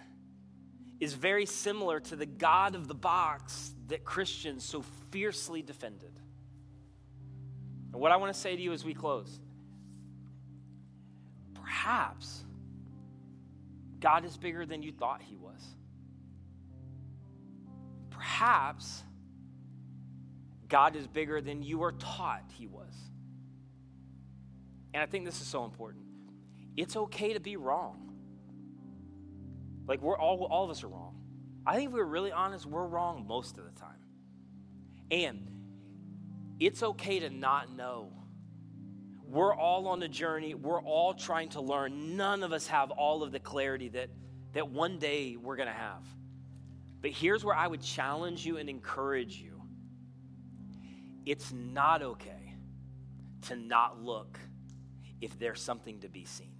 is 0.99 1.13
very 1.13 1.45
similar 1.45 1.99
to 1.99 2.15
the 2.15 2.25
God 2.25 2.75
of 2.75 2.87
the 2.87 2.95
box 2.95 3.73
that 3.87 4.03
Christians 4.03 4.63
so 4.63 4.83
fiercely 5.11 5.61
defended. 5.61 6.11
And 7.91 8.01
what 8.01 8.11
I 8.11 8.17
want 8.17 8.33
to 8.33 8.39
say 8.39 8.55
to 8.55 8.61
you 8.61 8.73
as 8.73 8.83
we 8.83 8.93
close 8.93 9.39
perhaps 11.53 12.43
God 13.99 14.25
is 14.25 14.37
bigger 14.37 14.65
than 14.65 14.83
you 14.83 14.91
thought 14.91 15.21
he 15.21 15.35
was. 15.35 15.61
Perhaps 18.11 19.03
God 20.67 20.95
is 20.95 21.07
bigger 21.07 21.41
than 21.41 21.63
you 21.63 21.79
were 21.79 21.93
taught 21.93 22.43
he 22.53 22.67
was. 22.67 22.93
And 24.93 25.01
I 25.01 25.05
think 25.05 25.25
this 25.25 25.41
is 25.41 25.47
so 25.47 25.65
important. 25.65 26.05
It's 26.77 26.95
okay 26.95 27.33
to 27.33 27.39
be 27.39 27.57
wrong. 27.57 28.14
Like 29.87 30.01
we're 30.01 30.17
all 30.17 30.43
all 30.45 30.63
of 30.63 30.69
us 30.69 30.83
are 30.83 30.87
wrong. 30.87 31.15
I 31.65 31.75
think 31.75 31.89
if 31.89 31.93
we're 31.93 32.03
really 32.03 32.31
honest, 32.31 32.65
we're 32.65 32.85
wrong 32.85 33.25
most 33.27 33.57
of 33.57 33.65
the 33.65 33.79
time. 33.79 33.95
And 35.11 35.49
it's 36.59 36.83
okay 36.83 37.19
to 37.19 37.29
not 37.29 37.75
know. 37.75 38.11
We're 39.27 39.53
all 39.53 39.87
on 39.87 40.01
a 40.03 40.07
journey. 40.07 40.53
We're 40.53 40.81
all 40.81 41.13
trying 41.13 41.49
to 41.49 41.61
learn. 41.61 42.15
None 42.15 42.43
of 42.43 42.53
us 42.53 42.67
have 42.67 42.91
all 42.91 43.23
of 43.23 43.31
the 43.31 43.39
clarity 43.39 43.89
that, 43.89 44.09
that 44.53 44.69
one 44.69 44.99
day 44.99 45.35
we're 45.35 45.55
going 45.55 45.67
to 45.67 45.73
have. 45.73 46.05
But 47.01 47.11
here's 47.11 47.43
where 47.43 47.55
I 47.55 47.67
would 47.67 47.81
challenge 47.81 48.45
you 48.45 48.57
and 48.57 48.69
encourage 48.69 49.37
you 49.37 49.61
it's 51.25 51.51
not 51.51 52.03
okay 52.03 52.53
to 53.47 53.55
not 53.55 54.01
look 54.01 54.39
if 55.21 55.37
there's 55.39 55.61
something 55.61 55.99
to 56.01 56.09
be 56.09 56.23
seen. 56.23 56.55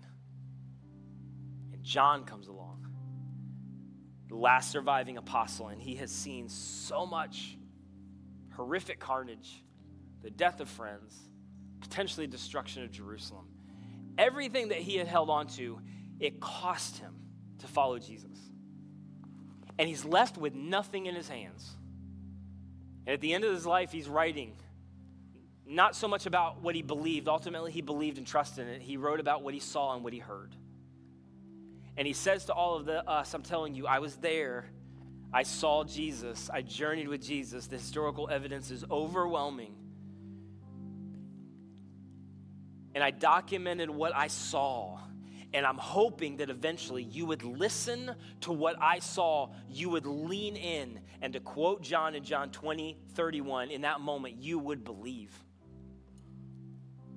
And 1.71 1.83
John 1.83 2.25
comes 2.25 2.47
along, 2.47 2.84
last 4.35 4.71
surviving 4.71 5.17
apostle, 5.17 5.67
and 5.67 5.81
he 5.81 5.95
has 5.95 6.11
seen 6.11 6.49
so 6.49 7.05
much 7.05 7.57
horrific 8.53 8.99
carnage, 8.99 9.63
the 10.21 10.29
death 10.29 10.59
of 10.59 10.69
friends, 10.69 11.17
potentially 11.81 12.27
destruction 12.27 12.83
of 12.83 12.91
Jerusalem. 12.91 13.47
Everything 14.17 14.69
that 14.69 14.77
he 14.77 14.95
had 14.95 15.07
held 15.07 15.29
on 15.29 15.47
to, 15.47 15.79
it 16.19 16.39
cost 16.39 16.97
him 16.97 17.13
to 17.59 17.67
follow 17.67 17.99
Jesus. 17.99 18.37
And 19.77 19.87
he's 19.89 20.05
left 20.05 20.37
with 20.37 20.53
nothing 20.55 21.05
in 21.05 21.15
his 21.15 21.27
hands. 21.27 21.69
And 23.05 23.13
at 23.13 23.21
the 23.21 23.33
end 23.33 23.43
of 23.43 23.53
his 23.53 23.65
life, 23.65 23.91
he's 23.91 24.07
writing 24.07 24.53
not 25.67 25.95
so 25.95 26.07
much 26.07 26.25
about 26.25 26.61
what 26.61 26.75
he 26.75 26.81
believed. 26.81 27.27
Ultimately, 27.27 27.71
he 27.71 27.81
believed 27.81 28.17
and 28.17 28.25
trusted 28.25 28.67
in 28.67 28.73
it. 28.73 28.81
He 28.81 28.97
wrote 28.97 29.19
about 29.19 29.43
what 29.43 29.53
he 29.53 29.59
saw 29.59 29.93
and 29.95 30.03
what 30.03 30.13
he 30.13 30.19
heard. 30.19 30.55
And 31.97 32.05
he 32.05 32.13
says 32.13 32.45
to 32.45 32.53
all 32.53 32.75
of 32.75 32.85
the, 32.85 33.07
us, 33.09 33.33
I'm 33.33 33.43
telling 33.43 33.73
you, 33.73 33.87
I 33.87 33.99
was 33.99 34.15
there. 34.17 34.65
I 35.33 35.43
saw 35.43 35.83
Jesus. 35.83 36.49
I 36.53 36.61
journeyed 36.61 37.07
with 37.07 37.21
Jesus. 37.21 37.67
The 37.67 37.77
historical 37.77 38.29
evidence 38.29 38.71
is 38.71 38.83
overwhelming. 38.89 39.75
And 42.93 43.03
I 43.03 43.11
documented 43.11 43.89
what 43.89 44.15
I 44.15 44.27
saw. 44.27 44.99
And 45.53 45.65
I'm 45.65 45.77
hoping 45.77 46.37
that 46.37 46.49
eventually 46.49 47.03
you 47.03 47.25
would 47.27 47.43
listen 47.43 48.13
to 48.41 48.51
what 48.51 48.75
I 48.81 48.99
saw. 48.99 49.51
You 49.69 49.89
would 49.89 50.05
lean 50.05 50.57
in. 50.57 50.99
And 51.21 51.31
to 51.33 51.39
quote 51.39 51.81
John 51.81 52.15
in 52.15 52.23
John 52.23 52.49
20, 52.51 52.97
31, 53.13 53.71
in 53.71 53.81
that 53.81 54.01
moment, 54.01 54.35
you 54.35 54.59
would 54.59 54.83
believe 54.83 55.31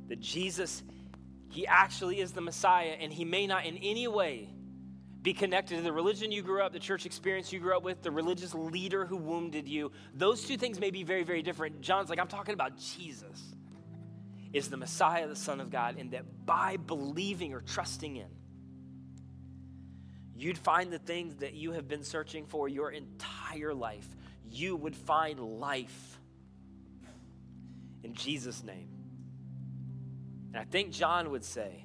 that 0.09 0.21
Jesus, 0.21 0.83
he 1.51 1.67
actually 1.67 2.21
is 2.21 2.33
the 2.33 2.41
Messiah, 2.41 2.97
and 2.99 3.13
he 3.13 3.25
may 3.25 3.47
not 3.47 3.67
in 3.67 3.77
any 3.77 4.09
way 4.09 4.49
be 5.23 5.35
connected 5.35 5.77
to 5.77 5.83
the 5.83 5.93
religion 5.93 6.31
you 6.31 6.43
grew 6.43 6.63
up, 6.63 6.73
the 6.73 6.79
church 6.79 7.05
experience 7.05 7.53
you 7.53 7.59
grew 7.59 7.77
up 7.77 7.83
with, 7.83 8.03
the 8.03 8.11
religious 8.11 8.55
leader 8.55 9.05
who 9.05 9.17
wounded 9.17 9.69
you. 9.69 9.91
Those 10.15 10.45
two 10.45 10.57
things 10.57 10.79
may 10.79 10.91
be 10.91 11.03
very, 11.03 11.25
very 11.25 11.43
different. 11.43 11.81
John's 11.81 12.09
like, 12.09 12.21
I'm 12.21 12.29
talking 12.29 12.55
about 12.55 12.79
Jesus 12.79 13.55
is 14.53 14.71
the 14.71 14.77
Messiah, 14.77 15.27
the 15.27 15.37
Son 15.37 15.61
of 15.61 15.71
God, 15.71 15.97
and 15.99 16.13
that 16.13 16.47
by 16.47 16.77
believing 16.77 17.53
or 17.53 17.61
trusting 17.61 18.17
in, 18.17 18.29
you'd 20.37 20.57
find 20.57 20.93
the 20.93 20.99
things 20.99 21.37
that 21.37 21.55
you 21.55 21.73
have 21.73 21.89
been 21.89 22.05
searching 22.05 22.47
for 22.47 22.69
your 22.69 22.91
entire 22.91 23.75
life. 23.75 24.09
You 24.51 24.77
would 24.77 24.95
find 24.95 25.41
life 25.41 26.19
in 28.05 28.15
Jesus' 28.15 28.63
name. 28.63 28.89
And 30.53 30.63
I 30.63 30.65
think 30.65 30.93
John 30.93 31.31
would 31.31 31.45
say, 31.45 31.85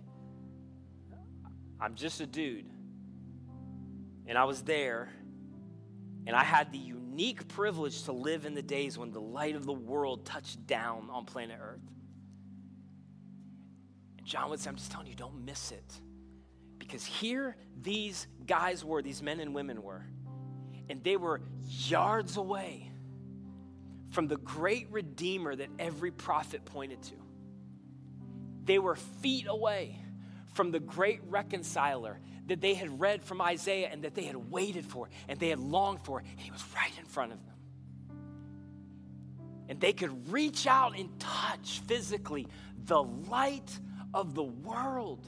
I'm 1.81 1.95
just 1.95 2.21
a 2.21 2.25
dude. 2.25 2.69
And 4.26 4.38
I 4.38 4.45
was 4.45 4.61
there, 4.61 5.09
and 6.26 6.36
I 6.36 6.43
had 6.43 6.71
the 6.71 6.78
unique 6.78 7.47
privilege 7.49 8.03
to 8.03 8.11
live 8.11 8.45
in 8.45 8.53
the 8.53 8.61
days 8.61 8.97
when 8.97 9.11
the 9.11 9.21
light 9.21 9.55
of 9.55 9.65
the 9.65 9.74
world 9.74 10.26
touched 10.26 10.65
down 10.65 11.09
on 11.11 11.26
planet 11.26 11.59
Earth. 11.61 11.82
And 14.17 14.26
John 14.26 14.49
would 14.49 14.59
say, 14.59 14.69
I'm 14.69 14.78
just 14.78 14.91
telling 14.91 15.07
you, 15.07 15.15
don't 15.15 15.43
miss 15.45 15.71
it. 15.71 16.01
Because 16.80 17.05
here 17.05 17.55
these 17.82 18.28
guys 18.45 18.84
were, 18.84 19.01
these 19.01 19.21
men 19.21 19.39
and 19.39 19.53
women 19.53 19.84
were, 19.84 20.05
and 20.89 21.03
they 21.03 21.17
were 21.17 21.41
yards 21.67 22.38
away 22.38 22.91
from 24.11 24.28
the 24.28 24.38
great 24.38 24.88
Redeemer 24.91 25.55
that 25.55 25.69
every 25.80 26.11
prophet 26.11 26.65
pointed 26.65 27.01
to. 27.03 27.15
They 28.63 28.80
were 28.80 28.95
feet 28.95 29.47
away 29.47 29.99
from 30.53 30.71
the 30.71 30.80
great 30.80 31.19
reconciler 31.26 32.19
that 32.48 32.62
they 32.62 32.74
had 32.74 33.00
read 33.00 33.24
from 33.24 33.41
Isaiah 33.41 33.89
and 33.91 34.04
that 34.04 34.16
they 34.16 34.24
had 34.24 34.52
waited 34.52 34.86
for 34.86 35.10
and 35.28 35.39
they 35.39 35.50
had 35.50 35.60
longed 35.60 36.02
for, 36.04 36.20
and 36.20 36.39
he 36.39 36.52
was 36.52 36.64
right 36.76 36.91
in 37.00 37.06
front 37.06 37.32
of 37.32 37.39
them. 37.46 37.56
And 39.70 39.80
they 39.80 39.94
could 39.94 40.32
reach 40.32 40.68
out 40.68 40.98
and 40.98 41.18
touch 41.20 41.82
physically 41.88 42.48
the 42.86 43.02
light 43.02 43.80
of 44.14 44.36
the 44.36 44.44
world. 44.44 45.28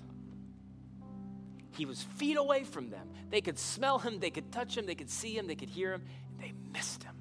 He 1.71 1.85
was 1.85 2.01
feet 2.01 2.37
away 2.37 2.63
from 2.63 2.89
them. 2.89 3.09
They 3.29 3.41
could 3.41 3.57
smell 3.59 3.99
him, 3.99 4.19
they 4.19 4.29
could 4.29 4.51
touch 4.51 4.77
him, 4.77 4.85
they 4.85 4.95
could 4.95 5.09
see 5.09 5.37
him, 5.37 5.47
they 5.47 5.55
could 5.55 5.69
hear 5.69 5.93
him, 5.93 6.03
and 6.31 6.39
they 6.39 6.53
missed 6.71 7.03
him. 7.03 7.15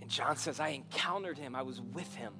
And 0.00 0.10
John 0.10 0.36
says, 0.36 0.60
I 0.60 0.68
encountered 0.68 1.38
him, 1.38 1.54
I 1.54 1.62
was 1.62 1.80
with 1.80 2.14
him. 2.14 2.34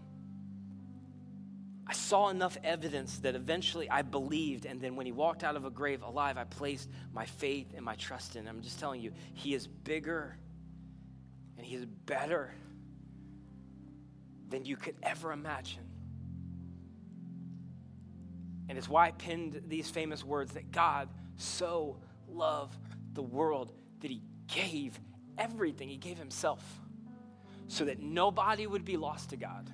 I 1.87 1.93
saw 1.93 2.31
enough 2.31 2.57
evidence 2.65 3.19
that 3.19 3.35
eventually 3.35 3.91
I 3.91 4.03
believed, 4.03 4.65
and 4.65 4.81
then 4.81 4.97
when 4.97 5.05
he 5.05 5.13
walked 5.13 5.45
out 5.45 5.55
of 5.55 5.67
a 5.67 5.71
grave 5.71 6.03
alive, 6.03 6.39
I 6.39 6.45
placed 6.45 6.89
my 7.13 7.27
faith 7.27 7.75
and 7.77 7.85
my 7.85 7.95
trust 7.97 8.37
in 8.37 8.47
him. 8.47 8.57
I'm 8.57 8.63
just 8.63 8.81
telling 8.81 9.03
you, 9.03 9.13
he 9.35 9.55
is 9.55 9.67
bigger 9.67 10.39
and 11.59 11.67
he 11.67 11.77
is 11.77 11.85
better 11.85 12.55
than 14.49 14.65
you 14.65 14.77
could 14.77 14.97
ever 15.03 15.33
imagine. 15.33 15.85
And 18.69 18.79
it's 18.79 18.89
why 18.89 19.09
I 19.09 19.11
pinned 19.13 19.65
these 19.69 19.91
famous 19.91 20.25
words 20.25 20.53
that 20.55 20.71
God 20.71 21.11
so 21.37 21.99
loved 22.29 22.79
the 23.13 23.23
world 23.23 23.73
that 24.01 24.11
he 24.11 24.23
gave 24.49 24.99
everything, 25.37 25.91
he 25.91 25.99
gave 25.99 26.17
himself 26.17 26.63
so 27.69 27.85
that 27.85 28.01
nobody 28.01 28.67
would 28.67 28.85
be 28.85 28.97
lost 28.97 29.31
to 29.31 29.37
God 29.37 29.71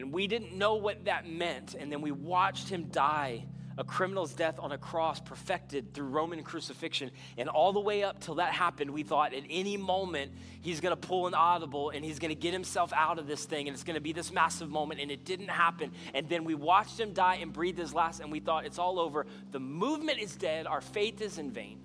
and 0.00 0.12
we 0.12 0.26
didn't 0.26 0.56
know 0.56 0.76
what 0.76 1.04
that 1.04 1.28
meant. 1.28 1.74
And 1.78 1.92
then 1.92 2.00
we 2.00 2.10
watched 2.10 2.70
him 2.70 2.84
die 2.84 3.44
a 3.76 3.84
criminal's 3.84 4.32
death 4.32 4.58
on 4.58 4.72
a 4.72 4.78
cross 4.78 5.20
perfected 5.20 5.94
through 5.94 6.06
Roman 6.06 6.42
crucifixion. 6.42 7.10
And 7.38 7.48
all 7.48 7.72
the 7.72 7.80
way 7.80 8.02
up 8.02 8.20
till 8.20 8.36
that 8.36 8.52
happened, 8.52 8.90
we 8.90 9.02
thought 9.02 9.32
at 9.32 9.44
any 9.48 9.76
moment 9.76 10.32
he's 10.60 10.80
going 10.80 10.92
to 10.92 10.96
pull 10.96 11.26
an 11.26 11.34
audible 11.34 11.90
and 11.90 12.04
he's 12.04 12.18
going 12.18 12.30
to 12.30 12.34
get 12.34 12.52
himself 12.52 12.92
out 12.94 13.18
of 13.18 13.26
this 13.26 13.44
thing 13.44 13.68
and 13.68 13.74
it's 13.74 13.84
going 13.84 13.94
to 13.94 14.00
be 14.00 14.12
this 14.12 14.32
massive 14.32 14.70
moment. 14.70 15.00
And 15.00 15.10
it 15.10 15.24
didn't 15.24 15.48
happen. 15.48 15.92
And 16.14 16.28
then 16.28 16.44
we 16.44 16.54
watched 16.54 16.98
him 16.98 17.12
die 17.12 17.36
and 17.36 17.52
breathe 17.52 17.78
his 17.78 17.94
last 17.94 18.20
and 18.20 18.32
we 18.32 18.40
thought 18.40 18.66
it's 18.66 18.78
all 18.78 18.98
over. 18.98 19.26
The 19.50 19.60
movement 19.60 20.18
is 20.18 20.34
dead. 20.34 20.66
Our 20.66 20.80
faith 20.80 21.20
is 21.20 21.38
in 21.38 21.50
vain. 21.50 21.78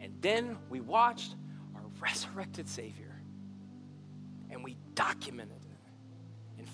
And 0.00 0.14
then 0.20 0.56
we 0.70 0.80
watched 0.80 1.34
our 1.74 1.82
resurrected 2.00 2.68
Savior 2.68 3.20
and 4.50 4.64
we 4.64 4.76
documented 4.94 5.57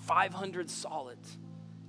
500 0.07 0.71
solid. 0.71 1.19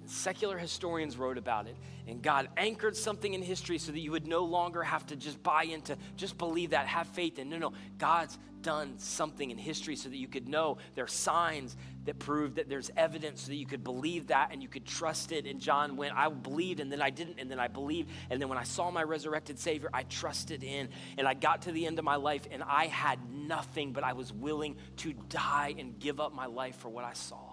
Secular 0.08 0.58
historians 0.58 1.18
wrote 1.18 1.40
about 1.40 1.66
it, 1.68 1.76
and 2.08 2.22
God 2.22 2.50
anchored 2.58 2.96
something 2.96 3.34
in 3.34 3.42
history 3.42 3.80
so 3.80 3.92
that 3.92 4.00
you 4.00 4.12
would 4.12 4.28
no 4.28 4.44
longer 4.44 4.84
have 4.84 5.04
to 5.08 5.16
just 5.16 5.42
buy 5.42 5.64
into, 5.64 5.98
just 6.16 6.38
believe 6.38 6.70
that, 6.72 6.86
have 6.86 7.08
faith 7.08 7.40
in. 7.40 7.50
No, 7.50 7.58
no, 7.58 7.74
God's 7.98 8.38
done 8.66 8.98
something 8.98 9.52
in 9.52 9.60
history 9.60 9.96
so 9.96 10.10
that 10.10 10.18
you 10.18 10.28
could 10.28 10.50
know 10.50 10.78
there 10.96 11.04
are 11.04 11.08
signs 11.08 11.78
that 12.06 12.18
prove 12.18 12.56
that 12.56 12.68
there's 12.68 12.90
evidence 12.98 13.42
so 13.42 13.50
that 13.50 13.56
you 13.56 13.66
could 13.66 13.84
believe 13.84 14.28
that 14.28 14.50
and 14.52 14.62
you 14.62 14.68
could 14.68 14.86
trust 14.86 15.32
it. 15.32 15.46
And 15.46 15.60
John 15.60 15.98
went, 15.98 16.16
I 16.16 16.30
believed, 16.30 16.80
and 16.80 16.92
then 16.92 17.00
I 17.00 17.12
didn't, 17.12 17.40
and 17.40 17.50
then 17.50 17.60
I 17.60 17.68
believed. 17.68 18.10
And 18.32 18.42
then 18.42 18.50
when 18.50 18.58
I 18.58 18.64
saw 18.64 18.90
my 18.90 19.04
resurrected 19.04 19.60
Savior, 19.60 19.90
I 19.94 20.02
trusted 20.04 20.64
in. 20.64 20.90
And 21.20 21.28
I 21.28 21.36
got 21.36 21.64
to 21.64 21.72
the 21.72 21.86
end 21.86 22.00
of 22.00 22.06
my 22.06 22.16
life, 22.16 22.48
and 22.50 22.64
I 22.64 22.88
had 22.88 23.20
nothing, 23.32 23.92
but 23.92 24.04
I 24.04 24.14
was 24.14 24.34
willing 24.34 24.78
to 24.98 25.14
die 25.14 25.76
and 25.78 26.00
give 26.00 26.20
up 26.20 26.34
my 26.34 26.48
life 26.48 26.78
for 26.78 26.90
what 26.90 27.06
I 27.06 27.14
saw. 27.14 27.45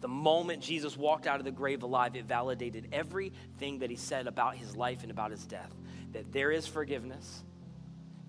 The 0.00 0.08
moment 0.08 0.62
Jesus 0.62 0.96
walked 0.96 1.26
out 1.26 1.38
of 1.38 1.44
the 1.44 1.50
grave 1.50 1.82
alive, 1.82 2.16
it 2.16 2.24
validated 2.24 2.88
everything 2.92 3.80
that 3.80 3.90
he 3.90 3.96
said 3.96 4.26
about 4.26 4.56
his 4.56 4.74
life 4.74 5.02
and 5.02 5.10
about 5.10 5.30
his 5.30 5.46
death 5.46 5.74
that 6.12 6.32
there 6.32 6.50
is 6.50 6.66
forgiveness, 6.66 7.44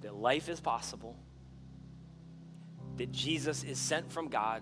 that 0.01 0.13
life 0.13 0.49
is 0.49 0.59
possible, 0.59 1.17
that 2.97 3.11
Jesus 3.11 3.63
is 3.63 3.80
sent 3.80 4.11
from 4.11 4.28
God, 4.28 4.61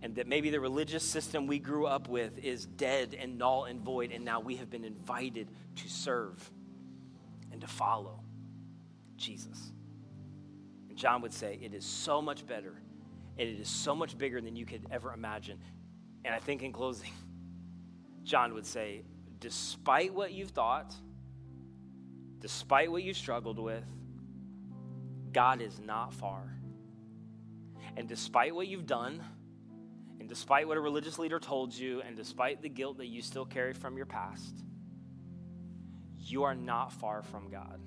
and 0.00 0.14
that 0.14 0.26
maybe 0.26 0.48
the 0.48 0.60
religious 0.60 1.04
system 1.04 1.46
we 1.46 1.58
grew 1.58 1.86
up 1.86 2.08
with 2.08 2.38
is 2.38 2.64
dead 2.64 3.14
and 3.18 3.36
null 3.36 3.64
and 3.64 3.82
void, 3.82 4.12
and 4.12 4.24
now 4.24 4.40
we 4.40 4.56
have 4.56 4.70
been 4.70 4.84
invited 4.84 5.50
to 5.76 5.88
serve 5.90 6.50
and 7.52 7.60
to 7.60 7.66
follow 7.66 8.20
Jesus. 9.18 9.72
And 10.88 10.96
John 10.96 11.20
would 11.20 11.34
say, 11.34 11.58
It 11.60 11.74
is 11.74 11.84
so 11.84 12.22
much 12.22 12.46
better 12.46 12.80
and 13.40 13.48
it 13.48 13.58
is 13.58 13.68
so 13.68 13.94
much 13.94 14.18
bigger 14.18 14.40
than 14.40 14.54
you 14.54 14.66
could 14.66 14.86
ever 14.90 15.14
imagine. 15.14 15.58
And 16.24 16.34
I 16.34 16.38
think 16.38 16.62
in 16.62 16.72
closing, 16.72 17.12
John 18.24 18.54
would 18.54 18.66
say, 18.66 19.02
despite 19.38 20.14
what 20.14 20.32
you've 20.32 20.50
thought, 20.50 20.94
despite 22.40 22.90
what 22.90 23.02
you've 23.02 23.16
struggled 23.16 23.58
with, 23.58 23.84
God 25.32 25.60
is 25.60 25.78
not 25.80 26.12
far. 26.12 26.42
And 27.96 28.08
despite 28.08 28.54
what 28.54 28.68
you've 28.68 28.86
done, 28.86 29.22
and 30.18 30.28
despite 30.28 30.68
what 30.68 30.76
a 30.76 30.80
religious 30.80 31.18
leader 31.18 31.38
told 31.38 31.74
you, 31.74 32.02
and 32.02 32.16
despite 32.16 32.62
the 32.62 32.68
guilt 32.68 32.98
that 32.98 33.06
you 33.06 33.22
still 33.22 33.46
carry 33.46 33.72
from 33.72 33.96
your 33.96 34.06
past, 34.06 34.64
you 36.18 36.44
are 36.44 36.54
not 36.54 36.92
far 36.92 37.22
from 37.22 37.50
God. 37.50 37.80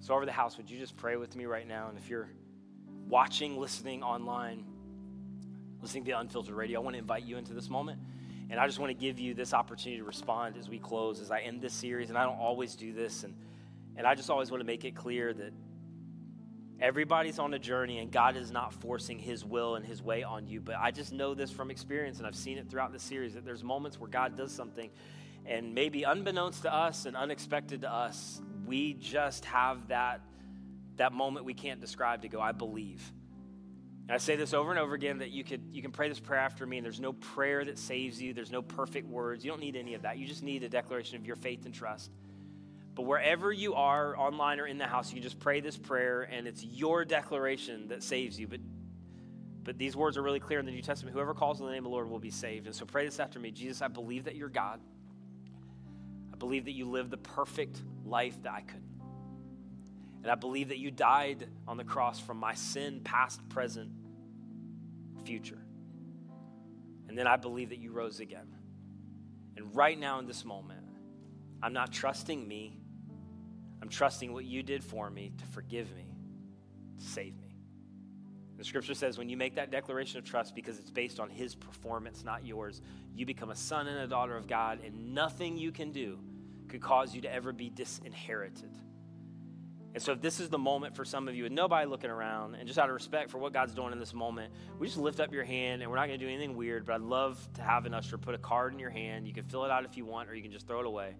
So, 0.00 0.14
over 0.14 0.26
the 0.26 0.32
house, 0.32 0.56
would 0.56 0.70
you 0.70 0.78
just 0.78 0.96
pray 0.96 1.16
with 1.16 1.34
me 1.34 1.46
right 1.46 1.66
now? 1.66 1.88
And 1.88 1.98
if 1.98 2.08
you're 2.08 2.28
watching, 3.08 3.56
listening 3.56 4.02
online, 4.02 4.64
listening 5.86 6.04
to 6.04 6.18
Unfiltered 6.18 6.56
Radio, 6.56 6.80
I 6.80 6.82
want 6.82 6.94
to 6.94 6.98
invite 6.98 7.22
you 7.22 7.36
into 7.36 7.54
this 7.54 7.70
moment. 7.70 8.00
And 8.50 8.58
I 8.58 8.66
just 8.66 8.80
want 8.80 8.90
to 8.90 8.94
give 9.00 9.20
you 9.20 9.34
this 9.34 9.54
opportunity 9.54 10.00
to 10.00 10.04
respond 10.04 10.56
as 10.56 10.68
we 10.68 10.80
close, 10.80 11.20
as 11.20 11.30
I 11.30 11.42
end 11.42 11.62
this 11.62 11.74
series. 11.74 12.08
And 12.08 12.18
I 12.18 12.24
don't 12.24 12.40
always 12.40 12.74
do 12.74 12.92
this. 12.92 13.22
And, 13.22 13.36
and 13.94 14.04
I 14.04 14.16
just 14.16 14.28
always 14.28 14.50
want 14.50 14.62
to 14.62 14.66
make 14.66 14.84
it 14.84 14.96
clear 14.96 15.32
that 15.32 15.52
everybody's 16.80 17.38
on 17.38 17.54
a 17.54 17.58
journey 17.60 18.00
and 18.00 18.10
God 18.10 18.36
is 18.36 18.50
not 18.50 18.72
forcing 18.72 19.20
his 19.20 19.44
will 19.44 19.76
and 19.76 19.86
his 19.86 20.02
way 20.02 20.24
on 20.24 20.48
you. 20.48 20.60
But 20.60 20.74
I 20.80 20.90
just 20.90 21.12
know 21.12 21.34
this 21.34 21.52
from 21.52 21.70
experience, 21.70 22.18
and 22.18 22.26
I've 22.26 22.34
seen 22.34 22.58
it 22.58 22.68
throughout 22.68 22.92
the 22.92 22.98
series 22.98 23.34
that 23.34 23.44
there's 23.44 23.62
moments 23.62 24.00
where 24.00 24.10
God 24.10 24.36
does 24.36 24.50
something, 24.50 24.90
and 25.44 25.72
maybe 25.72 26.02
unbeknownst 26.02 26.62
to 26.62 26.74
us 26.74 27.06
and 27.06 27.16
unexpected 27.16 27.82
to 27.82 27.92
us, 27.92 28.42
we 28.66 28.94
just 28.94 29.44
have 29.44 29.86
that, 29.86 30.20
that 30.96 31.12
moment 31.12 31.46
we 31.46 31.54
can't 31.54 31.80
describe 31.80 32.22
to 32.22 32.28
go, 32.28 32.40
I 32.40 32.50
believe. 32.50 33.12
I 34.08 34.18
say 34.18 34.36
this 34.36 34.54
over 34.54 34.70
and 34.70 34.78
over 34.78 34.94
again 34.94 35.18
that 35.18 35.30
you 35.30 35.42
could 35.42 35.62
you 35.72 35.82
can 35.82 35.90
pray 35.90 36.08
this 36.08 36.20
prayer 36.20 36.40
after 36.40 36.64
me, 36.64 36.78
and 36.78 36.84
there's 36.84 37.00
no 37.00 37.12
prayer 37.12 37.64
that 37.64 37.78
saves 37.78 38.22
you. 38.22 38.32
There's 38.32 38.52
no 38.52 38.62
perfect 38.62 39.08
words. 39.08 39.44
You 39.44 39.50
don't 39.50 39.60
need 39.60 39.74
any 39.74 39.94
of 39.94 40.02
that. 40.02 40.16
You 40.18 40.26
just 40.26 40.44
need 40.44 40.62
a 40.62 40.68
declaration 40.68 41.16
of 41.16 41.26
your 41.26 41.36
faith 41.36 41.64
and 41.64 41.74
trust. 41.74 42.10
But 42.94 43.02
wherever 43.02 43.52
you 43.52 43.74
are, 43.74 44.16
online 44.16 44.60
or 44.60 44.66
in 44.66 44.78
the 44.78 44.86
house, 44.86 45.10
you 45.10 45.14
can 45.14 45.22
just 45.22 45.40
pray 45.40 45.60
this 45.60 45.76
prayer, 45.76 46.22
and 46.22 46.46
it's 46.46 46.64
your 46.64 47.04
declaration 47.04 47.88
that 47.88 48.02
saves 48.02 48.38
you. 48.38 48.46
But 48.46 48.60
but 49.64 49.76
these 49.78 49.96
words 49.96 50.16
are 50.16 50.22
really 50.22 50.38
clear 50.38 50.60
in 50.60 50.66
the 50.66 50.70
New 50.70 50.80
Testament. 50.80 51.12
Whoever 51.12 51.34
calls 51.34 51.60
on 51.60 51.66
the 51.66 51.72
name 51.72 51.84
of 51.84 51.90
the 51.90 51.94
Lord 51.94 52.08
will 52.08 52.20
be 52.20 52.30
saved. 52.30 52.66
And 52.66 52.74
so 52.74 52.86
pray 52.86 53.04
this 53.04 53.18
after 53.18 53.40
me. 53.40 53.50
Jesus, 53.50 53.82
I 53.82 53.88
believe 53.88 54.24
that 54.24 54.36
you're 54.36 54.48
God. 54.48 54.78
I 56.32 56.36
believe 56.36 56.66
that 56.66 56.72
you 56.72 56.88
live 56.88 57.10
the 57.10 57.16
perfect 57.16 57.82
life 58.04 58.40
that 58.44 58.52
I 58.52 58.60
couldn't. 58.60 58.95
And 60.26 60.32
I 60.32 60.34
believe 60.34 60.70
that 60.70 60.78
you 60.78 60.90
died 60.90 61.46
on 61.68 61.76
the 61.76 61.84
cross 61.84 62.18
from 62.18 62.38
my 62.38 62.54
sin, 62.54 63.00
past, 63.04 63.48
present, 63.48 63.92
future. 65.24 65.62
And 67.08 67.16
then 67.16 67.28
I 67.28 67.36
believe 67.36 67.68
that 67.68 67.78
you 67.78 67.92
rose 67.92 68.18
again. 68.18 68.48
And 69.56 69.72
right 69.76 69.96
now 69.96 70.18
in 70.18 70.26
this 70.26 70.44
moment, 70.44 70.84
I'm 71.62 71.72
not 71.72 71.92
trusting 71.92 72.48
me. 72.48 72.76
I'm 73.80 73.88
trusting 73.88 74.32
what 74.32 74.44
you 74.44 74.64
did 74.64 74.82
for 74.82 75.08
me 75.08 75.30
to 75.38 75.46
forgive 75.46 75.94
me, 75.94 76.08
to 76.98 77.04
save 77.04 77.38
me. 77.38 77.54
The 78.56 78.64
scripture 78.64 78.94
says 78.94 79.18
when 79.18 79.28
you 79.28 79.36
make 79.36 79.54
that 79.54 79.70
declaration 79.70 80.18
of 80.18 80.24
trust 80.24 80.56
because 80.56 80.80
it's 80.80 80.90
based 80.90 81.20
on 81.20 81.30
his 81.30 81.54
performance, 81.54 82.24
not 82.24 82.44
yours, 82.44 82.82
you 83.14 83.26
become 83.26 83.50
a 83.50 83.56
son 83.56 83.86
and 83.86 83.98
a 83.98 84.08
daughter 84.08 84.36
of 84.36 84.48
God, 84.48 84.80
and 84.84 85.14
nothing 85.14 85.56
you 85.56 85.70
can 85.70 85.92
do 85.92 86.18
could 86.66 86.82
cause 86.82 87.14
you 87.14 87.20
to 87.20 87.32
ever 87.32 87.52
be 87.52 87.70
disinherited. 87.70 88.76
And 89.96 90.02
so, 90.02 90.12
if 90.12 90.20
this 90.20 90.40
is 90.40 90.50
the 90.50 90.58
moment 90.58 90.94
for 90.94 91.06
some 91.06 91.26
of 91.26 91.34
you, 91.34 91.46
and 91.46 91.54
nobody 91.54 91.88
looking 91.88 92.10
around, 92.10 92.54
and 92.54 92.66
just 92.66 92.78
out 92.78 92.90
of 92.90 92.94
respect 92.94 93.30
for 93.30 93.38
what 93.38 93.54
God's 93.54 93.72
doing 93.72 93.94
in 93.94 93.98
this 93.98 94.12
moment, 94.12 94.52
we 94.78 94.88
just 94.88 94.98
lift 94.98 95.20
up 95.20 95.32
your 95.32 95.42
hand, 95.42 95.80
and 95.80 95.90
we're 95.90 95.96
not 95.96 96.06
going 96.06 96.20
to 96.20 96.26
do 96.26 96.30
anything 96.30 96.54
weird, 96.54 96.84
but 96.84 96.96
I'd 96.96 97.00
love 97.00 97.38
to 97.54 97.62
have 97.62 97.86
an 97.86 97.94
usher 97.94 98.18
put 98.18 98.34
a 98.34 98.38
card 98.38 98.74
in 98.74 98.78
your 98.78 98.90
hand. 98.90 99.26
You 99.26 99.32
can 99.32 99.44
fill 99.44 99.64
it 99.64 99.70
out 99.70 99.86
if 99.86 99.96
you 99.96 100.04
want, 100.04 100.28
or 100.28 100.34
you 100.34 100.42
can 100.42 100.52
just 100.52 100.66
throw 100.66 100.80
it 100.80 100.86
away. 100.86 101.16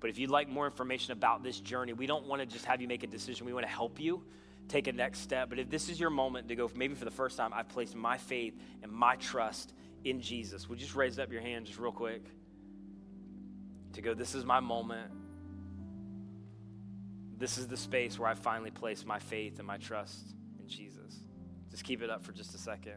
But 0.00 0.08
if 0.08 0.18
you'd 0.18 0.30
like 0.30 0.48
more 0.48 0.64
information 0.64 1.12
about 1.12 1.42
this 1.42 1.60
journey, 1.60 1.92
we 1.92 2.06
don't 2.06 2.24
want 2.24 2.40
to 2.40 2.46
just 2.46 2.64
have 2.64 2.80
you 2.80 2.88
make 2.88 3.02
a 3.02 3.06
decision. 3.06 3.44
We 3.44 3.52
want 3.52 3.66
to 3.66 3.70
help 3.70 4.00
you 4.00 4.24
take 4.66 4.86
a 4.86 4.92
next 4.92 5.18
step. 5.18 5.50
But 5.50 5.58
if 5.58 5.68
this 5.68 5.90
is 5.90 6.00
your 6.00 6.08
moment 6.08 6.48
to 6.48 6.56
go, 6.56 6.70
maybe 6.74 6.94
for 6.94 7.04
the 7.04 7.10
first 7.10 7.36
time, 7.36 7.52
I've 7.52 7.68
placed 7.68 7.94
my 7.94 8.16
faith 8.16 8.54
and 8.82 8.90
my 8.90 9.16
trust 9.16 9.74
in 10.04 10.22
Jesus, 10.22 10.70
would 10.70 10.80
you 10.80 10.86
just 10.86 10.96
raise 10.96 11.18
up 11.18 11.30
your 11.30 11.42
hand 11.42 11.66
just 11.66 11.78
real 11.78 11.92
quick? 11.92 12.24
To 13.92 14.00
go, 14.00 14.14
this 14.14 14.34
is 14.34 14.46
my 14.46 14.60
moment 14.60 15.10
this 17.38 17.58
is 17.58 17.66
the 17.66 17.76
space 17.76 18.18
where 18.18 18.28
I 18.28 18.34
finally 18.34 18.70
place 18.70 19.04
my 19.04 19.18
faith 19.18 19.58
and 19.58 19.66
my 19.66 19.76
trust 19.76 20.34
in 20.58 20.68
Jesus. 20.68 21.20
Just 21.70 21.84
keep 21.84 22.02
it 22.02 22.10
up 22.10 22.24
for 22.24 22.32
just 22.32 22.54
a 22.54 22.58
second. 22.58 22.94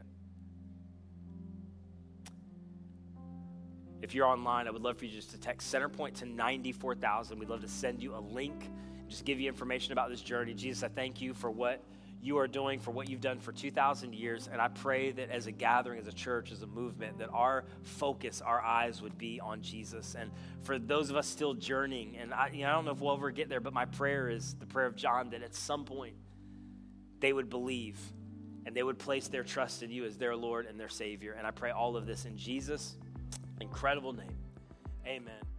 If 4.01 4.15
you're 4.15 4.27
online, 4.27 4.67
I 4.67 4.71
would 4.71 4.81
love 4.81 4.97
for 4.97 5.05
you 5.05 5.11
just 5.11 5.31
to 5.31 5.37
text 5.37 5.73
Centerpoint 5.73 6.15
to 6.19 6.25
94,000. 6.25 7.37
We'd 7.37 7.49
love 7.49 7.61
to 7.61 7.67
send 7.67 8.01
you 8.01 8.15
a 8.15 8.19
link, 8.19 8.69
just 9.09 9.25
give 9.25 9.39
you 9.39 9.49
information 9.49 9.91
about 9.91 10.09
this 10.09 10.21
journey. 10.21 10.53
Jesus, 10.53 10.83
I 10.83 10.87
thank 10.87 11.19
you 11.19 11.33
for 11.33 11.51
what 11.51 11.83
you 12.21 12.37
are 12.37 12.47
doing, 12.47 12.79
for 12.79 12.91
what 12.91 13.09
you've 13.09 13.21
done 13.21 13.39
for 13.39 13.51
2,000 13.51 14.13
years. 14.13 14.49
And 14.51 14.61
I 14.61 14.67
pray 14.67 15.11
that 15.11 15.29
as 15.29 15.47
a 15.47 15.51
gathering, 15.51 15.99
as 15.99 16.07
a 16.07 16.11
church, 16.11 16.51
as 16.51 16.61
a 16.61 16.67
movement, 16.67 17.19
that 17.19 17.29
our 17.31 17.63
focus, 17.83 18.41
our 18.41 18.61
eyes 18.61 19.01
would 19.01 19.17
be 19.17 19.39
on 19.39 19.61
Jesus. 19.61 20.15
And 20.19 20.31
for 20.63 20.77
those 20.77 21.09
of 21.09 21.15
us 21.15 21.27
still 21.27 21.53
journeying, 21.53 22.17
and 22.17 22.33
I, 22.33 22.49
you 22.53 22.63
know, 22.63 22.69
I 22.69 22.71
don't 22.73 22.85
know 22.85 22.91
if 22.91 22.99
we'll 22.99 23.13
ever 23.13 23.31
get 23.31 23.47
there, 23.47 23.61
but 23.61 23.73
my 23.73 23.85
prayer 23.85 24.29
is 24.29 24.55
the 24.55 24.65
prayer 24.65 24.85
of 24.85 24.95
John 24.95 25.29
that 25.29 25.43
at 25.43 25.55
some 25.55 25.85
point 25.85 26.15
they 27.19 27.31
would 27.31 27.49
believe 27.49 27.97
and 28.65 28.75
they 28.75 28.83
would 28.83 28.99
place 28.99 29.29
their 29.29 29.43
trust 29.43 29.81
in 29.81 29.89
you 29.89 30.05
as 30.05 30.17
their 30.17 30.35
Lord 30.35 30.65
and 30.65 30.79
their 30.79 30.89
Savior. 30.89 31.33
And 31.37 31.47
I 31.47 31.51
pray 31.51 31.71
all 31.71 31.95
of 31.95 32.05
this 32.05 32.25
in 32.25 32.37
Jesus' 32.37 32.97
incredible 33.61 34.13
name. 34.13 34.37
Amen. 35.05 35.58